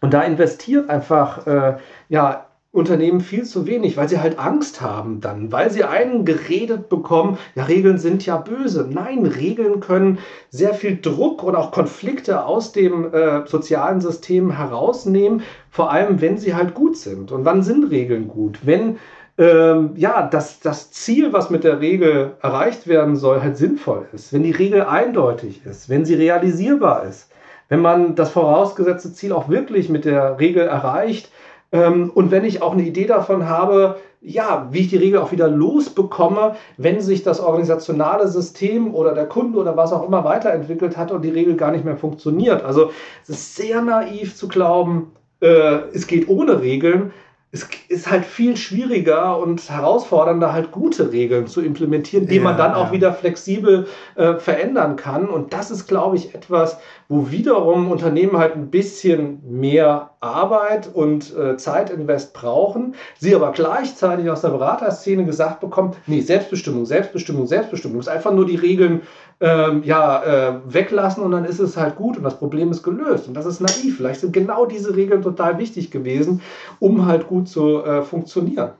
Und 0.00 0.14
da 0.14 0.22
investiert 0.22 0.88
einfach 0.88 1.46
äh, 1.46 1.76
ja, 2.08 2.46
Unternehmen 2.72 3.20
viel 3.20 3.44
zu 3.44 3.66
wenig, 3.66 3.98
weil 3.98 4.08
sie 4.08 4.18
halt 4.18 4.38
Angst 4.38 4.80
haben 4.80 5.20
dann, 5.20 5.52
weil 5.52 5.70
sie 5.70 5.84
einen 5.84 6.24
geredet 6.24 6.88
bekommen, 6.88 7.36
ja, 7.54 7.64
Regeln 7.64 7.98
sind 7.98 8.24
ja 8.24 8.38
böse. 8.38 8.88
Nein, 8.90 9.26
Regeln 9.26 9.80
können 9.80 10.18
sehr 10.48 10.72
viel 10.72 10.98
Druck 10.98 11.42
und 11.42 11.54
auch 11.54 11.70
Konflikte 11.70 12.46
aus 12.46 12.72
dem 12.72 13.12
äh, 13.12 13.46
sozialen 13.46 14.00
System 14.00 14.50
herausnehmen, 14.50 15.42
vor 15.70 15.90
allem 15.90 16.22
wenn 16.22 16.38
sie 16.38 16.54
halt 16.54 16.72
gut 16.72 16.96
sind. 16.96 17.30
Und 17.30 17.44
wann 17.44 17.62
sind 17.62 17.90
Regeln 17.90 18.26
gut? 18.28 18.60
Wenn 18.62 18.96
ähm, 19.36 19.92
ja, 19.96 20.26
das, 20.26 20.60
das 20.60 20.90
Ziel, 20.92 21.34
was 21.34 21.50
mit 21.50 21.64
der 21.64 21.80
Regel 21.80 22.32
erreicht 22.40 22.86
werden 22.86 23.16
soll, 23.16 23.42
halt 23.42 23.58
sinnvoll 23.58 24.06
ist, 24.14 24.32
wenn 24.32 24.44
die 24.44 24.50
Regel 24.50 24.82
eindeutig 24.82 25.66
ist, 25.66 25.90
wenn 25.90 26.06
sie 26.06 26.14
realisierbar 26.14 27.04
ist, 27.04 27.30
wenn 27.68 27.80
man 27.80 28.14
das 28.14 28.30
vorausgesetzte 28.30 29.12
Ziel 29.12 29.32
auch 29.32 29.48
wirklich 29.48 29.88
mit 29.88 30.04
der 30.06 30.38
Regel 30.38 30.66
erreicht, 30.66 31.30
und 31.72 32.30
wenn 32.30 32.44
ich 32.44 32.60
auch 32.60 32.72
eine 32.72 32.82
Idee 32.82 33.06
davon 33.06 33.48
habe, 33.48 33.96
ja, 34.20 34.68
wie 34.70 34.80
ich 34.80 34.88
die 34.88 34.98
Regel 34.98 35.18
auch 35.18 35.32
wieder 35.32 35.48
losbekomme, 35.48 36.54
wenn 36.76 37.00
sich 37.00 37.22
das 37.22 37.40
organisationale 37.40 38.28
System 38.28 38.94
oder 38.94 39.14
der 39.14 39.26
Kunde 39.26 39.58
oder 39.58 39.76
was 39.76 39.92
auch 39.92 40.06
immer 40.06 40.22
weiterentwickelt 40.22 40.96
hat 40.96 41.10
und 41.10 41.22
die 41.22 41.30
Regel 41.30 41.56
gar 41.56 41.72
nicht 41.72 41.84
mehr 41.84 41.96
funktioniert. 41.96 42.62
Also 42.62 42.90
es 43.22 43.30
ist 43.30 43.56
sehr 43.56 43.82
naiv 43.82 44.36
zu 44.36 44.48
glauben, 44.48 45.12
äh, 45.40 45.80
es 45.92 46.06
geht 46.06 46.28
ohne 46.28 46.60
Regeln 46.60 47.12
es 47.54 47.68
ist 47.88 48.10
halt 48.10 48.24
viel 48.24 48.56
schwieriger 48.56 49.38
und 49.38 49.68
herausfordernder, 49.68 50.54
halt 50.54 50.72
gute 50.72 51.12
Regeln 51.12 51.46
zu 51.46 51.60
implementieren, 51.60 52.26
die 52.26 52.36
ja, 52.36 52.42
man 52.42 52.56
dann 52.56 52.72
ja. 52.72 52.76
auch 52.78 52.92
wieder 52.92 53.12
flexibel 53.12 53.88
äh, 54.14 54.36
verändern 54.36 54.96
kann. 54.96 55.28
Und 55.28 55.52
das 55.52 55.70
ist, 55.70 55.86
glaube 55.86 56.16
ich, 56.16 56.34
etwas, 56.34 56.78
wo 57.08 57.30
wiederum 57.30 57.90
Unternehmen 57.90 58.38
halt 58.38 58.56
ein 58.56 58.70
bisschen 58.70 59.42
mehr 59.46 60.12
Arbeit 60.20 60.88
und 60.94 61.36
äh, 61.36 61.58
Zeitinvest 61.58 62.32
brauchen, 62.32 62.94
sie 63.18 63.34
aber 63.34 63.52
gleichzeitig 63.52 64.30
aus 64.30 64.40
der 64.40 64.48
Beraterszene 64.48 65.26
gesagt 65.26 65.60
bekommen, 65.60 65.94
nee, 66.06 66.20
Selbstbestimmung, 66.20 66.86
Selbstbestimmung, 66.86 67.46
Selbstbestimmung, 67.46 68.00
ist 68.00 68.08
einfach 68.08 68.32
nur 68.32 68.46
die 68.46 68.56
Regeln 68.56 69.02
ähm, 69.42 69.82
ja, 69.82 70.22
äh, 70.22 70.54
weglassen 70.66 71.24
und 71.24 71.32
dann 71.32 71.44
ist 71.44 71.58
es 71.58 71.76
halt 71.76 71.96
gut 71.96 72.16
und 72.16 72.22
das 72.22 72.38
Problem 72.38 72.70
ist 72.70 72.84
gelöst. 72.84 73.26
Und 73.26 73.34
das 73.34 73.44
ist 73.44 73.60
naiv. 73.60 73.96
Vielleicht 73.96 74.20
sind 74.20 74.32
genau 74.32 74.66
diese 74.66 74.94
Regeln 74.94 75.20
total 75.20 75.58
wichtig 75.58 75.90
gewesen, 75.90 76.40
um 76.78 77.06
halt 77.06 77.26
gut 77.26 77.48
zu 77.48 77.84
äh, 77.84 78.02
funktionieren. 78.02 78.70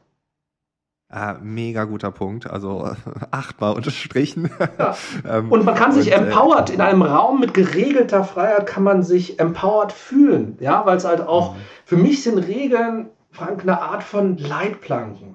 Ah, 1.11 1.37
mega 1.43 1.85
guter 1.85 2.13
Punkt. 2.13 2.49
Also 2.49 2.89
achtmal 3.33 3.75
unterstrichen. 3.75 4.51
Ja. 4.79 4.95
ähm, 5.29 5.51
und 5.51 5.65
man 5.65 5.75
kann 5.75 5.91
sich 5.91 6.07
und, 6.07 6.13
äh, 6.13 6.27
empowered, 6.27 6.71
in 6.71 6.81
einem 6.81 7.03
Raum 7.03 7.41
mit 7.41 7.55
geregelter 7.55 8.23
Freiheit 8.23 8.67
kann 8.67 8.85
man 8.85 9.03
sich 9.03 9.41
empowered 9.41 9.91
fühlen. 9.91 10.57
Ja, 10.61 10.87
weil 10.87 10.97
es 10.97 11.05
halt 11.05 11.23
auch, 11.23 11.55
mhm. 11.55 11.59
für 11.85 11.97
mich 11.97 12.23
sind 12.23 12.39
Regeln, 12.39 13.11
Frank, 13.33 13.63
eine 13.63 13.83
Art 13.83 14.05
von 14.05 14.39
Leitplanken 14.39 15.35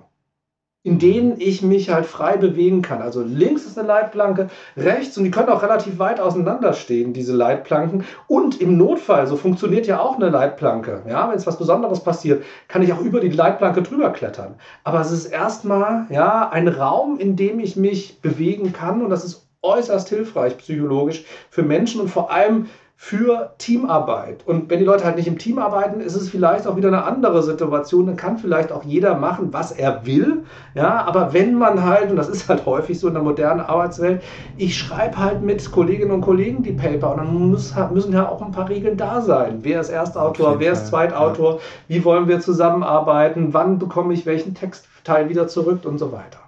in 0.88 1.00
denen 1.00 1.36
ich 1.42 1.62
mich 1.62 1.90
halt 1.90 2.06
frei 2.06 2.38
bewegen 2.38 2.82
kann. 2.82 3.02
Also 3.02 3.22
links 3.22 3.66
ist 3.66 3.78
eine 3.78 3.86
Leitplanke, 3.86 4.48
rechts 4.78 5.18
und 5.18 5.26
die 5.26 5.32
können 5.32 5.50
auch 5.50 5.62
relativ 5.62 6.00
weit 6.00 6.22
auseinander 6.22 6.72
stehen, 6.72 7.12
diese 7.12 7.36
Leitplanken. 7.36 8.06
Und 8.28 8.62
im 8.62 8.78
Notfall, 8.78 9.28
so 9.28 9.36
funktioniert 9.36 9.86
ja 9.86 10.00
auch 10.00 10.16
eine 10.16 10.30
Leitplanke. 10.30 11.02
Ja, 11.10 11.30
wenn 11.30 11.36
es 11.36 11.46
was 11.46 11.58
Besonderes 11.58 12.00
passiert, 12.00 12.46
kann 12.70 12.84
ich 12.84 12.94
auch 12.94 13.02
über 13.02 13.20
die 13.20 13.28
Leitplanke 13.28 13.82
drüber 13.82 14.12
klettern. 14.12 14.56
Aber 14.86 15.02
es 15.02 15.12
ist 15.12 15.26
erstmal 15.26 16.06
ja 16.10 16.48
ein 16.50 16.70
Raum, 16.70 17.20
in 17.20 17.36
dem 17.36 17.60
ich 17.60 17.76
mich 17.76 18.22
bewegen 18.22 18.72
kann 18.72 19.02
und 19.02 19.10
das 19.10 19.26
ist 19.26 19.46
äußerst 19.64 20.08
hilfreich 20.08 20.58
psychologisch 20.58 21.26
für 21.50 21.64
Menschen 21.64 22.00
und 22.00 22.08
vor 22.08 22.32
allem 22.32 22.68
für 23.00 23.54
Teamarbeit. 23.60 24.46
Und 24.48 24.72
wenn 24.72 24.80
die 24.80 24.86
Leute 24.86 25.06
halt 25.06 25.18
nicht 25.18 25.28
im 25.28 25.38
Team 25.38 25.60
arbeiten, 25.60 26.02
ist 26.02 26.16
es 26.16 26.30
vielleicht 26.30 26.66
auch 26.66 26.78
wieder 26.78 26.88
eine 26.88 27.04
andere 27.04 27.44
Situation. 27.44 28.08
Dann 28.08 28.16
kann 28.16 28.40
vielleicht 28.40 28.72
auch 28.72 28.84
jeder 28.84 29.16
machen, 29.16 29.54
was 29.54 29.72
er 29.72 30.08
will. 30.08 30.44
Ja, 30.74 31.06
aber 31.06 31.32
wenn 31.32 31.54
man 31.54 31.86
halt, 31.86 32.10
und 32.10 32.18
das 32.18 32.28
ist 32.28 32.50
halt 32.50 32.66
häufig 32.66 33.00
so 33.00 33.08
in 33.08 33.14
der 33.14 33.22
modernen 33.22 33.62
Arbeitswelt, 33.62 34.24
ich 34.58 34.76
schreibe 34.76 35.18
halt 35.18 35.44
mit 35.44 35.72
Kolleginnen 35.72 36.10
und 36.10 36.22
Kollegen 36.22 36.64
die 36.64 36.74
Paper 36.74 37.12
und 37.12 37.18
dann 37.18 37.50
muss, 37.50 37.76
müssen 37.94 38.14
ja 38.14 38.28
auch 38.28 38.42
ein 38.42 38.52
paar 38.52 38.68
Regeln 38.68 38.98
da 38.98 39.22
sein. 39.22 39.60
Wer 39.62 39.80
ist 39.80 39.90
Erstautor, 39.90 40.60
wer 40.60 40.74
ist 40.74 40.88
Zweitautor, 40.88 41.54
ja. 41.54 41.60
wie 41.88 42.04
wollen 42.04 42.28
wir 42.28 42.40
zusammenarbeiten, 42.40 43.54
wann 43.54 43.78
bekomme 43.78 44.16
ich 44.16 44.26
welchen 44.26 44.56
Textteil 44.56 45.30
wieder 45.30 45.48
zurück 45.48 45.86
und 45.86 46.00
so 46.00 46.12
weiter. 46.12 46.40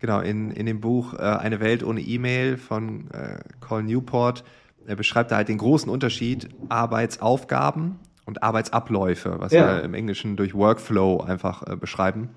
Genau, 0.00 0.20
in, 0.20 0.50
in 0.50 0.66
dem 0.66 0.80
Buch 0.80 1.14
äh, 1.14 1.22
Eine 1.22 1.58
Welt 1.60 1.82
ohne 1.82 2.00
E-Mail 2.00 2.58
von 2.58 3.10
äh, 3.12 3.38
Col 3.60 3.82
Newport 3.82 4.44
er 4.88 4.96
beschreibt 4.96 5.30
da 5.30 5.36
halt 5.36 5.48
den 5.48 5.58
großen 5.58 5.90
Unterschied 5.90 6.48
Arbeitsaufgaben 6.68 7.98
und 8.24 8.42
Arbeitsabläufe, 8.42 9.36
was 9.38 9.52
ja. 9.52 9.66
wir 9.66 9.84
im 9.84 9.94
Englischen 9.94 10.36
durch 10.36 10.54
Workflow 10.54 11.20
einfach 11.20 11.66
äh, 11.66 11.76
beschreiben. 11.76 12.30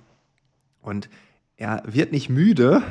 Und 0.82 1.10
er 1.58 1.84
wird 1.86 2.12
nicht 2.12 2.30
müde, 2.30 2.82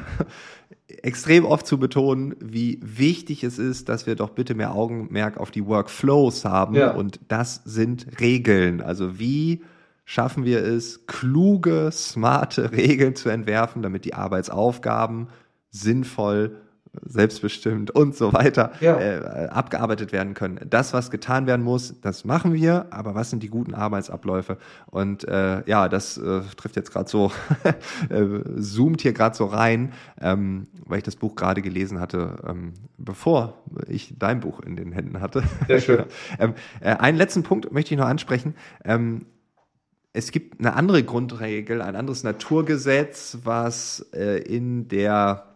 extrem 0.89 1.45
oft 1.45 1.67
zu 1.67 1.79
betonen, 1.79 2.37
wie 2.41 2.81
wichtig 2.83 3.45
es 3.45 3.59
ist, 3.59 3.89
dass 3.89 4.07
wir 4.07 4.17
doch 4.17 4.31
bitte 4.31 4.55
mehr 4.55 4.75
Augenmerk 4.75 5.39
auf 5.39 5.51
die 5.51 5.67
Workflows 5.67 6.45
haben. 6.45 6.75
Ja. 6.75 6.93
Und 6.93 7.21
das 7.29 7.63
sind 7.65 8.21
Regeln. 8.21 8.81
Also 8.81 9.19
wie 9.19 9.63
schaffen 10.05 10.45
wir 10.45 10.65
es, 10.65 11.07
kluge, 11.07 11.91
smarte 11.93 12.73
Regeln 12.73 13.15
zu 13.15 13.29
entwerfen, 13.29 13.83
damit 13.83 14.05
die 14.05 14.15
Arbeitsaufgaben 14.15 15.29
sinnvoll 15.71 16.57
selbstbestimmt 17.03 17.91
und 17.93 18.17
so 18.17 18.33
weiter 18.33 18.73
ja. 18.81 18.99
äh, 18.99 19.49
abgearbeitet 19.49 20.13
werden 20.13 20.35
können. 20.35 20.61
Das, 20.69 20.93
was 20.93 21.11
getan 21.11 21.47
werden 21.47 21.63
muss, 21.63 22.01
das 22.01 22.25
machen 22.25 22.53
wir, 22.53 22.87
aber 22.91 23.15
was 23.15 23.31
sind 23.31 23.43
die 23.43 23.49
guten 23.49 23.75
Arbeitsabläufe? 23.75 24.59
Und 24.87 25.27
äh, 25.29 25.63
ja, 25.69 25.89
das 25.89 26.19
äh, 26.19 26.41
trifft 26.57 26.77
jetzt 26.77 26.93
gerade 26.93 27.09
so, 27.09 27.31
äh, 28.09 28.61
zoomt 28.61 29.03
hier 29.03 29.13
gerade 29.13 29.37
so 29.37 29.47
rein, 29.47 29.93
ähm, 30.21 30.67
weil 30.85 30.99
ich 30.99 31.05
das 31.05 31.17
Buch 31.17 31.37
gerade 31.37 31.63
gelesen 31.63 32.01
hatte, 32.01 32.37
ähm, 32.47 32.75
bevor 32.99 33.63
ich 33.87 34.15
dein 34.19 34.41
Buch 34.41 34.61
in 34.61 34.77
den 34.77 34.93
Händen 34.93 35.21
hatte. 35.21 35.45
Sehr 35.69 35.81
schön. 35.81 36.05
ähm, 36.41 36.55
äh, 36.81 36.97
einen 36.97 37.17
letzten 37.17 37.45
Punkt 37.45 37.71
möchte 37.73 37.95
ich 37.95 38.01
noch 38.01 38.09
ansprechen. 38.09 38.55
Ähm, 38.85 39.27
es 40.13 40.33
gibt 40.33 40.59
eine 40.59 40.75
andere 40.75 41.05
Grundregel, 41.05 41.83
ein 41.83 41.95
anderes 41.95 42.25
Naturgesetz, 42.25 43.39
was 43.45 44.09
äh, 44.13 44.39
in 44.43 44.89
der 44.89 45.50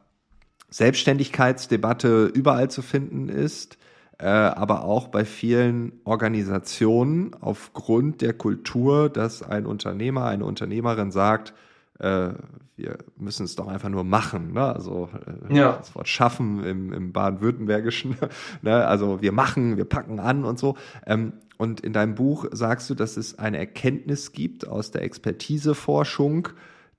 Selbstständigkeitsdebatte 0.74 2.26
überall 2.26 2.68
zu 2.68 2.82
finden 2.82 3.28
ist, 3.28 3.78
äh, 4.18 4.26
aber 4.26 4.82
auch 4.82 5.06
bei 5.06 5.24
vielen 5.24 5.92
Organisationen 6.02 7.32
aufgrund 7.40 8.22
der 8.22 8.32
Kultur, 8.32 9.08
dass 9.08 9.44
ein 9.44 9.66
Unternehmer, 9.66 10.24
eine 10.24 10.44
Unternehmerin 10.44 11.12
sagt, 11.12 11.54
äh, 12.00 12.30
wir 12.74 12.98
müssen 13.16 13.44
es 13.44 13.54
doch 13.54 13.68
einfach 13.68 13.88
nur 13.88 14.02
machen. 14.02 14.52
Ne? 14.52 14.64
Also 14.64 15.10
äh, 15.48 15.56
ja. 15.56 15.74
das 15.74 15.94
Wort 15.94 16.08
schaffen 16.08 16.64
im, 16.64 16.92
im 16.92 17.12
Baden-Württembergischen. 17.12 18.16
ne? 18.62 18.84
Also 18.84 19.22
wir 19.22 19.30
machen, 19.30 19.76
wir 19.76 19.84
packen 19.84 20.18
an 20.18 20.44
und 20.44 20.58
so. 20.58 20.76
Ähm, 21.06 21.34
und 21.56 21.82
in 21.82 21.92
deinem 21.92 22.16
Buch 22.16 22.46
sagst 22.50 22.90
du, 22.90 22.96
dass 22.96 23.16
es 23.16 23.38
eine 23.38 23.58
Erkenntnis 23.58 24.32
gibt 24.32 24.66
aus 24.66 24.90
der 24.90 25.02
Expertiseforschung, 25.02 26.48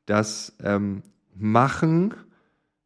dass 0.06 0.56
ähm, 0.64 1.02
Machen 1.38 2.14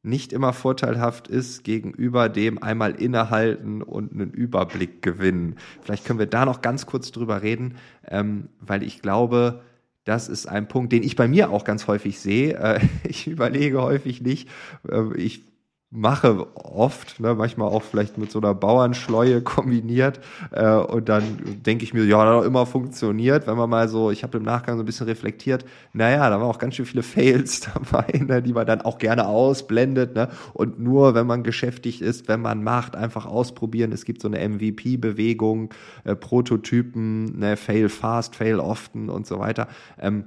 nicht 0.02 0.32
immer 0.32 0.54
vorteilhaft 0.54 1.28
ist 1.28 1.64
gegenüber 1.64 2.30
dem 2.30 2.62
einmal 2.64 2.92
innehalten 2.92 3.82
und 3.82 4.14
einen 4.14 4.32
Überblick 4.32 5.02
gewinnen. 5.02 5.56
Vielleicht 5.82 6.06
können 6.06 6.20
wir 6.20 6.26
da 6.26 6.46
noch 6.46 6.62
ganz 6.62 6.86
kurz 6.86 7.12
drüber 7.12 7.42
reden, 7.42 7.76
ähm, 8.08 8.48
weil 8.62 8.84
ich 8.84 9.02
glaube, 9.02 9.62
das 10.06 10.30
ist 10.30 10.48
ein 10.48 10.68
Punkt, 10.68 10.94
den 10.94 11.04
ich 11.04 11.16
bei 11.16 11.28
mir 11.28 11.52
auch 11.52 11.66
ganz 11.66 11.88
häufig 11.88 12.20
sehe. 12.20 12.54
Äh, 12.56 12.80
ich 13.08 13.28
überlege 13.28 13.82
häufig 13.82 14.22
nicht, 14.22 14.50
äh, 14.88 15.16
ich 15.18 15.44
mache 15.92 16.46
oft, 16.56 17.20
ne, 17.20 17.34
manchmal 17.34 17.70
auch 17.70 17.82
vielleicht 17.82 18.20
mit 18.20 18.30
so 18.32 18.40
einer 18.40 18.54
Bauernschleue 18.54 19.42
kombiniert 19.44 20.20
äh, 20.52 20.76
und 20.76 21.10
dann 21.10 21.24
denke 21.66 21.84
ich 21.84 21.96
mir, 21.96 22.04
ja, 22.06 22.20
hat 22.20 22.46
immer 22.46 22.68
funktioniert, 22.68 23.48
wenn 23.48 23.58
man 23.58 23.70
mal 23.70 23.90
so, 23.90 24.12
ich 24.12 24.22
habe 24.22 24.38
im 24.38 24.44
Nachgang 24.44 24.78
so 24.78 24.84
ein 24.84 24.86
bisschen 24.86 25.08
reflektiert, 25.08 25.66
naja, 25.94 26.30
da 26.30 26.40
waren 26.40 26.48
auch 26.48 26.60
ganz 26.60 26.76
schön 26.76 26.86
viele 26.86 27.02
Fails 27.02 27.62
dabei, 27.74 28.20
ne, 28.20 28.44
die 28.44 28.54
man 28.54 28.68
dann 28.68 28.82
auch 28.82 29.00
gerne 29.00 29.26
ausblendet 29.26 30.14
ne, 30.14 30.30
und 30.54 30.80
nur, 30.80 31.16
wenn 31.16 31.26
man 31.26 31.42
geschäftigt 31.42 32.02
ist, 32.02 32.28
wenn 32.28 32.42
man 32.42 32.64
macht, 32.64 32.96
einfach 32.96 33.26
ausprobieren, 33.26 33.92
es 33.92 34.06
gibt 34.06 34.22
so 34.22 34.28
eine 34.28 34.48
MVP-Bewegung, 34.48 35.74
äh, 36.04 36.16
Prototypen, 36.16 37.40
ne, 37.40 37.58
fail 37.58 37.90
fast, 37.90 38.36
fail 38.36 38.60
often 38.60 39.10
und 39.10 39.26
so 39.26 39.40
weiter, 39.40 39.68
ähm, 40.00 40.26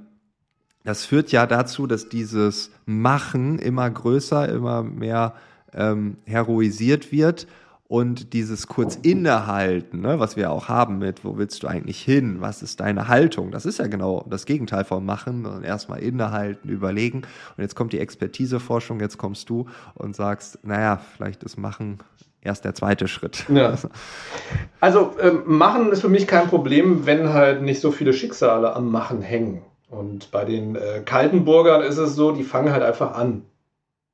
das 0.83 1.05
führt 1.05 1.31
ja 1.31 1.47
dazu, 1.47 1.87
dass 1.87 2.09
dieses 2.09 2.69
Machen 2.85 3.57
immer 3.57 3.89
größer, 3.89 4.49
immer 4.49 4.83
mehr 4.83 5.33
ähm, 5.75 6.17
heroisiert 6.25 7.11
wird 7.11 7.47
und 7.87 8.33
dieses 8.33 8.67
kurz 8.67 8.95
innehalten, 8.95 10.01
ne, 10.01 10.19
was 10.19 10.35
wir 10.35 10.51
auch 10.51 10.67
haben 10.67 10.97
mit, 10.97 11.23
wo 11.23 11.37
willst 11.37 11.61
du 11.63 11.67
eigentlich 11.67 12.01
hin, 12.01 12.37
was 12.39 12.63
ist 12.63 12.79
deine 12.79 13.07
Haltung, 13.07 13.51
das 13.51 13.65
ist 13.65 13.79
ja 13.79 13.87
genau 13.87 14.25
das 14.29 14.45
Gegenteil 14.45 14.83
vom 14.83 15.05
Machen 15.05 15.45
und 15.45 15.63
erstmal 15.63 15.99
innehalten, 15.99 16.69
überlegen 16.69 17.23
und 17.57 17.61
jetzt 17.61 17.75
kommt 17.75 17.93
die 17.93 17.99
Expertiseforschung, 17.99 18.99
jetzt 18.99 19.17
kommst 19.17 19.49
du 19.49 19.67
und 19.95 20.15
sagst, 20.15 20.59
naja, 20.63 21.01
vielleicht 21.15 21.43
ist 21.43 21.57
Machen 21.57 21.99
erst 22.41 22.65
der 22.65 22.73
zweite 22.73 23.07
Schritt. 23.07 23.45
Ja. 23.49 23.75
Also 24.79 25.15
ähm, 25.21 25.43
Machen 25.45 25.91
ist 25.91 26.01
für 26.01 26.09
mich 26.09 26.27
kein 26.27 26.47
Problem, 26.47 27.05
wenn 27.05 27.29
halt 27.29 27.61
nicht 27.61 27.79
so 27.79 27.91
viele 27.91 28.13
Schicksale 28.13 28.75
am 28.75 28.91
Machen 28.91 29.21
hängen. 29.21 29.61
Und 29.89 30.31
bei 30.31 30.43
den 30.43 30.75
äh, 30.75 31.01
Kaltenburgern 31.05 31.81
ist 31.83 31.97
es 31.97 32.15
so, 32.15 32.31
die 32.31 32.43
fangen 32.43 32.71
halt 32.71 32.83
einfach 32.83 33.13
an 33.13 33.43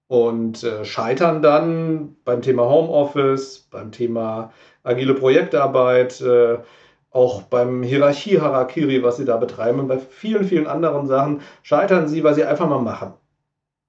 und 0.10 0.64
äh, 0.64 0.86
scheitern 0.86 1.44
dann 1.44 2.16
beim 2.26 2.42
Thema 2.42 2.68
Homeoffice, 2.68 3.68
beim 3.72 3.92
Thema 3.92 4.52
agile 4.84 5.14
Projektarbeit, 5.14 6.20
äh, 6.22 6.58
auch 7.12 7.44
beim 7.44 7.84
Hierarchie-Harakiri, 7.84 9.04
was 9.04 9.18
sie 9.18 9.26
da 9.26 9.38
betreiben 9.38 9.80
und 9.80 9.88
bei 9.88 10.00
vielen, 10.00 10.46
vielen 10.46 10.66
anderen 10.66 11.06
Sachen 11.06 11.42
scheitern 11.62 12.08
sie, 12.08 12.24
weil 12.24 12.34
sie 12.34 12.44
einfach 12.44 12.68
mal 12.68 12.82
machen. 12.82 13.14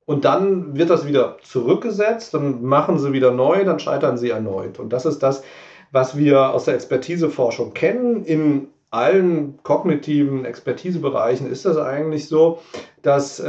Und 0.04 0.26
dann 0.26 0.76
wird 0.76 0.90
das 0.90 1.06
wieder 1.06 1.38
zurückgesetzt, 1.42 2.34
dann 2.34 2.62
machen 2.64 2.98
sie 2.98 3.14
wieder 3.14 3.30
neu, 3.30 3.64
dann 3.64 3.78
scheitern 3.78 4.18
sie 4.18 4.28
erneut. 4.28 4.78
Und 4.78 4.92
das 4.92 5.06
ist 5.06 5.22
das, 5.22 5.42
was 5.90 6.18
wir 6.18 6.50
aus 6.50 6.66
der 6.66 6.74
Expertiseforschung 6.74 7.72
kennen. 7.72 8.24
In 8.24 8.68
allen 8.90 9.62
kognitiven 9.62 10.44
Expertisebereichen 10.44 11.50
ist 11.50 11.64
das 11.64 11.76
eigentlich 11.76 12.28
so, 12.28 12.60
dass, 13.02 13.38
äh, 13.38 13.46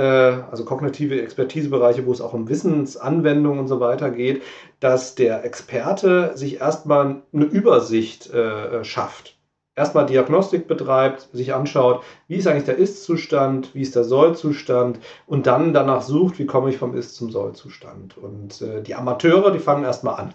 also 0.51 0.65
kognitive 0.65 1.21
Expertisebereiche, 1.21 2.05
wo 2.05 2.11
es 2.11 2.21
auch 2.21 2.33
um 2.33 2.47
Wissensanwendung 2.47 3.59
und 3.59 3.67
so 3.67 3.79
weiter 3.79 4.11
geht, 4.11 4.43
dass 4.79 5.15
der 5.15 5.43
Experte 5.43 6.31
sich 6.35 6.61
erstmal 6.61 7.23
eine 7.33 7.45
Übersicht 7.45 8.31
äh, 8.31 8.83
schafft. 8.83 9.37
Erstmal 9.75 10.05
Diagnostik 10.05 10.67
betreibt, 10.67 11.29
sich 11.31 11.53
anschaut, 11.53 12.03
wie 12.27 12.35
ist 12.35 12.45
eigentlich 12.45 12.65
der 12.65 12.77
Ist-Zustand, 12.77 13.73
wie 13.73 13.81
ist 13.81 13.95
der 13.95 14.03
Soll-Zustand 14.03 14.99
und 15.25 15.47
dann 15.47 15.73
danach 15.73 16.01
sucht, 16.01 16.39
wie 16.39 16.45
komme 16.45 16.69
ich 16.69 16.77
vom 16.77 16.93
Ist 16.93 17.15
zum 17.15 17.31
Soll-Zustand. 17.31 18.17
Und 18.17 18.61
äh, 18.61 18.83
die 18.83 18.95
Amateure, 18.95 19.51
die 19.51 19.59
fangen 19.59 19.85
erstmal 19.85 20.19
an. 20.19 20.33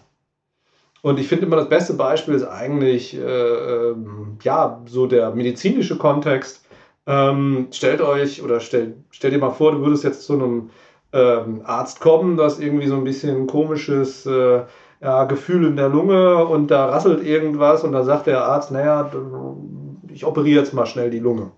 Und 1.03 1.19
ich 1.21 1.29
finde 1.29 1.47
immer 1.47 1.57
das 1.57 1.69
beste 1.69 1.95
Beispiel 1.95 2.35
ist 2.35 2.45
eigentlich, 2.45 3.17
äh, 3.17 3.21
äh, 3.21 3.95
ja, 4.43 4.83
so 4.87 5.07
der 5.07 5.31
medizinische 5.31 5.99
Kontext. 5.99 6.65
Ähm, 7.07 7.69
stellt 7.71 8.01
euch 8.01 8.43
oder 8.43 8.59
stell, 8.61 8.97
stell 9.11 9.31
dir 9.31 9.39
mal 9.39 9.51
vor, 9.51 9.73
du 9.73 9.81
würdest 9.81 10.03
jetzt 10.03 10.25
zu 10.25 10.33
einem 10.35 10.71
ähm, 11.13 11.63
Arzt 11.65 12.01
kommen, 12.01 12.37
das 12.37 12.59
irgendwie 12.59 12.89
so 12.89 12.97
ein 12.97 13.05
bisschen 13.05 13.47
komisches 13.47 14.27
äh, 14.27 14.63
ja, 15.01 15.25
Gefühl 15.25 15.67
in 15.67 15.77
der 15.77 15.89
Lunge 15.89 16.45
und 16.45 16.71
da 16.71 16.87
rasselt 16.87 17.25
irgendwas 17.25 17.85
und 17.85 17.93
da 17.93 18.03
sagt 18.03 18.27
der 18.27 18.45
Arzt, 18.45 18.73
naja, 18.73 19.09
ich 20.13 20.25
operiere 20.25 20.61
jetzt 20.61 20.75
mal 20.75 20.87
schnell 20.87 21.11
die 21.11 21.21
Lunge. 21.21 21.53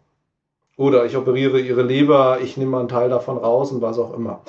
Oder 0.77 1.07
ich 1.07 1.17
operiere 1.17 1.59
ihre 1.59 1.83
Leber, 1.83 2.39
ich 2.43 2.57
nehme 2.57 2.73
mal 2.73 2.81
einen 2.81 2.89
Teil 2.89 3.09
davon 3.09 3.39
raus 3.39 3.73
und 3.73 3.81
was 3.81 3.99
auch 3.99 4.15
immer 4.15 4.43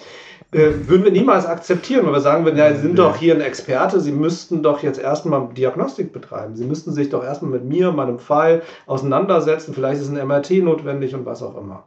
würden 0.51 1.03
wir 1.03 1.11
niemals 1.11 1.45
akzeptieren, 1.45 2.05
weil 2.05 2.13
wir 2.13 2.21
sagen 2.21 2.43
würden, 2.43 2.57
ja, 2.57 2.73
Sie 2.73 2.81
sind 2.81 2.97
doch 2.97 3.15
hier 3.15 3.35
ein 3.35 3.41
Experte, 3.41 3.99
Sie 3.99 4.11
müssten 4.11 4.63
doch 4.63 4.81
jetzt 4.81 4.99
erstmal 4.99 5.47
Diagnostik 5.53 6.11
betreiben. 6.11 6.55
Sie 6.55 6.65
müssten 6.65 6.91
sich 6.91 7.09
doch 7.09 7.23
erstmal 7.23 7.51
mit 7.51 7.65
mir, 7.65 7.91
meinem 7.91 8.17
Fall 8.17 8.63
auseinandersetzen. 8.87 9.75
Vielleicht 9.75 10.01
ist 10.01 10.09
ein 10.09 10.27
MRT 10.27 10.63
notwendig 10.63 11.13
und 11.13 11.25
was 11.25 11.43
auch 11.43 11.55
immer. 11.55 11.83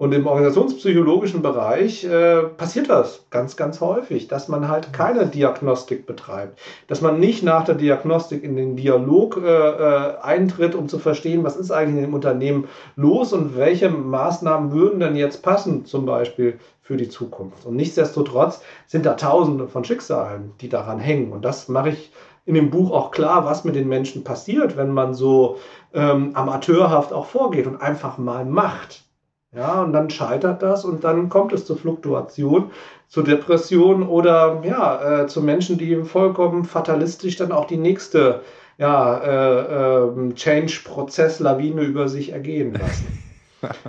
Und 0.00 0.14
im 0.14 0.26
organisationspsychologischen 0.26 1.42
Bereich 1.42 2.04
äh, 2.04 2.44
passiert 2.44 2.88
das 2.88 3.26
ganz, 3.28 3.56
ganz 3.56 3.82
häufig, 3.82 4.28
dass 4.28 4.48
man 4.48 4.66
halt 4.66 4.94
keine 4.94 5.26
Diagnostik 5.26 6.06
betreibt, 6.06 6.58
dass 6.88 7.02
man 7.02 7.20
nicht 7.20 7.42
nach 7.42 7.64
der 7.64 7.74
Diagnostik 7.74 8.42
in 8.42 8.56
den 8.56 8.76
Dialog 8.76 9.36
äh, 9.36 9.46
äh, 9.46 10.16
eintritt, 10.22 10.74
um 10.74 10.88
zu 10.88 10.98
verstehen, 10.98 11.44
was 11.44 11.56
ist 11.56 11.70
eigentlich 11.70 11.96
in 11.96 12.04
dem 12.04 12.14
Unternehmen 12.14 12.66
los 12.96 13.34
und 13.34 13.58
welche 13.58 13.90
Maßnahmen 13.90 14.72
würden 14.72 15.00
denn 15.00 15.16
jetzt 15.16 15.42
passen, 15.42 15.84
zum 15.84 16.06
Beispiel 16.06 16.58
für 16.80 16.96
die 16.96 17.10
Zukunft. 17.10 17.66
Und 17.66 17.76
nichtsdestotrotz 17.76 18.62
sind 18.86 19.04
da 19.04 19.12
Tausende 19.12 19.68
von 19.68 19.84
Schicksalen, 19.84 20.52
die 20.62 20.70
daran 20.70 20.98
hängen. 20.98 21.30
Und 21.30 21.44
das 21.44 21.68
mache 21.68 21.90
ich 21.90 22.10
in 22.46 22.54
dem 22.54 22.70
Buch 22.70 22.90
auch 22.90 23.10
klar, 23.10 23.44
was 23.44 23.64
mit 23.64 23.74
den 23.74 23.88
Menschen 23.88 24.24
passiert, 24.24 24.78
wenn 24.78 24.92
man 24.92 25.12
so 25.12 25.58
ähm, 25.92 26.30
amateurhaft 26.32 27.12
auch 27.12 27.26
vorgeht 27.26 27.66
und 27.66 27.82
einfach 27.82 28.16
mal 28.16 28.46
macht. 28.46 29.04
Ja, 29.52 29.82
und 29.82 29.92
dann 29.92 30.10
scheitert 30.10 30.62
das 30.62 30.84
und 30.84 31.02
dann 31.02 31.28
kommt 31.28 31.52
es 31.52 31.64
zur 31.64 31.76
Fluktuation, 31.76 32.70
zur 33.08 33.24
Depression 33.24 34.06
oder 34.06 34.62
ja, 34.64 35.22
äh, 35.22 35.26
zu 35.26 35.42
Menschen, 35.42 35.76
die 35.76 36.04
vollkommen 36.04 36.64
fatalistisch 36.64 37.36
dann 37.36 37.50
auch 37.50 37.66
die 37.66 37.76
nächste 37.76 38.42
ja, 38.78 39.18
äh, 39.18 40.30
äh, 40.30 40.34
Change-Prozess-Lawine 40.34 41.82
über 41.82 42.08
sich 42.08 42.32
ergehen 42.32 42.74
lassen. 42.80 43.22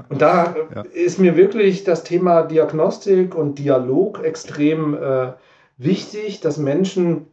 Und 0.09 0.22
da 0.22 0.55
ja. 0.76 0.82
ist 0.82 1.20
mir 1.20 1.38
wirklich 1.38 1.84
das 1.84 2.03
Thema 2.03 2.41
Diagnostik 2.41 3.36
und 3.36 3.59
Dialog 3.59 4.24
extrem 4.24 4.95
äh, 4.95 5.34
wichtig, 5.78 6.41
dass 6.41 6.57
Menschen, 6.57 7.28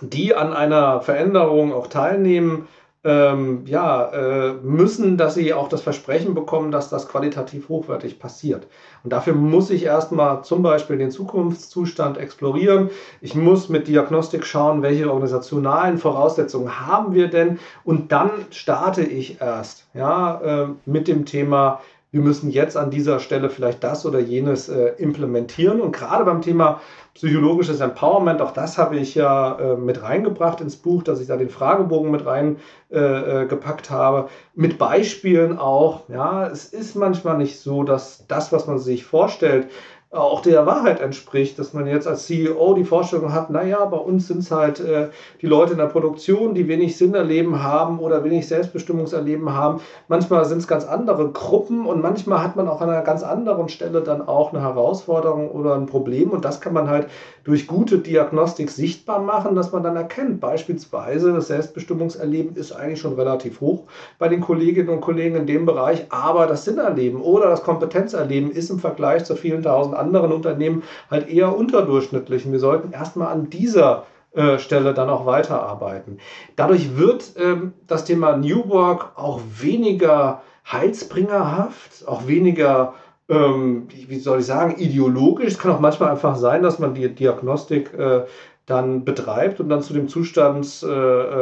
die 0.00 0.34
an 0.34 0.52
einer 0.52 1.00
Veränderung 1.00 1.72
auch 1.72 1.86
teilnehmen, 1.86 2.68
ähm, 3.04 3.64
ja, 3.66 4.06
äh, 4.10 4.52
müssen, 4.62 5.16
dass 5.16 5.34
sie 5.34 5.52
auch 5.52 5.68
das 5.68 5.82
Versprechen 5.82 6.34
bekommen, 6.34 6.70
dass 6.70 6.88
das 6.88 7.08
qualitativ 7.08 7.68
hochwertig 7.68 8.18
passiert. 8.18 8.68
Und 9.02 9.12
dafür 9.12 9.34
muss 9.34 9.70
ich 9.70 9.84
erstmal 9.84 10.44
zum 10.44 10.62
Beispiel 10.62 10.98
den 10.98 11.10
Zukunftszustand 11.10 12.16
explorieren. 12.16 12.90
Ich 13.20 13.34
muss 13.34 13.68
mit 13.68 13.88
Diagnostik 13.88 14.46
schauen, 14.46 14.82
welche 14.82 15.08
organisationalen 15.08 15.98
Voraussetzungen 15.98 16.86
haben 16.86 17.14
wir 17.14 17.28
denn. 17.28 17.58
Und 17.84 18.12
dann 18.12 18.30
starte 18.50 19.02
ich 19.02 19.40
erst 19.40 19.86
ja, 19.94 20.40
äh, 20.40 20.68
mit 20.86 21.08
dem 21.08 21.24
Thema 21.24 21.80
wir 22.12 22.20
müssen 22.20 22.50
jetzt 22.50 22.76
an 22.76 22.90
dieser 22.90 23.20
Stelle 23.20 23.48
vielleicht 23.48 23.82
das 23.82 24.04
oder 24.04 24.20
jenes 24.20 24.68
äh, 24.68 24.92
implementieren. 24.98 25.80
Und 25.80 25.92
gerade 25.92 26.24
beim 26.24 26.42
Thema 26.42 26.82
psychologisches 27.14 27.80
Empowerment, 27.80 28.40
auch 28.40 28.52
das 28.52 28.78
habe 28.78 28.96
ich 28.96 29.14
ja 29.14 29.58
äh, 29.58 29.76
mit 29.76 30.02
reingebracht 30.02 30.62
ins 30.62 30.76
Buch, 30.76 31.02
dass 31.02 31.20
ich 31.20 31.26
da 31.26 31.36
den 31.36 31.50
Fragebogen 31.50 32.10
mit 32.10 32.24
reingepackt 32.24 33.90
äh, 33.90 33.92
äh 33.92 33.94
habe, 33.94 34.28
mit 34.54 34.78
Beispielen 34.78 35.58
auch. 35.58 36.08
Ja, 36.08 36.46
es 36.46 36.64
ist 36.64 36.96
manchmal 36.96 37.36
nicht 37.36 37.60
so, 37.60 37.82
dass 37.82 38.26
das, 38.28 38.50
was 38.50 38.66
man 38.66 38.78
sich 38.78 39.04
vorstellt, 39.04 39.68
auch 40.12 40.42
der 40.42 40.66
Wahrheit 40.66 41.00
entspricht, 41.00 41.58
dass 41.58 41.72
man 41.72 41.86
jetzt 41.86 42.06
als 42.06 42.26
CEO 42.26 42.74
die 42.74 42.84
Vorstellung 42.84 43.32
hat, 43.32 43.48
naja, 43.48 43.82
bei 43.86 43.96
uns 43.96 44.28
sind 44.28 44.40
es 44.40 44.50
halt 44.50 44.78
äh, 44.78 45.08
die 45.40 45.46
Leute 45.46 45.72
in 45.72 45.78
der 45.78 45.86
Produktion, 45.86 46.54
die 46.54 46.68
wenig 46.68 46.98
Sinn 46.98 47.14
erleben 47.14 47.62
haben 47.62 47.98
oder 47.98 48.22
wenig 48.22 48.46
Selbstbestimmungserleben 48.46 49.54
haben. 49.54 49.80
Manchmal 50.08 50.44
sind 50.44 50.58
es 50.58 50.68
ganz 50.68 50.84
andere 50.84 51.30
Gruppen 51.30 51.86
und 51.86 52.02
manchmal 52.02 52.42
hat 52.42 52.56
man 52.56 52.68
auch 52.68 52.82
an 52.82 52.90
einer 52.90 53.00
ganz 53.00 53.22
anderen 53.22 53.70
Stelle 53.70 54.02
dann 54.02 54.20
auch 54.20 54.52
eine 54.52 54.60
Herausforderung 54.60 55.50
oder 55.50 55.76
ein 55.76 55.86
Problem 55.86 56.30
und 56.30 56.44
das 56.44 56.60
kann 56.60 56.74
man 56.74 56.90
halt 56.90 57.08
durch 57.44 57.66
gute 57.66 57.98
Diagnostik 57.98 58.70
sichtbar 58.70 59.18
machen, 59.18 59.54
dass 59.54 59.72
man 59.72 59.82
dann 59.82 59.96
erkennt, 59.96 60.40
beispielsweise 60.40 61.32
das 61.32 61.46
Selbstbestimmungserleben 61.46 62.54
ist 62.54 62.72
eigentlich 62.72 63.00
schon 63.00 63.14
relativ 63.14 63.62
hoch 63.62 63.84
bei 64.18 64.28
den 64.28 64.42
Kolleginnen 64.42 64.90
und 64.90 65.00
Kollegen 65.00 65.36
in 65.36 65.46
dem 65.46 65.64
Bereich, 65.64 66.04
aber 66.10 66.46
das 66.46 66.66
Sinnerleben 66.66 67.22
oder 67.22 67.48
das 67.48 67.62
Kompetenzerleben 67.62 68.50
ist 68.50 68.68
im 68.68 68.78
Vergleich 68.78 69.24
zu 69.24 69.36
vielen 69.36 69.62
tausend 69.62 70.01
anderen 70.02 70.32
Unternehmen 70.32 70.82
halt 71.10 71.28
eher 71.28 71.56
unterdurchschnittlich. 71.56 72.44
Und 72.44 72.52
wir 72.52 72.58
sollten 72.58 72.92
erstmal 72.92 73.28
an 73.28 73.50
dieser 73.50 74.04
äh, 74.32 74.58
Stelle 74.58 74.94
dann 74.94 75.08
auch 75.08 75.26
weiterarbeiten. 75.26 76.18
Dadurch 76.56 76.96
wird 76.96 77.32
ähm, 77.36 77.72
das 77.86 78.04
Thema 78.04 78.36
New 78.36 78.68
Work 78.68 79.12
auch 79.16 79.40
weniger 79.58 80.42
heilsbringerhaft, 80.70 82.06
auch 82.06 82.26
weniger 82.26 82.94
ähm, 83.28 83.88
wie 83.88 84.18
soll 84.18 84.40
ich 84.40 84.46
sagen, 84.46 84.76
ideologisch. 84.78 85.48
Es 85.48 85.58
kann 85.58 85.72
auch 85.72 85.80
manchmal 85.80 86.10
einfach 86.10 86.36
sein, 86.36 86.62
dass 86.62 86.78
man 86.78 86.94
die 86.94 87.08
Diagnostik 87.08 87.94
äh, 87.94 88.22
dann 88.66 89.04
betreibt 89.04 89.58
und 89.60 89.68
dann 89.68 89.82
zu 89.82 89.92
dem 89.92 90.08
Zustand 90.08 90.84
äh, 90.84 90.86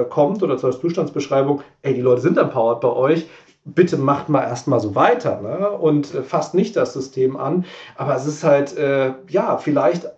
äh, 0.00 0.04
kommt 0.08 0.42
oder 0.42 0.56
zur 0.56 0.78
Zustandsbeschreibung, 0.78 1.62
ey, 1.82 1.94
die 1.94 2.00
Leute 2.00 2.22
sind 2.22 2.38
empowered 2.38 2.80
bei 2.80 2.88
euch, 2.88 3.28
bitte 3.64 3.96
macht 3.96 4.28
mal 4.28 4.42
erstmal 4.42 4.80
so 4.80 4.94
weiter 4.94 5.40
ne? 5.40 5.70
und 5.70 6.14
äh, 6.14 6.22
fasst 6.22 6.54
nicht 6.54 6.76
das 6.76 6.92
System 6.92 7.36
an. 7.36 7.64
Aber 7.96 8.14
es 8.14 8.26
ist 8.26 8.44
halt, 8.44 8.76
äh, 8.76 9.12
ja, 9.28 9.58
vielleicht 9.58 10.10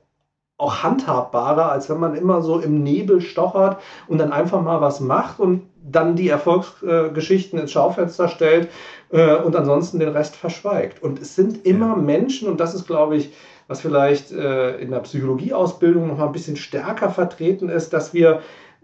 auch 0.58 0.82
handhabbarer, 0.84 1.72
als 1.72 1.90
wenn 1.90 1.98
man 1.98 2.14
immer 2.14 2.40
so 2.40 2.60
im 2.60 2.82
Nebel 2.84 3.20
stochert 3.20 3.78
und 4.06 4.18
dann 4.18 4.32
einfach 4.32 4.62
mal 4.62 4.80
was 4.80 5.00
macht 5.00 5.40
und 5.40 5.62
dann 5.84 6.14
die 6.14 6.28
Erfolgsgeschichten 6.28 7.58
ins 7.58 7.72
Schaufenster 7.72 8.28
stellt 8.28 8.68
äh, 9.10 9.36
und 9.36 9.56
ansonsten 9.56 9.98
den 9.98 10.10
Rest 10.10 10.36
verschweigt. 10.36 11.02
Und 11.02 11.20
es 11.20 11.34
sind 11.34 11.66
immer. 11.66 11.96
Menschen, 11.96 12.48
und 12.48 12.60
das 12.60 12.74
ist, 12.74 12.86
glaube 12.86 13.16
ich, 13.16 13.32
was 13.66 13.80
vielleicht 13.80 14.30
äh, 14.30 14.76
in 14.78 14.90
der 14.90 15.00
Psychologieausbildung 15.00 16.06
noch 16.06 16.18
mal 16.18 16.26
ein 16.26 16.32
bisschen 16.32 16.56
stärker 16.56 17.10
vertreten 17.10 17.68
ist, 17.68 17.92
dass 17.92 18.14
wir 18.14 18.40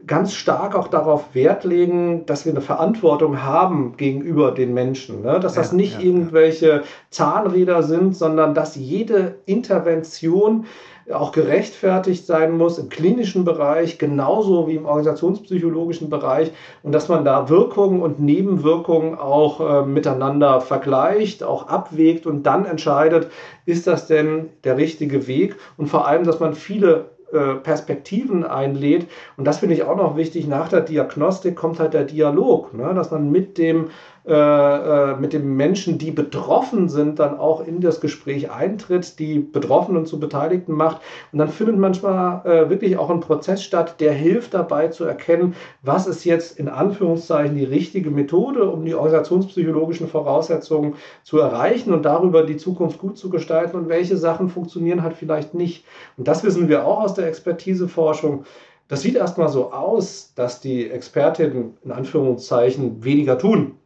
ganz 0.07 0.33
stark 0.33 0.75
auch 0.75 0.89
darauf 0.89 1.35
Wert 1.35 1.65
legen, 1.65 2.25
dass 2.27 2.45
wir 2.45 2.53
eine 2.53 2.61
Verantwortung 2.61 3.43
haben 3.43 3.97
gegenüber 3.97 4.53
den 4.53 4.73
Menschen. 4.73 5.23
Ne? 5.23 5.41
Dass 5.41 5.55
das 5.55 5.73
nicht 5.73 5.99
ja, 5.99 6.07
irgendwelche 6.07 6.83
Zahnräder 7.11 7.83
sind, 7.83 8.17
sondern 8.17 8.55
dass 8.55 8.77
jede 8.77 9.37
Intervention 9.45 10.67
auch 11.13 11.33
gerechtfertigt 11.33 12.27
sein 12.27 12.57
muss 12.57 12.79
im 12.79 12.91
klinischen 12.91 13.45
Bereich, 13.45 13.99
genauso 13.99 14.69
wie 14.69 14.75
im 14.75 14.85
organisationspsychologischen 14.85 16.11
Bereich 16.11 16.53
und 16.83 16.93
dass 16.93 17.09
man 17.09 17.25
da 17.25 17.49
Wirkungen 17.49 18.03
und 18.03 18.21
Nebenwirkungen 18.21 19.19
auch 19.19 19.61
äh, 19.61 19.87
miteinander 19.87 20.61
vergleicht, 20.61 21.43
auch 21.43 21.69
abwägt 21.69 22.27
und 22.27 22.45
dann 22.45 22.67
entscheidet, 22.67 23.31
ist 23.65 23.87
das 23.87 24.07
denn 24.07 24.51
der 24.65 24.77
richtige 24.77 25.27
Weg 25.27 25.57
und 25.77 25.89
vor 25.89 26.07
allem, 26.07 26.25
dass 26.25 26.41
man 26.41 26.55
viele 26.55 27.07
äh, 27.33 27.57
Perspektiven 27.57 28.45
einlädt. 28.45 29.07
Und 29.37 29.45
das 29.45 29.59
finde 29.59 29.75
ich 29.75 29.83
auch 29.83 29.97
noch 29.97 30.17
wichtig. 30.17 30.47
Nach 30.47 30.69
der 30.69 30.81
Diagnostik 30.81 31.57
kommt 31.57 31.79
halt 31.79 31.95
der 31.95 32.05
Dialog, 32.05 32.73
ne? 32.75 32.93
dass 32.95 33.11
man 33.11 33.31
mit 33.31 33.59
dem 33.59 33.91
äh, 34.27 34.33
äh, 34.33 35.17
mit 35.17 35.33
den 35.33 35.57
Menschen, 35.57 35.97
die 35.97 36.11
betroffen 36.11 36.91
sind, 36.91 37.19
dann 37.19 37.39
auch 37.39 37.67
in 37.67 37.81
das 37.81 38.01
Gespräch 38.01 38.51
eintritt, 38.51 39.19
die 39.19 39.39
Betroffenen 39.39 40.05
zu 40.05 40.21
Beteiligten 40.21 40.73
macht. 40.73 41.01
Und 41.33 41.39
dann 41.39 41.49
findet 41.49 41.79
manchmal 41.79 42.45
äh, 42.45 42.69
wirklich 42.69 42.99
auch 42.99 43.09
ein 43.09 43.21
Prozess 43.21 43.63
statt, 43.63 44.01
der 44.01 44.13
hilft 44.13 44.53
dabei 44.53 44.89
zu 44.89 45.05
erkennen, 45.05 45.55
was 45.81 46.07
ist 46.07 46.25
jetzt 46.25 46.59
in 46.59 46.69
Anführungszeichen 46.69 47.57
die 47.57 47.65
richtige 47.65 48.11
Methode, 48.11 48.69
um 48.69 48.85
die 48.85 48.95
organisationspsychologischen 48.95 50.09
Voraussetzungen 50.09 50.97
zu 51.23 51.39
erreichen 51.39 51.95
und 51.95 52.05
darüber 52.05 52.43
die 52.43 52.59
Zukunft 52.59 52.99
gut 52.99 53.17
zu 53.17 53.31
gestalten 53.31 53.79
und 53.79 53.89
welche 53.89 54.19
Sachen 54.19 54.51
funktionieren 54.51 55.03
halt 55.03 55.17
vielleicht 55.17 55.55
nicht. 55.55 55.87
Und 56.19 56.29
das 56.29 56.45
wissen 56.45 56.69
wir 56.69 56.87
auch 56.87 57.01
aus 57.03 57.15
der 57.15 57.29
Expertiseforschung. 57.29 58.45
Das 58.89 59.01
sieht 59.01 59.17
erstmal 59.17 59.49
so 59.49 59.73
aus, 59.73 60.33
dass 60.35 60.61
die 60.61 60.91
Expertinnen 60.91 61.79
in 61.83 61.93
Anführungszeichen 61.93 63.03
weniger 63.05 63.39
tun 63.39 63.78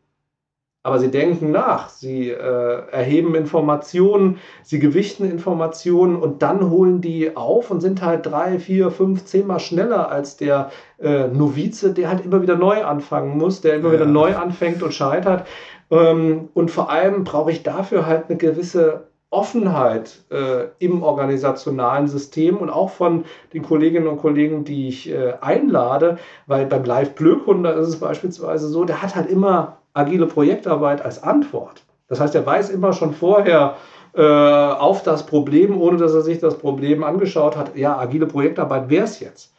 aber 0.84 0.98
sie 0.98 1.10
denken 1.10 1.52
nach, 1.52 1.88
sie 1.88 2.30
äh, 2.30 2.82
erheben 2.90 3.34
Informationen, 3.36 4.38
sie 4.62 4.80
gewichten 4.80 5.30
Informationen 5.30 6.16
und 6.16 6.42
dann 6.42 6.70
holen 6.70 7.00
die 7.00 7.36
auf 7.36 7.70
und 7.70 7.80
sind 7.80 8.02
halt 8.02 8.26
drei, 8.26 8.58
vier, 8.58 8.90
fünf, 8.90 9.24
zehnmal 9.24 9.60
schneller 9.60 10.10
als 10.10 10.36
der 10.36 10.70
äh, 10.98 11.28
Novize, 11.28 11.92
der 11.92 12.08
halt 12.08 12.24
immer 12.24 12.42
wieder 12.42 12.56
neu 12.56 12.84
anfangen 12.84 13.38
muss, 13.38 13.60
der 13.60 13.76
immer 13.76 13.88
ja. 13.88 13.94
wieder 13.94 14.06
neu 14.06 14.34
anfängt 14.34 14.82
und 14.82 14.92
scheitert. 14.92 15.46
Ähm, 15.90 16.48
und 16.54 16.70
vor 16.70 16.90
allem 16.90 17.22
brauche 17.22 17.52
ich 17.52 17.62
dafür 17.62 18.06
halt 18.06 18.24
eine 18.28 18.36
gewisse 18.36 19.08
Offenheit 19.30 20.24
äh, 20.30 20.66
im 20.78 21.02
organisationalen 21.02 22.08
System 22.08 22.58
und 22.58 22.70
auch 22.70 22.90
von 22.90 23.24
den 23.54 23.62
Kolleginnen 23.62 24.06
und 24.06 24.18
Kollegen, 24.18 24.64
die 24.64 24.88
ich 24.88 25.10
äh, 25.10 25.34
einlade, 25.40 26.18
weil 26.46 26.66
beim 26.66 26.84
Live-Blökunde 26.84 27.70
ist 27.70 27.88
es 27.88 28.00
beispielsweise 28.00 28.68
so, 28.68 28.84
der 28.84 29.00
hat 29.00 29.16
halt 29.16 29.30
immer 29.30 29.78
agile 29.94 30.26
Projektarbeit 30.26 31.04
als 31.04 31.22
Antwort. 31.22 31.84
Das 32.08 32.20
heißt, 32.20 32.34
er 32.34 32.44
weiß 32.44 32.70
immer 32.70 32.92
schon 32.92 33.12
vorher 33.14 33.76
äh, 34.14 34.22
auf 34.22 35.02
das 35.02 35.24
Problem, 35.24 35.80
ohne 35.80 35.96
dass 35.96 36.12
er 36.12 36.22
sich 36.22 36.38
das 36.38 36.58
Problem 36.58 37.04
angeschaut 37.04 37.56
hat, 37.56 37.76
ja, 37.76 37.98
agile 37.98 38.26
Projektarbeit 38.26 38.90
wäre 38.90 39.04
es 39.04 39.20
jetzt. 39.20 39.52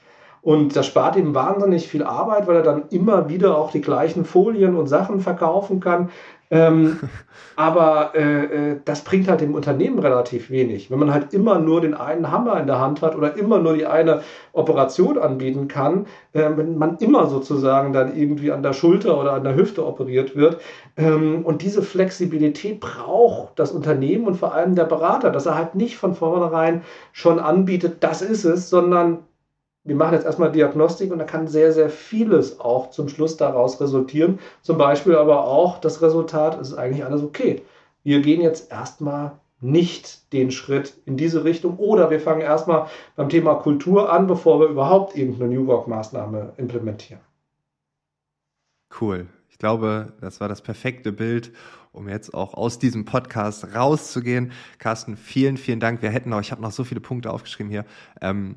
Und 0.44 0.76
das 0.76 0.86
spart 0.86 1.16
ihm 1.16 1.34
wahnsinnig 1.34 1.88
viel 1.88 2.04
Arbeit, 2.04 2.48
weil 2.48 2.58
er 2.58 2.64
dann 2.64 2.84
immer 2.90 3.30
wieder 3.30 3.58
auch 3.58 3.72
die 3.72 3.82
gleichen 3.82 4.26
Folien 4.26 4.76
und 4.76 4.88
Sachen 4.88 5.22
verkaufen 5.22 5.80
kann. 5.80 6.10
Ähm, 6.54 7.00
aber 7.56 8.12
äh, 8.16 8.72
äh, 8.72 8.80
das 8.86 9.04
bringt 9.04 9.28
halt 9.28 9.42
dem 9.42 9.56
Unternehmen 9.56 10.00
relativ 10.00 10.50
wenig. 10.50 10.92
Wenn 10.92 11.00
man 11.00 11.14
halt 11.14 11.34
immer 11.34 11.60
nur 11.60 11.82
den 11.82 11.94
einen 11.94 12.32
Hammer 12.32 12.60
in 12.60 12.68
der 12.68 12.80
Hand 12.80 13.02
hat 13.02 13.16
oder 13.16 13.36
immer 13.38 13.60
nur 13.60 13.74
die 13.74 13.86
eine 13.86 14.22
Operation 14.54 15.18
anbieten 15.18 15.68
kann, 15.68 16.06
äh, 16.34 16.50
wenn 16.56 16.78
man 16.78 16.98
immer 16.98 17.28
sozusagen 17.28 17.92
dann 17.92 18.16
irgendwie 18.16 18.52
an 18.52 18.64
der 18.64 18.74
Schulter 18.74 19.20
oder 19.20 19.34
an 19.34 19.44
der 19.44 19.56
Hüfte 19.56 19.86
operiert 19.86 20.36
wird. 20.36 20.62
Ähm, 20.96 21.44
und 21.44 21.62
diese 21.64 21.82
Flexibilität 21.82 22.80
braucht 22.80 23.58
das 23.60 23.72
Unternehmen 23.72 24.28
und 24.28 24.36
vor 24.36 24.54
allem 24.54 24.76
der 24.76 24.86
Berater, 24.86 25.32
dass 25.32 25.46
er 25.46 25.56
halt 25.56 25.76
nicht 25.76 25.98
von 25.98 26.14
vornherein 26.14 26.82
schon 27.12 27.40
anbietet, 27.40 27.98
das 28.04 28.22
ist 28.22 28.46
es, 28.46 28.70
sondern 28.70 29.20
wir 29.84 29.96
machen 29.96 30.14
jetzt 30.14 30.26
erstmal 30.26 30.52
Diagnostik 30.52 31.12
und 31.12 31.20
da 31.20 31.26
kann 31.26 31.48
sehr, 31.48 31.74
sehr 31.74 31.90
vieles 31.90 32.60
auch 32.60 32.90
zum 32.92 33.10
Schluss 33.10 33.36
daraus 33.36 33.82
resultieren. 33.82 34.40
Zum 34.62 34.78
Beispiel 34.78 35.16
aber 35.16 35.46
auch 35.46 35.80
das 35.80 36.02
Resultat, 36.02 36.60
ist 36.60 36.74
eigentlich 36.74 37.04
alles 37.06 37.22
okay. 37.22 37.64
Wir 38.04 38.22
gehen 38.22 38.42
jetzt 38.42 38.72
erstmal 38.72 39.34
nicht 39.64 40.32
den 40.34 40.52
Schritt 40.52 40.94
in 41.06 41.18
diese 41.18 41.44
Richtung. 41.44 41.78
Oder 41.78 42.10
wir 42.12 42.20
fangen 42.20 42.42
erstmal 42.42 42.88
beim 43.16 43.30
Thema 43.30 43.56
Kultur 43.56 44.12
an, 44.12 44.28
bevor 44.28 44.60
wir 44.60 44.68
überhaupt 44.68 45.16
irgendeine 45.18 45.54
New 45.54 45.68
Work-Maßnahme 45.68 46.54
implementieren. 46.58 47.22
Cool. 49.00 49.28
Ich 49.50 49.58
glaube, 49.58 50.14
das 50.20 50.42
war 50.42 50.50
das 50.50 50.62
perfekte 50.62 51.12
Bild, 51.12 51.54
um 51.94 52.10
jetzt 52.10 52.34
auch 52.34 52.54
aus 52.54 52.80
diesem 52.80 53.06
Podcast 53.06 53.76
rauszugehen. 53.76 54.52
Carsten, 54.80 55.16
vielen, 55.16 55.58
vielen 55.58 55.80
Dank. 55.80 56.02
Wir 56.02 56.10
hätten 56.10 56.30
noch, 56.30 56.42
ich 56.42 56.52
habe 56.52 56.62
noch 56.62 56.72
so 56.72 56.84
viele 56.84 57.00
Punkte 57.00 57.32
aufgeschrieben 57.32 57.72
hier. 57.72 57.86
Ähm, 58.20 58.56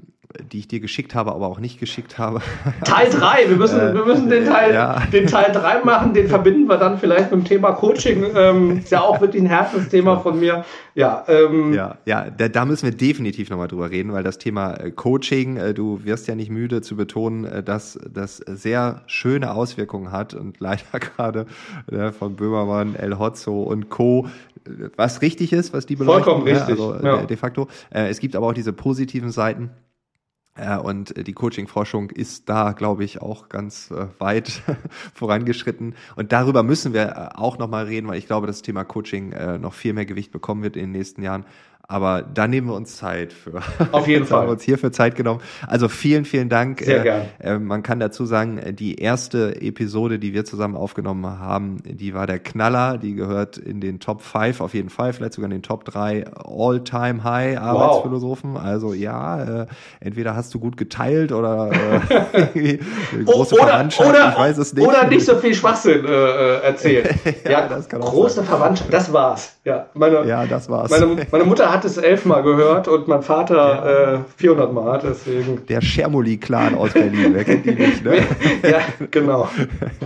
die 0.53 0.59
ich 0.59 0.69
dir 0.69 0.81
geschickt 0.81 1.15
habe, 1.15 1.33
aber 1.33 1.47
auch 1.47 1.59
nicht 1.59 1.79
geschickt 1.81 2.19
habe. 2.19 2.41
Teil 2.85 3.11
3, 3.11 3.49
wir 3.49 3.57
müssen, 3.57 3.81
äh, 3.81 3.95
wir 3.95 4.05
müssen 4.05 4.29
den 4.29 4.45
Teil, 4.47 4.75
ja. 4.75 5.03
den 5.13 5.27
Teil 5.27 5.53
3 5.53 5.85
machen, 5.85 6.15
den 6.15 6.29
verbinden 6.29 6.67
wir 6.67 6.77
dann 6.77 6.99
vielleicht 6.99 7.31
mit 7.31 7.41
dem 7.41 7.45
Thema 7.45 7.73
Coaching. 7.73 8.25
Ähm, 8.35 8.79
ist 8.79 8.91
ja 8.91 9.03
auch 9.03 9.21
wirklich 9.21 9.43
ein 9.43 9.49
Herzensthema 9.49 10.19
von 10.19 10.39
mir. 10.39 10.65
Ja, 10.95 11.25
ähm, 11.29 11.75
ja, 11.75 11.99
ja 12.07 12.31
da, 12.31 12.49
da, 12.49 12.65
müssen 12.65 12.87
wir 12.87 12.97
definitiv 12.97 13.51
nochmal 13.51 13.69
drüber 13.69 13.91
reden, 13.91 14.13
weil 14.13 14.23
das 14.23 14.39
Thema 14.39 14.75
äh, 14.75 14.91
Coaching, 14.91 15.57
äh, 15.59 15.75
du 15.75 16.05
wirst 16.05 16.27
ja 16.27 16.35
nicht 16.35 16.51
müde 16.51 16.81
zu 16.81 16.97
betonen, 16.97 17.45
äh, 17.45 17.63
dass 17.63 17.99
das 18.11 18.39
sehr 18.39 19.03
schöne 19.07 19.53
Auswirkungen 19.53 20.11
hat 20.11 20.35
und 20.35 20.59
leider 20.67 20.99
gerade 20.99 21.47
von 22.19 22.37
Böhmermann, 22.37 22.95
El 22.95 23.19
Hotzo 23.19 23.63
und 23.63 23.91
Co 23.91 24.27
was 24.97 25.23
richtig 25.23 25.53
ist, 25.53 25.73
was 25.73 25.87
die 25.87 25.95
beleuchten. 25.95 26.25
Vollkommen 26.25 26.45
ne? 26.45 26.53
richtig. 26.53 26.81
Also 26.81 26.97
ja. 27.01 27.25
de 27.25 27.37
facto. 27.37 27.69
es 27.91 28.19
gibt 28.19 28.35
aber 28.35 28.49
auch 28.49 28.53
diese 28.53 28.73
positiven 28.73 29.31
Seiten. 29.31 29.71
Äh, 30.57 30.79
und 30.79 31.27
die 31.27 31.33
Coaching-Forschung 31.33 32.11
ist 32.11 32.49
da, 32.49 32.73
glaube 32.73 33.05
ich, 33.05 33.21
auch 33.21 33.49
ganz 33.49 33.91
äh, 33.91 34.07
weit 34.19 34.63
vorangeschritten. 35.15 35.95
Und 36.17 36.33
darüber 36.33 36.63
müssen 36.63 36.93
wir 36.93 37.09
äh, 37.09 37.39
auch 37.39 37.59
nochmal 37.59 37.85
reden, 37.85 38.09
weil 38.09 38.19
ich 38.19 38.27
glaube, 38.27 38.47
das 38.47 38.63
Thema 38.63 38.85
Coaching 38.85 39.35
noch 39.61 39.75
viel 39.75 39.93
mehr 39.93 40.07
Gewicht 40.07 40.33
bekommen 40.33 40.63
wird 40.63 40.77
in 40.77 40.85
den 40.85 40.93
nächsten 40.93 41.23
Jahren. 41.23 41.45
Aber 41.89 42.23
da 42.23 42.49
nehmen 42.49 42.69
wir 42.69 42.75
uns 42.75 42.97
Zeit 42.97 43.33
für. 43.33 43.61
Auf 43.93 44.09
jeden 44.09 44.25
Fall. 44.27 44.41
haben 44.41 44.49
wir 44.49 44.53
uns 44.53 44.63
hierfür 44.63 44.91
Zeit 44.91 45.15
genommen. 45.15 45.41
Also 45.67 45.89
vielen, 45.89 46.25
vielen 46.25 46.49
Dank. 46.49 46.81
Sehr 46.81 47.03
gern. 47.03 47.27
Äh, 47.39 47.59
man 47.59 47.83
kann 47.83 48.01
dazu 48.01 48.27
sagen, 48.27 48.61
die 48.75 48.97
erste 48.97 49.61
Episode, 49.61 50.19
die 50.19 50.35
wir 50.35 50.45
zusammen 50.45 50.77
aufgenommen 50.77 51.27
haben, 51.39 51.79
die 51.85 52.13
war 52.13 52.27
der 52.27 52.41
Knaller. 52.41 52.99
Die 52.99 53.15
gehört 53.15 53.57
in 53.57 53.81
den 53.81 54.01
Top 54.01 54.23
5 54.23 54.61
auf 54.61 54.75
jeden 54.75 54.91
Fall, 54.91 55.13
vielleicht 55.13 55.35
sogar 55.35 55.47
in 55.47 55.57
den 55.57 55.63
Top 55.63 55.85
3 55.85 56.25
All-Time 56.35 57.23
High 57.23 57.59
Arbeitsphilosophen. 57.59 58.55
Wow. 58.55 58.63
Also 58.63 58.93
ja, 58.93 59.63
äh, 59.63 59.67
entweder 60.01 60.35
hast 60.35 60.53
du 60.55 60.59
gut 60.59 60.77
geteilt 60.77 61.31
oder 61.31 61.71
äh, 61.73 62.79
große 63.25 63.55
oder, 63.55 63.67
Verwandtschaft, 63.67 64.11
oder, 64.11 64.31
ich 64.31 64.39
weiß 64.39 64.59
es 64.59 64.75
nicht. 64.75 64.87
Oder 64.87 65.07
nicht 65.07 65.25
so 65.25 65.37
viel 65.37 65.55
Schwachsinn 65.55 66.05
äh, 66.05 66.09
äh 66.09 66.63
erzählt. 66.63 67.15
ja, 67.45 67.51
ja, 67.51 67.69
das 67.69 67.89
kann 67.89 68.03
auch 68.03 68.11
große 68.11 68.37
sein. 68.37 68.45
Verwandtschaft, 68.45 68.93
das 68.93 69.13
war's. 69.13 69.56
Ja, 69.67 69.89
meine, 69.95 70.25
ja, 70.29 70.47
das 70.47 70.69
war's. 70.71 70.93
Meine, 70.93 71.27
meine 71.33 71.43
Mutter 71.43 71.73
hat 71.73 71.85
es 71.85 71.97
elfmal 71.97 72.45
gehört 72.45 72.87
und 72.87 73.09
mein 73.09 73.23
Vater 73.23 73.57
ja. 73.57 74.15
äh, 74.15 74.19
400 74.37 74.73
Mal, 74.73 75.01
deswegen. 75.03 75.67
Der 75.67 75.81
Schermoli-Clan 75.81 76.77
aus 76.77 76.93
Berlin, 76.93 77.35
wer 77.35 77.43
kennt 77.43 77.67
die 77.67 77.73
nicht, 77.73 78.05
ne? 78.05 78.19
ja, 78.63 78.79
genau. 79.11 79.49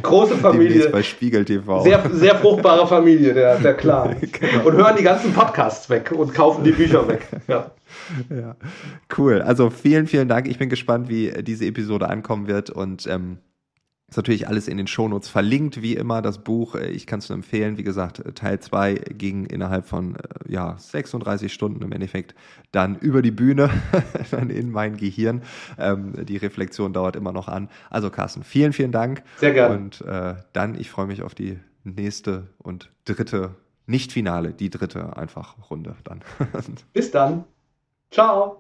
Große 0.00 0.36
Familie. 0.36 0.68
Demnächst 0.68 0.92
bei 0.92 1.02
Spiegel 1.02 1.44
TV. 1.44 1.82
Sehr, 1.82 2.02
sehr 2.11 2.36
fruchtbare 2.36 2.86
Familie, 2.86 3.34
der, 3.34 3.58
der 3.58 3.74
Clan. 3.74 4.16
genau. 4.20 4.64
Und 4.64 4.76
hören 4.76 4.96
die 4.98 5.04
ganzen 5.04 5.34
Podcasts 5.34 5.90
weg 5.90 6.11
und 6.11 6.32
kaufen 6.32 6.64
die 6.64 6.72
Bücher 6.72 7.06
weg. 7.06 7.28
Ja. 7.46 7.70
Ja, 8.30 8.56
cool. 9.18 9.42
Also 9.42 9.68
vielen, 9.68 10.06
vielen 10.06 10.28
Dank. 10.28 10.48
Ich 10.48 10.58
bin 10.58 10.70
gespannt, 10.70 11.11
wie 11.11 11.32
diese 11.42 11.66
Episode 11.66 12.08
ankommen 12.08 12.46
wird 12.46 12.70
und 12.70 13.06
ähm, 13.08 13.36
ist 14.11 14.16
natürlich 14.16 14.48
alles 14.48 14.66
in 14.66 14.76
den 14.76 14.88
Shownotes 14.88 15.28
verlinkt, 15.28 15.82
wie 15.82 15.94
immer, 15.94 16.20
das 16.20 16.38
Buch. 16.38 16.74
Äh, 16.74 16.90
ich 16.90 17.06
kann 17.06 17.20
es 17.20 17.28
nur 17.28 17.36
empfehlen. 17.36 17.78
Wie 17.78 17.84
gesagt, 17.84 18.18
äh, 18.18 18.32
Teil 18.32 18.58
2 18.58 18.94
ging 18.94 19.46
innerhalb 19.46 19.86
von 19.86 20.16
äh, 20.16 20.52
ja, 20.52 20.76
36 20.76 21.52
Stunden 21.52 21.82
im 21.82 21.92
Endeffekt 21.92 22.34
dann 22.72 22.96
über 22.96 23.22
die 23.22 23.30
Bühne, 23.30 23.70
dann 24.30 24.50
in 24.50 24.70
mein 24.70 24.96
Gehirn. 24.96 25.42
Ähm, 25.78 26.26
die 26.26 26.36
Reflexion 26.36 26.92
dauert 26.92 27.16
immer 27.16 27.32
noch 27.32 27.48
an. 27.48 27.68
Also 27.88 28.11
Carsten, 28.11 28.42
vielen, 28.42 28.72
vielen 28.72 28.92
Dank. 28.92 29.22
Sehr 29.36 29.52
gerne. 29.52 29.76
Und 29.76 30.00
äh, 30.02 30.34
dann, 30.52 30.78
ich 30.78 30.90
freue 30.90 31.06
mich 31.06 31.22
auf 31.22 31.34
die 31.34 31.58
nächste 31.84 32.48
und 32.58 32.90
dritte, 33.04 33.54
nicht 33.86 34.12
Finale, 34.12 34.52
die 34.52 34.70
dritte 34.70 35.16
einfach 35.16 35.70
Runde 35.70 35.96
dann. 36.04 36.20
Bis 36.92 37.11
dann. 37.11 37.44
Ciao. 38.11 38.59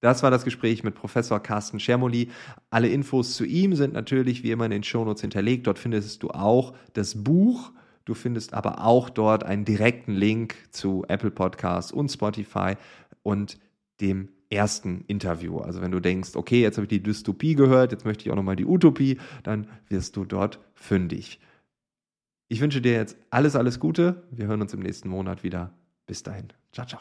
Das 0.00 0.22
war 0.22 0.30
das 0.30 0.44
Gespräch 0.44 0.82
mit 0.82 0.94
Professor 0.94 1.40
Carsten 1.40 1.78
Schermoli. 1.78 2.30
Alle 2.70 2.88
Infos 2.88 3.34
zu 3.34 3.44
ihm 3.44 3.74
sind 3.74 3.92
natürlich 3.92 4.42
wie 4.42 4.50
immer 4.50 4.64
in 4.64 4.70
den 4.70 4.82
Shownotes 4.82 5.20
hinterlegt. 5.20 5.66
Dort 5.66 5.78
findest 5.78 6.22
du 6.22 6.30
auch 6.30 6.74
das 6.94 7.22
Buch. 7.22 7.72
Du 8.06 8.14
findest 8.14 8.54
aber 8.54 8.84
auch 8.84 9.10
dort 9.10 9.44
einen 9.44 9.64
direkten 9.64 10.14
Link 10.14 10.56
zu 10.70 11.04
Apple 11.08 11.30
Podcasts 11.30 11.92
und 11.92 12.10
Spotify 12.10 12.76
und 13.22 13.58
dem 14.00 14.30
ersten 14.48 15.04
Interview. 15.06 15.58
Also 15.58 15.80
wenn 15.80 15.92
du 15.92 16.00
denkst, 16.00 16.30
okay, 16.34 16.62
jetzt 16.62 16.76
habe 16.76 16.86
ich 16.86 16.88
die 16.88 17.02
Dystopie 17.02 17.54
gehört, 17.54 17.92
jetzt 17.92 18.04
möchte 18.04 18.24
ich 18.24 18.30
auch 18.30 18.36
nochmal 18.36 18.56
die 18.56 18.66
Utopie, 18.66 19.18
dann 19.42 19.68
wirst 19.88 20.16
du 20.16 20.24
dort 20.24 20.58
fündig. 20.74 21.40
Ich 22.48 22.60
wünsche 22.60 22.80
dir 22.80 22.92
jetzt 22.92 23.16
alles, 23.30 23.54
alles 23.54 23.78
Gute. 23.78 24.24
Wir 24.32 24.48
hören 24.48 24.60
uns 24.60 24.74
im 24.74 24.80
nächsten 24.80 25.08
Monat 25.08 25.44
wieder. 25.44 25.72
Bis 26.06 26.24
dahin. 26.24 26.48
Ciao, 26.72 26.86
ciao. 26.86 27.00